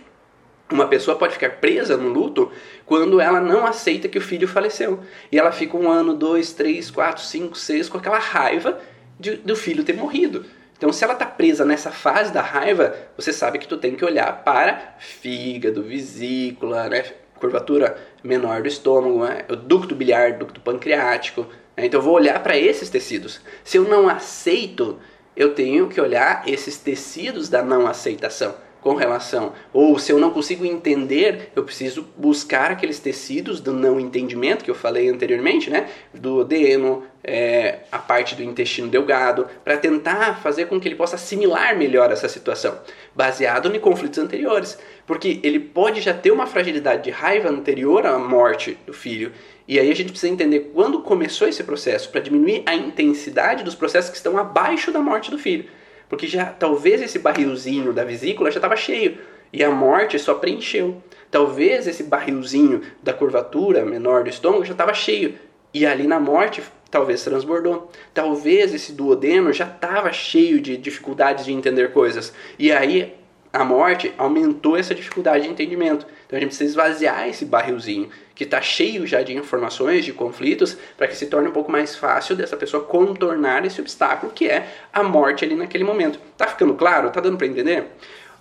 Uma 0.71 0.87
pessoa 0.87 1.15
pode 1.15 1.33
ficar 1.33 1.61
presa 1.61 1.95
no 1.95 2.09
luto 2.09 2.51
quando 2.83 3.21
ela 3.21 3.39
não 3.39 3.67
aceita 3.67 4.09
que 4.09 4.17
o 4.17 4.21
filho 4.21 4.47
faleceu. 4.47 4.99
E 5.31 5.37
ela 5.37 5.51
fica 5.51 5.77
um 5.77 5.89
ano, 5.89 6.15
dois, 6.15 6.51
três, 6.53 6.89
quatro, 6.89 7.23
cinco, 7.23 7.55
seis 7.55 7.87
com 7.87 7.99
aquela 7.99 8.17
raiva 8.17 8.81
de, 9.19 9.35
do 9.35 9.55
filho 9.55 9.83
ter 9.83 9.93
morrido. 9.93 10.43
Então, 10.77 10.93
se 10.93 11.03
ela 11.03 11.13
está 11.13 11.25
presa 11.25 11.65
nessa 11.65 11.91
fase 11.91 12.31
da 12.31 12.41
raiva, 12.41 12.95
você 13.15 13.33
sabe 13.33 13.57
que 13.57 13.67
tu 13.67 13.77
tem 13.77 13.95
que 13.95 14.05
olhar 14.05 14.43
para 14.43 14.95
fígado, 14.99 15.83
vesícula, 15.83 16.87
né? 16.87 17.03
curvatura 17.39 17.97
menor 18.23 18.61
do 18.61 18.67
estômago, 18.67 19.23
né? 19.25 19.45
o 19.49 19.55
ducto 19.55 19.95
biliar, 19.95 20.33
ducto 20.33 20.59
pancreático, 20.59 21.45
né? 21.75 21.85
Então 21.85 21.99
eu 21.99 22.03
vou 22.03 22.15
olhar 22.15 22.41
para 22.41 22.57
esses 22.57 22.89
tecidos. 22.89 23.39
Se 23.63 23.77
eu 23.77 23.83
não 23.83 24.09
aceito, 24.09 24.97
eu 25.35 25.53
tenho 25.53 25.87
que 25.87 26.01
olhar 26.01 26.43
esses 26.47 26.77
tecidos 26.77 27.47
da 27.47 27.61
não 27.61 27.85
aceitação 27.85 28.55
com 28.81 28.95
relação. 28.95 29.53
Ou 29.73 29.99
se 29.99 30.11
eu 30.11 30.17
não 30.17 30.31
consigo 30.31 30.65
entender, 30.65 31.51
eu 31.55 31.63
preciso 31.63 32.07
buscar 32.15 32.71
aqueles 32.71 32.99
tecidos 32.99 33.59
do 33.59 33.73
não 33.73 33.99
entendimento 33.99 34.63
que 34.63 34.71
eu 34.71 34.75
falei 34.75 35.09
anteriormente, 35.09 35.69
né? 35.69 35.89
Do 36.13 36.37
odeno, 36.37 37.03
é, 37.27 37.79
a 37.91 37.99
parte 37.99 38.35
do 38.35 38.41
intestino 38.41 38.87
delgado, 38.87 39.47
para 39.63 39.75
tentar 39.75 40.41
fazer 40.41 40.67
com 40.67 40.79
que 40.79 40.87
ele 40.87 40.95
possa 40.95 41.17
assimilar 41.17 41.77
melhor 41.77 42.09
essa 42.09 42.29
situação, 42.29 42.79
baseado 43.13 43.75
em 43.75 43.79
conflitos 43.79 44.17
anteriores. 44.17 44.79
Porque 45.05 45.41
ele 45.43 45.59
pode 45.59 45.99
já 45.99 46.13
ter 46.13 46.31
uma 46.31 46.47
fragilidade 46.47 47.03
de 47.03 47.11
raiva 47.11 47.49
anterior 47.49 48.05
à 48.05 48.17
morte 48.17 48.77
do 48.85 48.93
filho. 48.93 49.33
E 49.67 49.77
aí 49.77 49.91
a 49.91 49.95
gente 49.95 50.11
precisa 50.11 50.31
entender 50.31 50.71
quando 50.73 51.01
começou 51.01 51.49
esse 51.49 51.63
processo, 51.63 52.09
para 52.09 52.21
diminuir 52.21 52.63
a 52.65 52.73
intensidade 52.73 53.63
dos 53.63 53.75
processos 53.75 54.09
que 54.09 54.17
estão 54.17 54.37
abaixo 54.37 54.91
da 54.91 55.01
morte 55.01 55.29
do 55.29 55.37
filho. 55.37 55.65
Porque 56.07 56.27
já 56.27 56.45
talvez 56.45 57.01
esse 57.01 57.19
barrilzinho 57.19 57.91
da 57.91 58.05
vesícula 58.05 58.49
já 58.49 58.59
estava 58.59 58.77
cheio 58.77 59.17
e 59.51 59.61
a 59.61 59.69
morte 59.69 60.17
só 60.17 60.35
preencheu. 60.35 61.01
Talvez 61.29 61.87
esse 61.87 62.03
barrilzinho 62.03 62.81
da 63.03 63.11
curvatura 63.11 63.83
menor 63.83 64.23
do 64.23 64.29
estômago 64.29 64.63
já 64.63 64.71
estava 64.71 64.93
cheio 64.93 65.35
e 65.73 65.85
ali 65.85 66.07
na 66.07 66.19
morte 66.19 66.63
talvez 66.89 67.23
transbordou. 67.23 67.91
Talvez 68.13 68.73
esse 68.73 68.91
duodeno 68.93 69.51
já 69.53 69.65
estava 69.65 70.11
cheio 70.11 70.59
de 70.59 70.77
dificuldades 70.77 71.45
de 71.45 71.53
entender 71.53 71.91
coisas 71.91 72.33
e 72.57 72.71
aí 72.71 73.13
a 73.51 73.63
morte 73.63 74.13
aumentou 74.17 74.77
essa 74.77 74.93
dificuldade 74.93 75.45
de 75.45 75.49
entendimento. 75.49 76.05
Então 76.25 76.37
a 76.37 76.39
gente 76.39 76.49
precisa 76.49 76.69
esvaziar 76.69 77.27
esse 77.27 77.45
barrilzinho 77.45 78.09
que 78.35 78.43
está 78.43 78.61
cheio 78.61 79.07
já 79.07 79.21
de 79.23 79.35
informações, 79.35 80.05
de 80.05 80.13
conflitos, 80.13 80.77
para 80.95 81.07
que 81.07 81.15
se 81.15 81.25
torne 81.25 81.47
um 81.47 81.51
pouco 81.51 81.71
mais 81.71 81.95
fácil 81.95 82.35
dessa 82.35 82.55
pessoa 82.55 82.83
contornar 82.83 83.65
esse 83.65 83.81
obstáculo 83.81 84.31
que 84.31 84.47
é 84.47 84.67
a 84.93 85.01
morte 85.01 85.43
ali 85.43 85.55
naquele 85.55 85.83
momento. 85.83 86.19
Tá 86.37 86.45
ficando 86.47 86.75
claro? 86.75 87.09
Tá 87.09 87.19
dando 87.19 87.37
para 87.37 87.47
entender? 87.47 87.85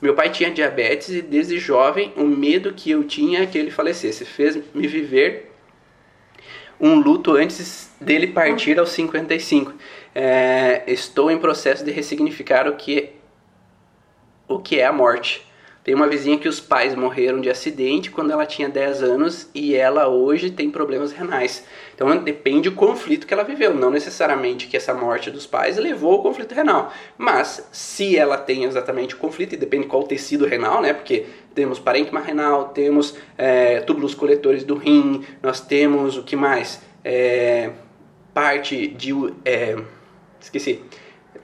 Meu 0.02 0.14
pai 0.14 0.28
tinha 0.28 0.50
diabetes 0.50 1.08
e 1.08 1.22
desde 1.22 1.58
jovem 1.58 2.12
o 2.16 2.24
medo 2.24 2.74
que 2.74 2.90
eu 2.90 3.04
tinha 3.04 3.42
é 3.42 3.46
que 3.46 3.56
ele 3.56 3.70
falecesse 3.70 4.26
fez 4.26 4.58
me 4.74 4.86
viver 4.86 5.55
um 6.80 6.94
luto 7.00 7.32
antes 7.32 7.90
dele 8.00 8.28
partir 8.28 8.78
aos 8.78 8.90
55. 8.90 9.74
É, 10.14 10.82
estou 10.86 11.30
em 11.30 11.38
processo 11.38 11.84
de 11.84 11.90
ressignificar 11.90 12.68
o 12.68 12.76
que 12.76 13.10
o 14.48 14.58
que 14.58 14.78
é 14.78 14.86
a 14.86 14.92
morte. 14.92 15.46
Tem 15.82 15.94
uma 15.94 16.08
vizinha 16.08 16.38
que 16.38 16.48
os 16.48 16.58
pais 16.58 16.94
morreram 16.94 17.40
de 17.40 17.48
acidente 17.48 18.10
quando 18.10 18.32
ela 18.32 18.44
tinha 18.44 18.68
10 18.68 19.02
anos 19.02 19.48
e 19.54 19.74
ela 19.74 20.08
hoje 20.08 20.50
tem 20.50 20.70
problemas 20.70 21.12
renais. 21.12 21.64
Então 21.96 22.14
depende 22.18 22.68
do 22.68 22.76
conflito 22.76 23.26
que 23.26 23.32
ela 23.32 23.42
viveu, 23.42 23.74
não 23.74 23.90
necessariamente 23.90 24.66
que 24.66 24.76
essa 24.76 24.92
morte 24.92 25.30
dos 25.30 25.46
pais 25.46 25.78
levou 25.78 26.12
ao 26.12 26.22
conflito 26.22 26.54
renal, 26.54 26.92
mas 27.16 27.66
se 27.72 28.18
ela 28.18 28.36
tem 28.36 28.64
exatamente 28.64 29.14
o 29.14 29.18
conflito, 29.18 29.54
e 29.54 29.56
depende 29.56 29.86
qual 29.86 30.02
tecido 30.02 30.44
renal, 30.44 30.82
né? 30.82 30.92
Porque 30.92 31.24
temos 31.54 31.78
parênquima 31.78 32.20
renal, 32.20 32.68
temos 32.68 33.16
é, 33.38 33.80
túbulos 33.80 34.14
coletores 34.14 34.62
do 34.62 34.74
rim, 34.76 35.24
nós 35.42 35.58
temos 35.58 36.18
o 36.18 36.22
que 36.22 36.36
mais? 36.36 36.82
É, 37.02 37.70
parte 38.34 38.88
de. 38.88 39.12
É, 39.42 39.78
esqueci. 40.38 40.82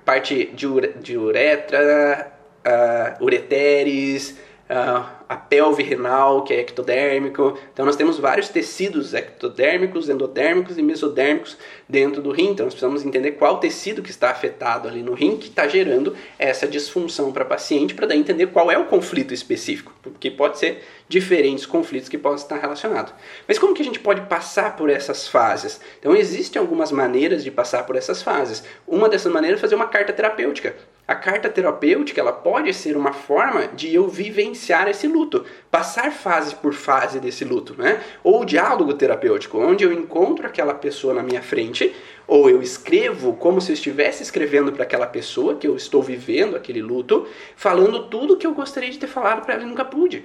Parte 0.05 0.51
de, 0.53 0.67
ure, 0.67 0.95
de 1.01 1.17
uretra, 1.17 2.33
uh, 2.67 3.25
ureteres, 3.25 4.37
uh, 4.69 5.22
a 5.33 5.37
pelve 5.37 5.83
renal, 5.83 6.45
que 6.45 6.53
é 6.53 6.61
ectodérmico. 6.61 7.59
Então 7.73 7.87
nós 7.87 7.97
temos 7.97 8.19
vários 8.19 8.51
tecidos 8.51 9.15
ectodérmicos, 9.15 10.11
endodérmicos 10.11 10.77
e 10.77 10.83
mesodérmicos 10.83 11.57
dentro 11.89 12.21
do 12.21 12.31
rim. 12.31 12.51
Então 12.51 12.67
nós 12.67 12.75
precisamos 12.75 13.05
entender 13.05 13.33
qual 13.33 13.59
tecido 13.59 14.03
que 14.03 14.11
está 14.11 14.31
afetado 14.31 14.87
ali 14.87 15.03
no 15.03 15.15
rim 15.15 15.39
que 15.39 15.49
está 15.49 15.67
gerando 15.67 16.15
essa 16.39 16.69
disfunção 16.69 17.33
para 17.33 17.47
paciente, 17.47 17.95
para 17.95 18.07
daí 18.07 18.19
entender 18.19 18.49
qual 18.49 18.71
é 18.71 18.77
o 18.77 18.85
conflito 18.85 19.33
específico, 19.33 19.95
porque 20.03 20.31
pode 20.31 20.59
ser 20.59 20.83
diferentes 21.09 21.65
conflitos 21.65 22.11
que 22.11 22.19
podem 22.19 22.37
estar 22.37 22.59
relacionados. 22.59 23.15
Mas 23.49 23.59
como 23.59 23.73
que 23.73 23.83
a 23.83 23.85
gente 23.85 24.01
pode 24.01 24.21
passar 24.23 24.77
por 24.77 24.91
essas 24.91 25.27
fases? 25.27 25.81
Então 25.99 26.15
existem 26.15 26.61
algumas 26.61 26.93
maneiras 26.93 27.43
de 27.43 27.51
passar 27.51 27.85
por 27.87 27.97
essas 27.97 28.23
fases. 28.23 28.63
Uma 28.87 29.09
dessas 29.09 29.33
maneiras 29.33 29.59
é 29.59 29.63
fazer 29.63 29.75
uma 29.77 29.89
carta 29.89 30.13
terapêutica. 30.13 30.77
A 31.07 31.17
carta 31.17 31.49
terapêutica 31.49 32.21
ela 32.21 32.33
pode 32.33 32.73
ser 32.73 32.97
uma 32.97 33.13
forma 33.13 33.67
de 33.67 33.93
eu 33.93 34.07
vivenciar 34.07 34.87
esse 34.87 35.09
luto, 35.09 35.45
passar 35.69 36.13
fase 36.13 36.55
por 36.55 36.73
fase 36.73 37.19
desse 37.19 37.45
luto, 37.45 37.75
né? 37.77 38.01
Ou 38.23 38.43
o 38.43 38.45
diálogo 38.45 38.95
terapêutico, 38.95 39.59
onde 39.59 39.83
eu 39.83 39.93
encontro 39.93 40.47
aquela 40.47 40.73
pessoa 40.75 41.13
na 41.13 41.23
minha 41.23 41.43
frente, 41.43 41.93
ou 42.27 42.49
eu 42.49 42.63
escrevo 42.63 43.35
como 43.35 43.61
se 43.61 43.73
eu 43.73 43.75
estivesse 43.75 44.23
escrevendo 44.23 44.73
para 44.73 44.85
aquela 44.85 45.07
pessoa 45.07 45.57
que 45.57 45.67
eu 45.67 45.75
estou 45.75 46.01
vivendo 46.01 46.55
aquele 46.55 46.81
luto, 46.81 47.27
falando 47.57 48.09
tudo 48.09 48.37
que 48.37 48.47
eu 48.47 48.55
gostaria 48.55 48.91
de 48.91 48.99
ter 48.99 49.09
falado 49.09 49.43
para 49.43 49.55
ela 49.55 49.65
e 49.65 49.67
nunca 49.67 49.85
pude. 49.85 50.25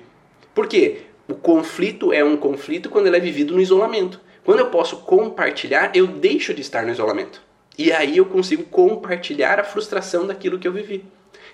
Por 0.53 0.67
quê? 0.67 1.01
O 1.27 1.33
conflito 1.33 2.13
é 2.13 2.23
um 2.23 2.37
conflito 2.37 2.87
quando 2.87 3.07
ele 3.07 3.17
é 3.17 3.19
vivido 3.19 3.53
no 3.53 3.59
isolamento. 3.59 4.21
Quando 4.45 4.59
eu 4.59 4.67
posso 4.67 4.97
compartilhar, 4.97 5.91
eu 5.95 6.05
deixo 6.05 6.53
de 6.53 6.61
estar 6.61 6.83
no 6.83 6.91
isolamento. 6.91 7.46
E 7.77 7.91
aí 7.91 8.17
eu 8.17 8.25
consigo 8.25 8.63
compartilhar 8.63 9.59
a 9.59 9.63
frustração 9.63 10.25
daquilo 10.25 10.57
que 10.57 10.67
eu 10.67 10.73
vivi. 10.73 11.05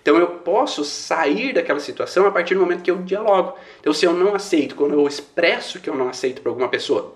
Então 0.01 0.17
eu 0.17 0.27
posso 0.27 0.83
sair 0.83 1.53
daquela 1.53 1.79
situação 1.79 2.25
a 2.25 2.31
partir 2.31 2.53
do 2.53 2.59
momento 2.59 2.83
que 2.83 2.91
eu 2.91 2.97
dialogo. 2.97 3.55
Então 3.79 3.93
se 3.93 4.05
eu 4.05 4.13
não 4.13 4.35
aceito, 4.35 4.75
quando 4.75 4.93
eu 4.93 5.07
expresso 5.07 5.79
que 5.79 5.89
eu 5.89 5.95
não 5.95 6.09
aceito 6.09 6.41
para 6.41 6.51
alguma 6.51 6.69
pessoa, 6.69 7.15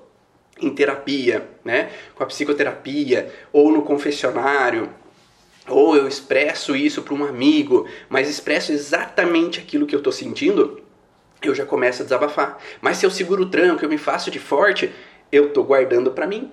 em 0.59 0.69
terapia, 0.69 1.47
né, 1.63 1.91
com 2.15 2.23
a 2.23 2.25
psicoterapia, 2.25 3.31
ou 3.53 3.71
no 3.71 3.83
confessionário, 3.83 4.89
ou 5.67 5.95
eu 5.95 6.07
expresso 6.07 6.75
isso 6.75 7.01
para 7.01 7.13
um 7.13 7.25
amigo, 7.25 7.87
mas 8.09 8.29
expresso 8.29 8.71
exatamente 8.71 9.59
aquilo 9.59 9.85
que 9.85 9.93
eu 9.93 9.99
estou 9.99 10.13
sentindo, 10.13 10.81
eu 11.41 11.53
já 11.53 11.65
começo 11.65 12.01
a 12.01 12.05
desabafar. 12.05 12.57
Mas 12.81 12.97
se 12.97 13.05
eu 13.05 13.11
seguro 13.11 13.43
o 13.43 13.49
tranco, 13.49 13.83
eu 13.83 13.89
me 13.89 13.97
faço 13.97 14.31
de 14.31 14.39
forte, 14.39 14.91
eu 15.31 15.47
estou 15.47 15.63
guardando 15.63 16.11
para 16.11 16.25
mim. 16.25 16.51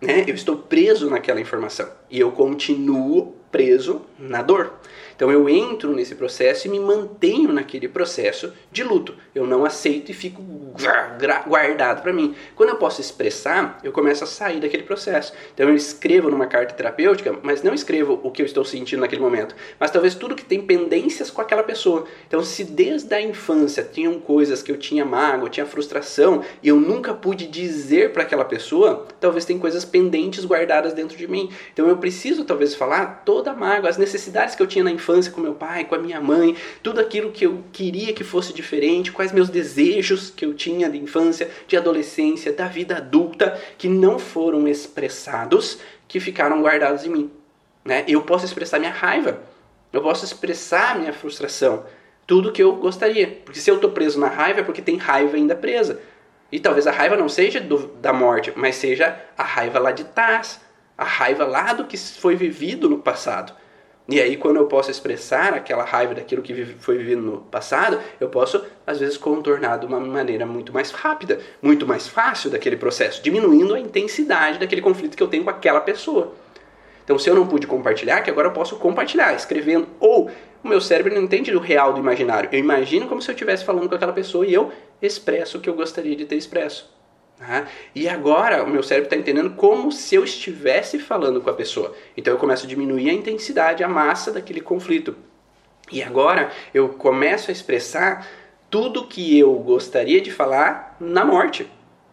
Né? 0.00 0.24
Eu 0.26 0.34
estou 0.34 0.56
preso 0.56 1.10
naquela 1.10 1.40
informação 1.40 1.88
e 2.10 2.20
eu 2.20 2.30
continuo 2.32 3.34
preso 3.50 4.02
na 4.18 4.42
dor. 4.42 4.72
Então 5.18 5.32
eu 5.32 5.48
entro 5.48 5.92
nesse 5.92 6.14
processo 6.14 6.68
e 6.68 6.70
me 6.70 6.78
mantenho 6.78 7.52
naquele 7.52 7.88
processo 7.88 8.52
de 8.70 8.84
luto. 8.84 9.16
Eu 9.34 9.48
não 9.48 9.64
aceito 9.64 10.12
e 10.12 10.14
fico 10.14 10.40
guardado 11.48 12.02
para 12.02 12.12
mim. 12.12 12.36
Quando 12.54 12.68
eu 12.68 12.76
posso 12.76 13.00
expressar, 13.00 13.80
eu 13.82 13.90
começo 13.90 14.22
a 14.22 14.28
sair 14.28 14.60
daquele 14.60 14.84
processo. 14.84 15.32
Então 15.52 15.68
eu 15.68 15.74
escrevo 15.74 16.30
numa 16.30 16.46
carta 16.46 16.72
terapêutica, 16.72 17.36
mas 17.42 17.64
não 17.64 17.74
escrevo 17.74 18.20
o 18.22 18.30
que 18.30 18.40
eu 18.40 18.46
estou 18.46 18.64
sentindo 18.64 19.00
naquele 19.00 19.20
momento, 19.20 19.56
mas 19.80 19.90
talvez 19.90 20.14
tudo 20.14 20.36
que 20.36 20.44
tem 20.44 20.62
pendências 20.62 21.30
com 21.30 21.40
aquela 21.40 21.64
pessoa. 21.64 22.06
Então 22.28 22.40
se 22.44 22.62
desde 22.62 23.12
a 23.12 23.20
infância 23.20 23.82
tinham 23.82 24.20
coisas 24.20 24.62
que 24.62 24.70
eu 24.70 24.76
tinha 24.76 25.04
mágoa, 25.04 25.50
tinha 25.50 25.66
frustração 25.66 26.44
e 26.62 26.68
eu 26.68 26.76
nunca 26.76 27.12
pude 27.12 27.48
dizer 27.48 28.12
para 28.12 28.22
aquela 28.22 28.44
pessoa, 28.44 29.04
talvez 29.18 29.44
tem 29.44 29.58
coisas 29.58 29.84
pendentes 29.84 30.44
guardadas 30.44 30.92
dentro 30.92 31.16
de 31.16 31.26
mim. 31.26 31.50
Então 31.72 31.88
eu 31.88 31.96
preciso 31.96 32.44
talvez 32.44 32.76
falar 32.76 33.24
toda 33.24 33.50
a 33.50 33.54
mágoa, 33.54 33.90
as 33.90 33.98
necessidades 33.98 34.54
que 34.54 34.62
eu 34.62 34.66
tinha 34.68 34.84
na 34.84 34.92
infância 34.92 35.07
infância 35.08 35.32
com 35.32 35.40
meu 35.40 35.54
pai, 35.54 35.86
com 35.86 35.94
a 35.94 35.98
minha 35.98 36.20
mãe, 36.20 36.54
tudo 36.82 37.00
aquilo 37.00 37.32
que 37.32 37.46
eu 37.46 37.64
queria 37.72 38.12
que 38.12 38.22
fosse 38.22 38.52
diferente, 38.52 39.10
quais 39.10 39.32
meus 39.32 39.48
desejos 39.48 40.30
que 40.30 40.44
eu 40.44 40.52
tinha 40.52 40.90
de 40.90 40.98
infância, 40.98 41.50
de 41.66 41.76
adolescência, 41.76 42.52
da 42.52 42.66
vida 42.66 42.98
adulta, 42.98 43.58
que 43.78 43.88
não 43.88 44.18
foram 44.18 44.68
expressados, 44.68 45.78
que 46.06 46.20
ficaram 46.20 46.60
guardados 46.60 47.04
em 47.04 47.08
mim. 47.08 47.30
Né? 47.84 48.04
Eu 48.06 48.20
posso 48.22 48.44
expressar 48.44 48.78
minha 48.78 48.92
raiva, 48.92 49.40
eu 49.92 50.02
posso 50.02 50.26
expressar 50.26 50.98
minha 50.98 51.12
frustração, 51.12 51.86
tudo 52.26 52.52
que 52.52 52.62
eu 52.62 52.76
gostaria. 52.76 53.40
Porque 53.44 53.58
se 53.58 53.70
eu 53.70 53.76
estou 53.76 53.90
preso 53.90 54.20
na 54.20 54.28
raiva 54.28 54.60
é 54.60 54.62
porque 54.62 54.82
tem 54.82 54.98
raiva 54.98 55.36
ainda 55.36 55.56
presa. 55.56 56.00
E 56.52 56.60
talvez 56.60 56.86
a 56.86 56.90
raiva 56.90 57.16
não 57.16 57.28
seja 57.28 57.60
do, 57.60 57.88
da 57.96 58.12
morte, 58.12 58.52
mas 58.54 58.76
seja 58.76 59.18
a 59.36 59.42
raiva 59.42 59.78
lá 59.78 59.90
de 59.90 60.04
trás, 60.04 60.60
a 60.96 61.04
raiva 61.04 61.46
lá 61.46 61.72
do 61.72 61.86
que 61.86 61.96
foi 61.96 62.36
vivido 62.36 62.88
no 62.88 62.98
passado. 62.98 63.54
E 64.10 64.18
aí, 64.18 64.38
quando 64.38 64.56
eu 64.56 64.64
posso 64.64 64.90
expressar 64.90 65.52
aquela 65.52 65.84
raiva 65.84 66.14
daquilo 66.14 66.40
que 66.40 66.64
foi 66.80 66.96
vivido 66.96 67.20
no 67.20 67.38
passado, 67.42 68.00
eu 68.18 68.30
posso, 68.30 68.64
às 68.86 68.98
vezes, 68.98 69.18
contornar 69.18 69.78
de 69.78 69.84
uma 69.84 70.00
maneira 70.00 70.46
muito 70.46 70.72
mais 70.72 70.90
rápida, 70.90 71.40
muito 71.60 71.86
mais 71.86 72.08
fácil 72.08 72.48
daquele 72.48 72.76
processo, 72.76 73.22
diminuindo 73.22 73.74
a 73.74 73.80
intensidade 73.80 74.58
daquele 74.58 74.80
conflito 74.80 75.14
que 75.14 75.22
eu 75.22 75.28
tenho 75.28 75.44
com 75.44 75.50
aquela 75.50 75.82
pessoa. 75.82 76.32
Então, 77.04 77.18
se 77.18 77.28
eu 77.28 77.34
não 77.34 77.46
pude 77.46 77.66
compartilhar, 77.66 78.22
que 78.22 78.30
agora 78.30 78.48
eu 78.48 78.52
posso 78.52 78.76
compartilhar, 78.76 79.34
escrevendo. 79.34 79.86
Ou 80.00 80.30
o 80.64 80.68
meu 80.68 80.80
cérebro 80.80 81.14
não 81.14 81.22
entende 81.22 81.50
do 81.50 81.58
real 81.58 81.92
do 81.92 82.00
imaginário. 82.00 82.48
Eu 82.50 82.58
imagino 82.58 83.08
como 83.08 83.20
se 83.20 83.30
eu 83.30 83.34
estivesse 83.34 83.62
falando 83.62 83.90
com 83.90 83.94
aquela 83.94 84.12
pessoa 84.14 84.46
e 84.46 84.54
eu 84.54 84.72
expresso 85.02 85.58
o 85.58 85.60
que 85.60 85.68
eu 85.68 85.74
gostaria 85.74 86.16
de 86.16 86.24
ter 86.24 86.36
expresso. 86.36 86.97
Tá? 87.38 87.68
E 87.94 88.08
agora 88.08 88.64
o 88.64 88.68
meu 88.68 88.82
cérebro 88.82 89.06
está 89.06 89.16
entendendo 89.16 89.50
como 89.50 89.92
se 89.92 90.16
eu 90.16 90.24
estivesse 90.24 90.98
falando 90.98 91.40
com 91.40 91.48
a 91.48 91.54
pessoa. 91.54 91.94
Então 92.16 92.34
eu 92.34 92.38
começo 92.38 92.66
a 92.66 92.68
diminuir 92.68 93.10
a 93.10 93.12
intensidade, 93.12 93.84
a 93.84 93.88
massa 93.88 94.32
daquele 94.32 94.60
conflito. 94.60 95.16
E 95.90 96.02
agora 96.02 96.50
eu 96.74 96.88
começo 96.88 97.50
a 97.50 97.52
expressar 97.52 98.26
tudo 98.68 99.06
que 99.06 99.38
eu 99.38 99.54
gostaria 99.54 100.20
de 100.20 100.30
falar 100.30 100.96
na 101.00 101.24
morte 101.24 101.66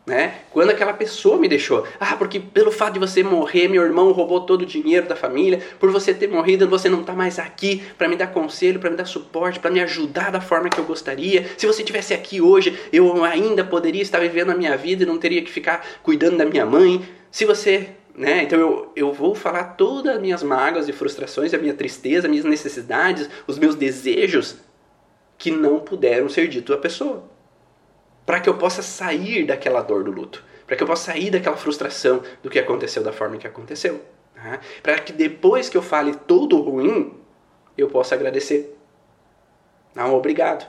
né? 0.05 0.35
Quando 0.51 0.69
aquela 0.69 0.93
pessoa 0.93 1.37
me 1.37 1.47
deixou. 1.47 1.85
Ah, 1.99 2.15
porque 2.15 2.39
pelo 2.39 2.71
fato 2.71 2.93
de 2.93 2.99
você 2.99 3.23
morrer, 3.23 3.67
meu 3.67 3.81
irmão 3.81 4.11
roubou 4.11 4.41
todo 4.41 4.61
o 4.61 4.65
dinheiro 4.65 5.07
da 5.07 5.15
família. 5.15 5.61
Por 5.79 5.91
você 5.91 6.13
ter 6.13 6.27
morrido, 6.27 6.67
você 6.69 6.87
não 6.87 7.01
está 7.01 7.13
mais 7.13 7.39
aqui 7.39 7.81
para 7.97 8.07
me 8.07 8.15
dar 8.15 8.27
conselho, 8.27 8.79
para 8.79 8.89
me 8.89 8.95
dar 8.95 9.05
suporte, 9.05 9.59
para 9.59 9.71
me 9.71 9.81
ajudar 9.81 10.31
da 10.31 10.39
forma 10.39 10.69
que 10.69 10.77
eu 10.77 10.85
gostaria. 10.85 11.47
Se 11.57 11.65
você 11.65 11.83
tivesse 11.83 12.13
aqui 12.13 12.39
hoje, 12.39 12.77
eu 12.93 13.23
ainda 13.23 13.63
poderia 13.63 14.01
estar 14.01 14.19
vivendo 14.19 14.51
a 14.51 14.55
minha 14.55 14.77
vida 14.77 15.03
e 15.03 15.05
não 15.05 15.17
teria 15.17 15.41
que 15.41 15.51
ficar 15.51 15.83
cuidando 16.03 16.37
da 16.37 16.45
minha 16.45 16.65
mãe. 16.65 17.01
Se 17.31 17.45
você 17.45 17.89
né? 18.17 18.43
Então 18.43 18.57
eu, 18.57 18.91
eu 18.95 19.11
vou 19.11 19.35
falar 19.35 19.75
todas 19.75 20.15
as 20.15 20.21
minhas 20.21 20.41
mágoas 20.41 20.87
e 20.87 20.93
frustrações, 20.93 21.53
a 21.53 21.57
minha 21.57 21.73
tristeza, 21.73 22.27
as 22.27 22.31
minhas 22.31 22.45
necessidades, 22.45 23.29
os 23.45 23.59
meus 23.59 23.75
desejos 23.75 24.55
que 25.37 25.51
não 25.51 25.81
puderam 25.81 26.29
ser 26.29 26.47
dito 26.47 26.73
à 26.73 26.77
pessoa 26.77 27.34
para 28.25 28.39
que 28.39 28.49
eu 28.49 28.57
possa 28.57 28.81
sair 28.81 29.45
daquela 29.45 29.81
dor 29.81 30.03
do 30.03 30.11
luto, 30.11 30.43
para 30.65 30.75
que 30.75 30.83
eu 30.83 30.87
possa 30.87 31.11
sair 31.11 31.29
daquela 31.29 31.57
frustração 31.57 32.23
do 32.41 32.49
que 32.49 32.59
aconteceu 32.59 33.03
da 33.03 33.13
forma 33.13 33.37
que 33.37 33.47
aconteceu, 33.47 34.01
né? 34.35 34.59
para 34.81 34.99
que 34.99 35.13
depois 35.13 35.69
que 35.69 35.77
eu 35.77 35.81
fale 35.81 36.15
tudo 36.27 36.59
ruim, 36.59 37.13
eu 37.77 37.87
possa 37.87 38.15
agradecer. 38.15 38.75
Não, 39.93 40.13
obrigado, 40.13 40.65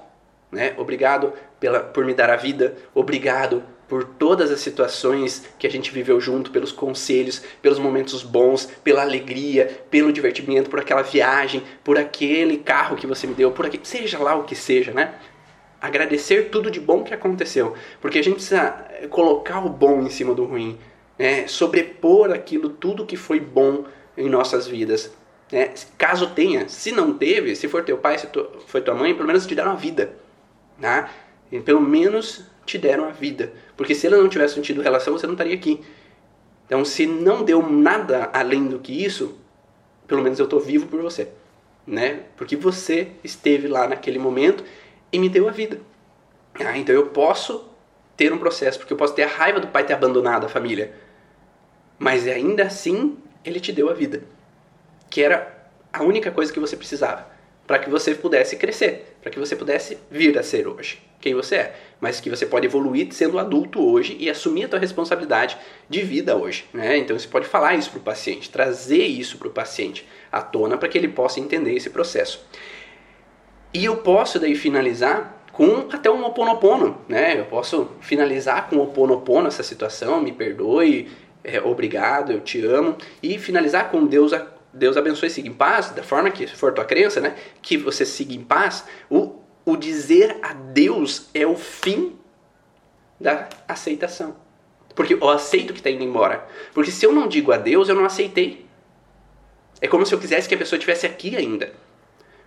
né? 0.50 0.74
Obrigado 0.76 1.32
pela, 1.58 1.80
por 1.80 2.04
me 2.04 2.14
dar 2.14 2.30
a 2.30 2.36
vida, 2.36 2.76
obrigado 2.94 3.62
por 3.88 4.04
todas 4.04 4.50
as 4.50 4.60
situações 4.60 5.44
que 5.58 5.66
a 5.66 5.70
gente 5.70 5.92
viveu 5.92 6.20
junto, 6.20 6.50
pelos 6.50 6.72
conselhos, 6.72 7.42
pelos 7.62 7.78
momentos 7.78 8.22
bons, 8.22 8.66
pela 8.82 9.02
alegria, 9.02 9.84
pelo 9.90 10.12
divertimento, 10.12 10.68
por 10.68 10.80
aquela 10.80 11.02
viagem, 11.02 11.62
por 11.84 11.96
aquele 11.96 12.58
carro 12.58 12.96
que 12.96 13.06
você 13.06 13.26
me 13.26 13.34
deu, 13.34 13.52
por 13.52 13.66
aquele, 13.66 13.84
seja 13.86 14.18
lá 14.18 14.34
o 14.34 14.44
que 14.44 14.56
seja, 14.56 14.92
né? 14.92 15.14
Agradecer 15.80 16.50
tudo 16.50 16.70
de 16.70 16.80
bom 16.80 17.02
que 17.02 17.14
aconteceu, 17.14 17.74
porque 18.00 18.18
a 18.18 18.22
gente 18.22 18.34
precisa 18.34 18.72
colocar 19.10 19.64
o 19.64 19.68
bom 19.68 20.02
em 20.02 20.10
cima 20.10 20.34
do 20.34 20.44
ruim, 20.44 20.78
né? 21.18 21.46
sobrepor 21.46 22.32
aquilo 22.32 22.70
tudo 22.70 23.06
que 23.06 23.16
foi 23.16 23.40
bom 23.40 23.84
em 24.16 24.28
nossas 24.28 24.66
vidas. 24.66 25.12
Né? 25.50 25.72
Caso 25.96 26.30
tenha, 26.30 26.68
se 26.68 26.90
não 26.92 27.12
teve, 27.12 27.54
se 27.54 27.68
for 27.68 27.84
teu 27.84 27.98
pai, 27.98 28.18
se 28.18 28.28
foi 28.66 28.80
tua 28.80 28.94
mãe, 28.94 29.14
pelo 29.14 29.26
menos 29.26 29.46
te 29.46 29.54
deram 29.54 29.72
a 29.72 29.76
vida. 29.76 30.14
Né? 30.78 31.08
E 31.50 31.60
pelo 31.60 31.80
menos 31.80 32.44
te 32.64 32.78
deram 32.78 33.04
a 33.04 33.10
vida, 33.10 33.52
porque 33.76 33.94
se 33.94 34.06
ela 34.06 34.16
não 34.16 34.28
tivesse 34.28 34.60
tido 34.60 34.82
relação, 34.82 35.12
você 35.12 35.26
não 35.26 35.34
estaria 35.34 35.54
aqui. 35.54 35.80
Então, 36.66 36.84
se 36.84 37.06
não 37.06 37.44
deu 37.44 37.62
nada 37.62 38.28
além 38.32 38.66
do 38.66 38.80
que 38.80 39.04
isso, 39.04 39.38
pelo 40.06 40.22
menos 40.22 40.38
eu 40.40 40.44
estou 40.44 40.58
vivo 40.58 40.86
por 40.88 41.00
você, 41.00 41.28
né? 41.86 42.24
Porque 42.36 42.56
você 42.56 43.08
esteve 43.22 43.68
lá 43.68 43.86
naquele 43.86 44.18
momento 44.18 44.64
e 45.12 45.18
me 45.18 45.28
deu 45.28 45.48
a 45.48 45.52
vida. 45.52 45.80
Ah, 46.54 46.76
então 46.76 46.94
eu 46.94 47.06
posso 47.08 47.68
ter 48.16 48.32
um 48.32 48.38
processo, 48.38 48.78
porque 48.78 48.92
eu 48.92 48.96
posso 48.96 49.14
ter 49.14 49.24
a 49.24 49.28
raiva 49.28 49.60
do 49.60 49.68
pai 49.68 49.84
ter 49.84 49.92
abandonado 49.92 50.46
a 50.46 50.48
família, 50.48 50.94
mas 51.98 52.26
ainda 52.26 52.64
assim 52.64 53.18
ele 53.44 53.60
te 53.60 53.72
deu 53.72 53.90
a 53.90 53.92
vida, 53.92 54.22
que 55.10 55.22
era 55.22 55.68
a 55.92 56.02
única 56.02 56.30
coisa 56.30 56.52
que 56.52 56.60
você 56.60 56.76
precisava 56.76 57.26
para 57.66 57.78
que 57.78 57.90
você 57.90 58.14
pudesse 58.14 58.56
crescer, 58.56 59.16
para 59.20 59.30
que 59.30 59.38
você 59.38 59.56
pudesse 59.56 59.98
vir 60.10 60.38
a 60.38 60.42
ser 60.42 60.68
hoje 60.68 61.00
quem 61.20 61.34
você 61.34 61.56
é, 61.56 61.76
mas 62.00 62.20
que 62.20 62.30
você 62.30 62.46
pode 62.46 62.66
evoluir 62.66 63.12
sendo 63.12 63.38
adulto 63.38 63.84
hoje 63.84 64.16
e 64.20 64.30
assumir 64.30 64.64
a 64.64 64.68
tua 64.68 64.78
responsabilidade 64.78 65.56
de 65.88 66.02
vida 66.02 66.36
hoje, 66.36 66.64
né? 66.72 66.96
Então 66.98 67.18
você 67.18 67.26
pode 67.26 67.48
falar 67.48 67.74
isso 67.74 67.90
para 67.90 67.98
o 67.98 68.02
paciente, 68.02 68.48
trazer 68.48 69.04
isso 69.04 69.36
para 69.38 69.48
o 69.48 69.50
paciente 69.50 70.06
à 70.30 70.40
tona 70.40 70.76
para 70.76 70.88
que 70.88 70.96
ele 70.96 71.08
possa 71.08 71.40
entender 71.40 71.74
esse 71.74 71.90
processo. 71.90 72.46
E 73.72 73.84
eu 73.84 73.98
posso 73.98 74.38
daí 74.38 74.54
finalizar 74.54 75.36
com 75.52 75.88
até 75.90 76.10
um 76.10 76.24
oponopono, 76.24 76.98
né? 77.08 77.38
Eu 77.38 77.46
posso 77.46 77.90
finalizar 78.00 78.68
com 78.68 78.78
oponopono 78.78 79.48
essa 79.48 79.62
situação, 79.62 80.20
me 80.20 80.32
perdoe, 80.32 81.10
é, 81.42 81.60
obrigado, 81.60 82.32
eu 82.32 82.40
te 82.40 82.64
amo, 82.64 82.96
e 83.22 83.38
finalizar 83.38 83.90
com 83.90 84.04
Deus, 84.04 84.32
Deus 84.72 84.96
abençoe, 84.96 85.30
siga 85.30 85.48
em 85.48 85.54
paz, 85.54 85.90
da 85.90 86.02
forma 86.02 86.30
que 86.30 86.46
for 86.46 86.72
tua 86.72 86.84
crença, 86.84 87.20
né? 87.20 87.36
Que 87.62 87.76
você 87.76 88.04
siga 88.04 88.34
em 88.34 88.42
paz. 88.42 88.84
O, 89.08 89.36
o 89.64 89.76
dizer 89.76 90.38
a 90.42 90.52
Deus 90.52 91.28
é 91.32 91.46
o 91.46 91.56
fim 91.56 92.16
da 93.20 93.48
aceitação. 93.66 94.36
Porque 94.94 95.14
eu 95.14 95.28
aceito 95.28 95.72
que 95.72 95.80
está 95.80 95.90
indo 95.90 96.02
embora. 96.02 96.46
Porque 96.74 96.90
se 96.90 97.04
eu 97.04 97.12
não 97.12 97.28
digo 97.28 97.52
a 97.52 97.56
Deus, 97.56 97.88
eu 97.88 97.94
não 97.94 98.04
aceitei. 98.04 98.66
É 99.80 99.86
como 99.86 100.04
se 100.06 100.14
eu 100.14 100.18
quisesse 100.18 100.48
que 100.48 100.54
a 100.54 100.58
pessoa 100.58 100.78
estivesse 100.78 101.06
aqui 101.06 101.36
ainda. 101.36 101.72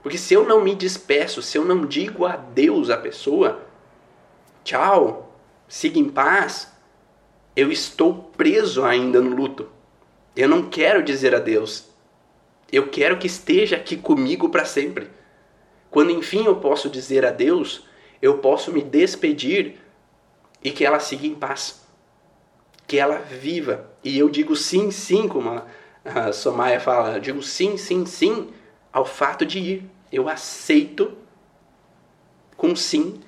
Porque 0.09 0.17
se 0.17 0.33
eu 0.33 0.43
não 0.43 0.63
me 0.63 0.73
despeço, 0.73 1.39
se 1.39 1.55
eu 1.55 1.63
não 1.63 1.85
digo 1.85 2.25
adeus 2.25 2.89
à 2.89 2.97
pessoa, 2.97 3.61
tchau, 4.63 5.39
siga 5.67 5.99
em 5.99 6.09
paz, 6.09 6.73
eu 7.55 7.71
estou 7.71 8.15
preso 8.35 8.83
ainda 8.83 9.21
no 9.21 9.35
luto. 9.35 9.69
Eu 10.35 10.49
não 10.49 10.67
quero 10.67 11.03
dizer 11.03 11.35
adeus. 11.35 11.89
Eu 12.71 12.87
quero 12.89 13.19
que 13.19 13.27
esteja 13.27 13.75
aqui 13.75 13.95
comigo 13.95 14.49
para 14.49 14.65
sempre. 14.65 15.11
Quando 15.91 16.09
enfim 16.09 16.43
eu 16.43 16.55
posso 16.55 16.89
dizer 16.89 17.23
adeus, 17.23 17.85
eu 18.19 18.39
posso 18.39 18.71
me 18.71 18.81
despedir 18.81 19.77
e 20.63 20.71
que 20.71 20.83
ela 20.83 20.99
siga 20.99 21.27
em 21.27 21.35
paz. 21.35 21.85
Que 22.87 22.97
ela 22.97 23.19
viva. 23.19 23.91
E 24.03 24.17
eu 24.17 24.27
digo 24.27 24.55
sim, 24.55 24.89
sim, 24.89 25.27
como 25.27 25.61
a 26.03 26.31
Somaya 26.33 26.79
fala, 26.79 27.17
eu 27.17 27.19
digo 27.19 27.43
sim, 27.43 27.77
sim, 27.77 28.07
sim 28.07 28.51
ao 28.91 29.05
fato 29.05 29.45
de 29.45 29.59
ir. 29.59 29.98
Eu 30.11 30.27
aceito 30.27 31.13
com 32.57 32.75
sim 32.75 33.19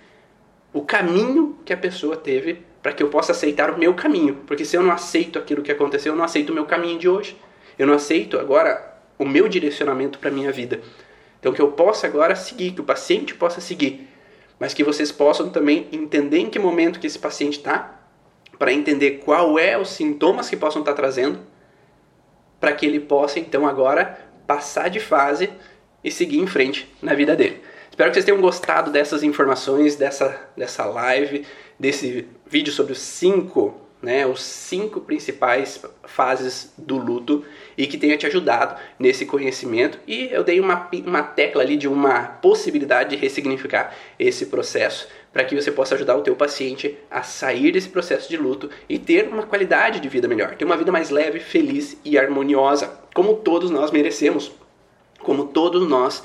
o 0.74 0.82
caminho 0.82 1.58
que 1.66 1.74
a 1.74 1.78
pessoa 1.78 2.16
teve 2.18 2.66
para 2.82 2.94
que 2.94 3.04
eu 3.04 3.10
possa 3.10 3.32
aceitar 3.32 3.70
o 3.70 3.78
meu 3.78 3.94
caminho. 3.94 4.36
Porque 4.48 4.66
se 4.66 4.76
eu 4.76 4.82
não 4.82 4.92
aceito 4.92 5.38
aquilo 5.38 5.62
que 5.62 5.72
aconteceu, 5.72 6.14
eu 6.14 6.18
não 6.18 6.26
aceito 6.26 6.50
o 6.50 6.54
meu 6.54 6.66
caminho 6.66 6.98
de 6.98 7.08
hoje. 7.08 7.38
Eu 7.78 7.86
não 7.88 7.94
aceito 7.94 8.40
agora 8.40 9.00
o 9.18 9.26
meu 9.26 9.48
direcionamento 9.48 10.18
para 10.18 10.30
a 10.30 10.34
minha 10.34 10.52
vida. 10.52 10.82
Então 11.40 11.54
que 11.54 11.62
eu 11.62 11.72
possa 11.72 12.08
agora 12.08 12.36
seguir, 12.36 12.72
que 12.72 12.82
o 12.82 12.84
paciente 12.84 13.34
possa 13.34 13.62
seguir, 13.62 14.08
mas 14.60 14.74
que 14.74 14.84
vocês 14.84 15.12
possam 15.12 15.50
também 15.50 15.88
entender 15.92 16.38
em 16.38 16.50
que 16.50 16.60
momento 16.60 17.00
que 17.00 17.08
esse 17.08 17.18
paciente 17.18 17.58
está, 17.58 18.00
para 18.60 18.72
entender 18.72 19.22
qual 19.26 19.58
é 19.58 19.76
os 19.76 19.90
sintomas 19.90 20.50
que 20.50 20.56
possam 20.56 20.82
estar 20.82 20.94
tá 20.94 21.02
trazendo, 21.02 21.40
para 22.60 22.74
que 22.74 22.86
ele 22.86 23.00
possa 23.00 23.40
então 23.40 23.68
agora 23.68 24.20
passar 24.46 24.88
de 24.88 25.00
fase 25.00 25.50
e 26.04 26.12
seguir 26.12 26.40
em 26.40 26.48
frente 26.48 26.88
na 27.02 27.14
vida 27.14 27.36
dele. 27.36 27.62
Espero 27.90 28.10
que 28.10 28.16
vocês 28.16 28.26
tenham 28.26 28.42
gostado 28.42 28.90
dessas 28.90 29.22
informações, 29.22 29.96
dessa, 29.96 30.50
dessa 30.56 30.86
live, 30.86 31.46
desse 31.78 32.26
vídeo 32.48 32.72
sobre 32.72 32.94
os 32.94 33.00
cinco, 33.00 33.80
né, 34.02 34.26
os 34.26 34.42
cinco 34.42 35.02
principais 35.02 35.84
fases 36.06 36.74
do 36.78 36.98
luto 36.98 37.46
e 37.78 37.86
que 37.86 37.98
tenha 37.98 38.18
te 38.18 38.26
ajudado 38.26 38.80
nesse 38.98 39.26
conhecimento. 39.26 40.00
E 40.08 40.30
eu 40.32 40.44
dei 40.44 40.60
uma, 40.60 40.90
uma 41.06 41.22
tecla 41.22 41.62
ali 41.62 41.76
de 41.76 41.88
uma 41.88 42.24
possibilidade 42.24 43.12
de 43.12 43.16
ressignificar 43.18 43.94
esse 44.18 44.48
processo 44.48 45.08
para 45.32 45.44
que 45.44 45.56
você 45.56 45.72
possa 45.72 45.96
ajudar 45.96 46.16
o 46.16 46.22
teu 46.22 46.36
paciente 46.36 46.98
a 47.10 47.24
sair 47.24 47.72
desse 47.72 47.90
processo 47.90 48.30
de 48.30 48.38
luto 48.38 48.70
e 48.90 48.98
ter 48.98 49.28
uma 49.28 49.44
qualidade 49.44 50.00
de 50.00 50.10
vida 50.10 50.28
melhor, 50.28 50.56
ter 50.56 50.66
uma 50.66 50.78
vida 50.78 50.92
mais 50.92 51.10
leve, 51.10 51.40
feliz 51.40 51.98
e 52.04 52.18
harmoniosa, 52.18 53.00
como 53.14 53.36
todos 53.36 53.70
nós 53.70 53.92
merecemos 53.92 54.52
como 55.24 55.46
todos 55.46 55.88
nós 55.88 56.24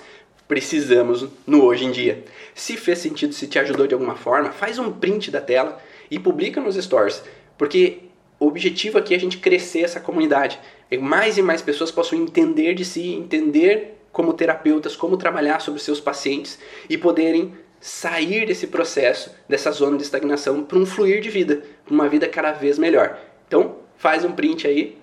precisamos 0.49 1.27
no 1.47 1.65
hoje 1.65 1.85
em 1.85 1.91
dia. 1.91 2.25
Se 2.55 2.77
fez 2.77 2.99
sentido, 2.99 3.33
se 3.35 3.47
te 3.47 3.59
ajudou 3.59 3.87
de 3.87 3.95
alguma 3.95 4.15
forma, 4.15 4.53
faz 4.53 4.79
um 4.79 4.93
print 4.93 5.31
da 5.31 5.41
tela 5.41 5.79
e 6.11 6.19
publica 6.19 6.61
nos 6.61 6.77
stories, 6.77 7.23
porque 7.59 7.99
o 8.39 8.47
objetivo 8.47 8.99
aqui 8.99 9.15
é 9.15 9.17
a 9.17 9.21
gente 9.21 9.39
crescer 9.39 9.81
essa 9.81 9.99
comunidade, 9.99 10.59
e 10.91 10.99
mais 10.99 11.37
e 11.37 11.43
mais 11.43 11.63
pessoas 11.63 11.91
possam 11.91 12.19
entender 12.19 12.75
de 12.75 12.85
si, 12.85 13.13
entender 13.15 13.99
como 14.13 14.33
terapeutas, 14.33 14.95
como 14.95 15.17
trabalhar 15.17 15.61
sobre 15.61 15.81
seus 15.81 16.01
pacientes 16.01 16.59
e 16.89 16.97
poderem 16.97 17.55
sair 17.81 18.47
desse 18.47 18.67
processo, 18.67 19.35
dessa 19.49 19.71
zona 19.71 19.97
de 19.97 20.03
estagnação 20.03 20.65
para 20.65 20.79
um 20.79 20.87
fluir 20.87 21.21
de 21.21 21.29
vida, 21.29 21.63
para 21.85 21.95
uma 21.95 22.09
vida 22.09 22.27
cada 22.29 22.53
vez 22.53 22.79
melhor. 22.79 23.19
Então, 23.47 23.77
faz 23.97 24.25
um 24.25 24.33
print 24.33 24.67
aí, 24.67 24.97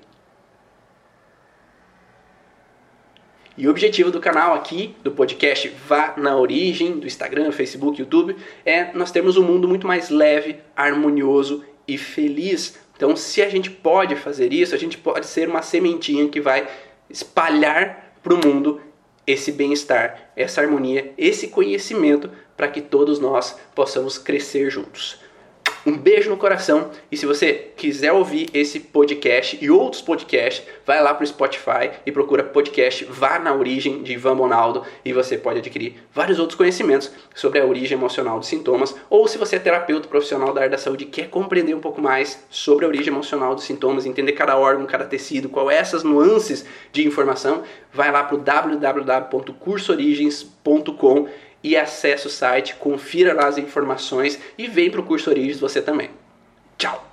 E 3.56 3.68
o 3.68 3.70
objetivo 3.70 4.10
do 4.10 4.20
canal 4.20 4.56
aqui, 4.56 4.96
do 5.04 5.12
podcast 5.12 5.72
Vá 5.88 6.16
na 6.18 6.36
Origem, 6.36 6.98
do 6.98 7.06
Instagram, 7.06 7.52
Facebook, 7.52 8.00
YouTube, 8.00 8.36
é 8.66 8.92
nós 8.94 9.12
termos 9.12 9.38
um 9.38 9.44
mundo 9.44 9.68
muito 9.68 9.86
mais 9.86 10.10
leve, 10.10 10.58
harmonioso 10.76 11.64
e 11.88 11.96
feliz. 11.96 12.80
Então, 12.96 13.16
se 13.16 13.44
a 13.44 13.50
gente 13.50 13.70
pode 13.70 14.16
fazer 14.16 14.52
isso, 14.52 14.74
a 14.74 14.78
gente 14.78 14.98
pode 14.98 15.28
ser 15.28 15.48
uma 15.48 15.62
sementinha 15.62 16.28
que 16.30 16.42
vai 16.42 16.68
espalhar 17.08 18.16
para 18.24 18.34
o 18.34 18.38
mundo 18.44 18.82
esse 19.28 19.52
bem-estar, 19.52 20.32
essa 20.36 20.60
harmonia, 20.60 21.14
esse 21.16 21.50
conhecimento 21.50 22.32
para 22.58 22.68
que 22.68 22.82
todos 22.82 23.20
nós 23.20 23.56
possamos 23.76 24.18
crescer 24.18 24.72
juntos. 24.72 25.20
Um 25.86 25.98
beijo 25.98 26.30
no 26.30 26.38
coração. 26.38 26.92
E 27.12 27.18
se 27.18 27.26
você 27.26 27.72
quiser 27.76 28.14
ouvir 28.14 28.50
esse 28.54 28.80
podcast 28.80 29.58
e 29.62 29.70
outros 29.70 30.02
podcasts, 30.02 30.66
vai 30.86 31.04
lá 31.04 31.14
para 31.14 31.26
o 31.26 31.28
Spotify 31.28 31.92
e 32.06 32.12
procura 32.12 32.42
podcast 32.42 33.04
Vá 33.06 33.38
na 33.38 33.54
Origem 33.54 34.02
de 34.02 34.14
Ivan 34.14 34.38
Bonaldo 34.38 34.84
e 35.04 35.12
você 35.12 35.38
pode 35.38 35.60
adquirir 35.60 35.96
vários 36.14 36.40
outros 36.40 36.56
conhecimentos 36.56 37.12
sobre 37.36 37.60
a 37.60 37.66
origem 37.66 37.98
emocional 37.98 38.40
dos 38.40 38.48
sintomas. 38.48 38.96
Ou 39.10 39.28
se 39.28 39.38
você 39.38 39.58
é 39.58 39.60
terapeuta 39.60 40.08
profissional 40.08 40.54
da 40.54 40.62
área 40.62 40.72
da 40.72 40.78
saúde 40.78 41.04
e 41.04 41.08
quer 41.08 41.30
compreender 41.30 41.76
um 41.76 41.82
pouco 41.82 42.02
mais 42.02 42.42
sobre 42.50 42.86
a 42.86 42.88
origem 42.88 43.12
emocional 43.12 43.54
dos 43.54 43.66
sintomas, 43.66 44.06
entender 44.06 44.32
cada 44.32 44.58
órgão, 44.58 44.86
cada 44.86 45.04
tecido, 45.04 45.50
qual 45.50 45.70
é 45.70 45.76
essas 45.76 46.02
nuances 46.04 46.66
de 46.94 47.06
informação, 47.06 47.64
vai 47.92 48.10
lá 48.10 48.24
para 48.24 48.36
o 48.36 48.40
www.cursorigens.com 48.40 51.28
e 51.64 51.78
acesse 51.78 52.28
o 52.28 52.30
site, 52.30 52.76
confira 52.76 53.34
lá 53.34 53.48
as 53.48 53.58
informações 53.58 54.40
e 54.58 54.68
vem 54.68 54.92
para 54.92 55.02
o 55.02 55.06
curso 55.06 55.30
Origens 55.30 55.60
você 55.60 55.82
também. 55.82 56.10
Tchau! 56.78 57.13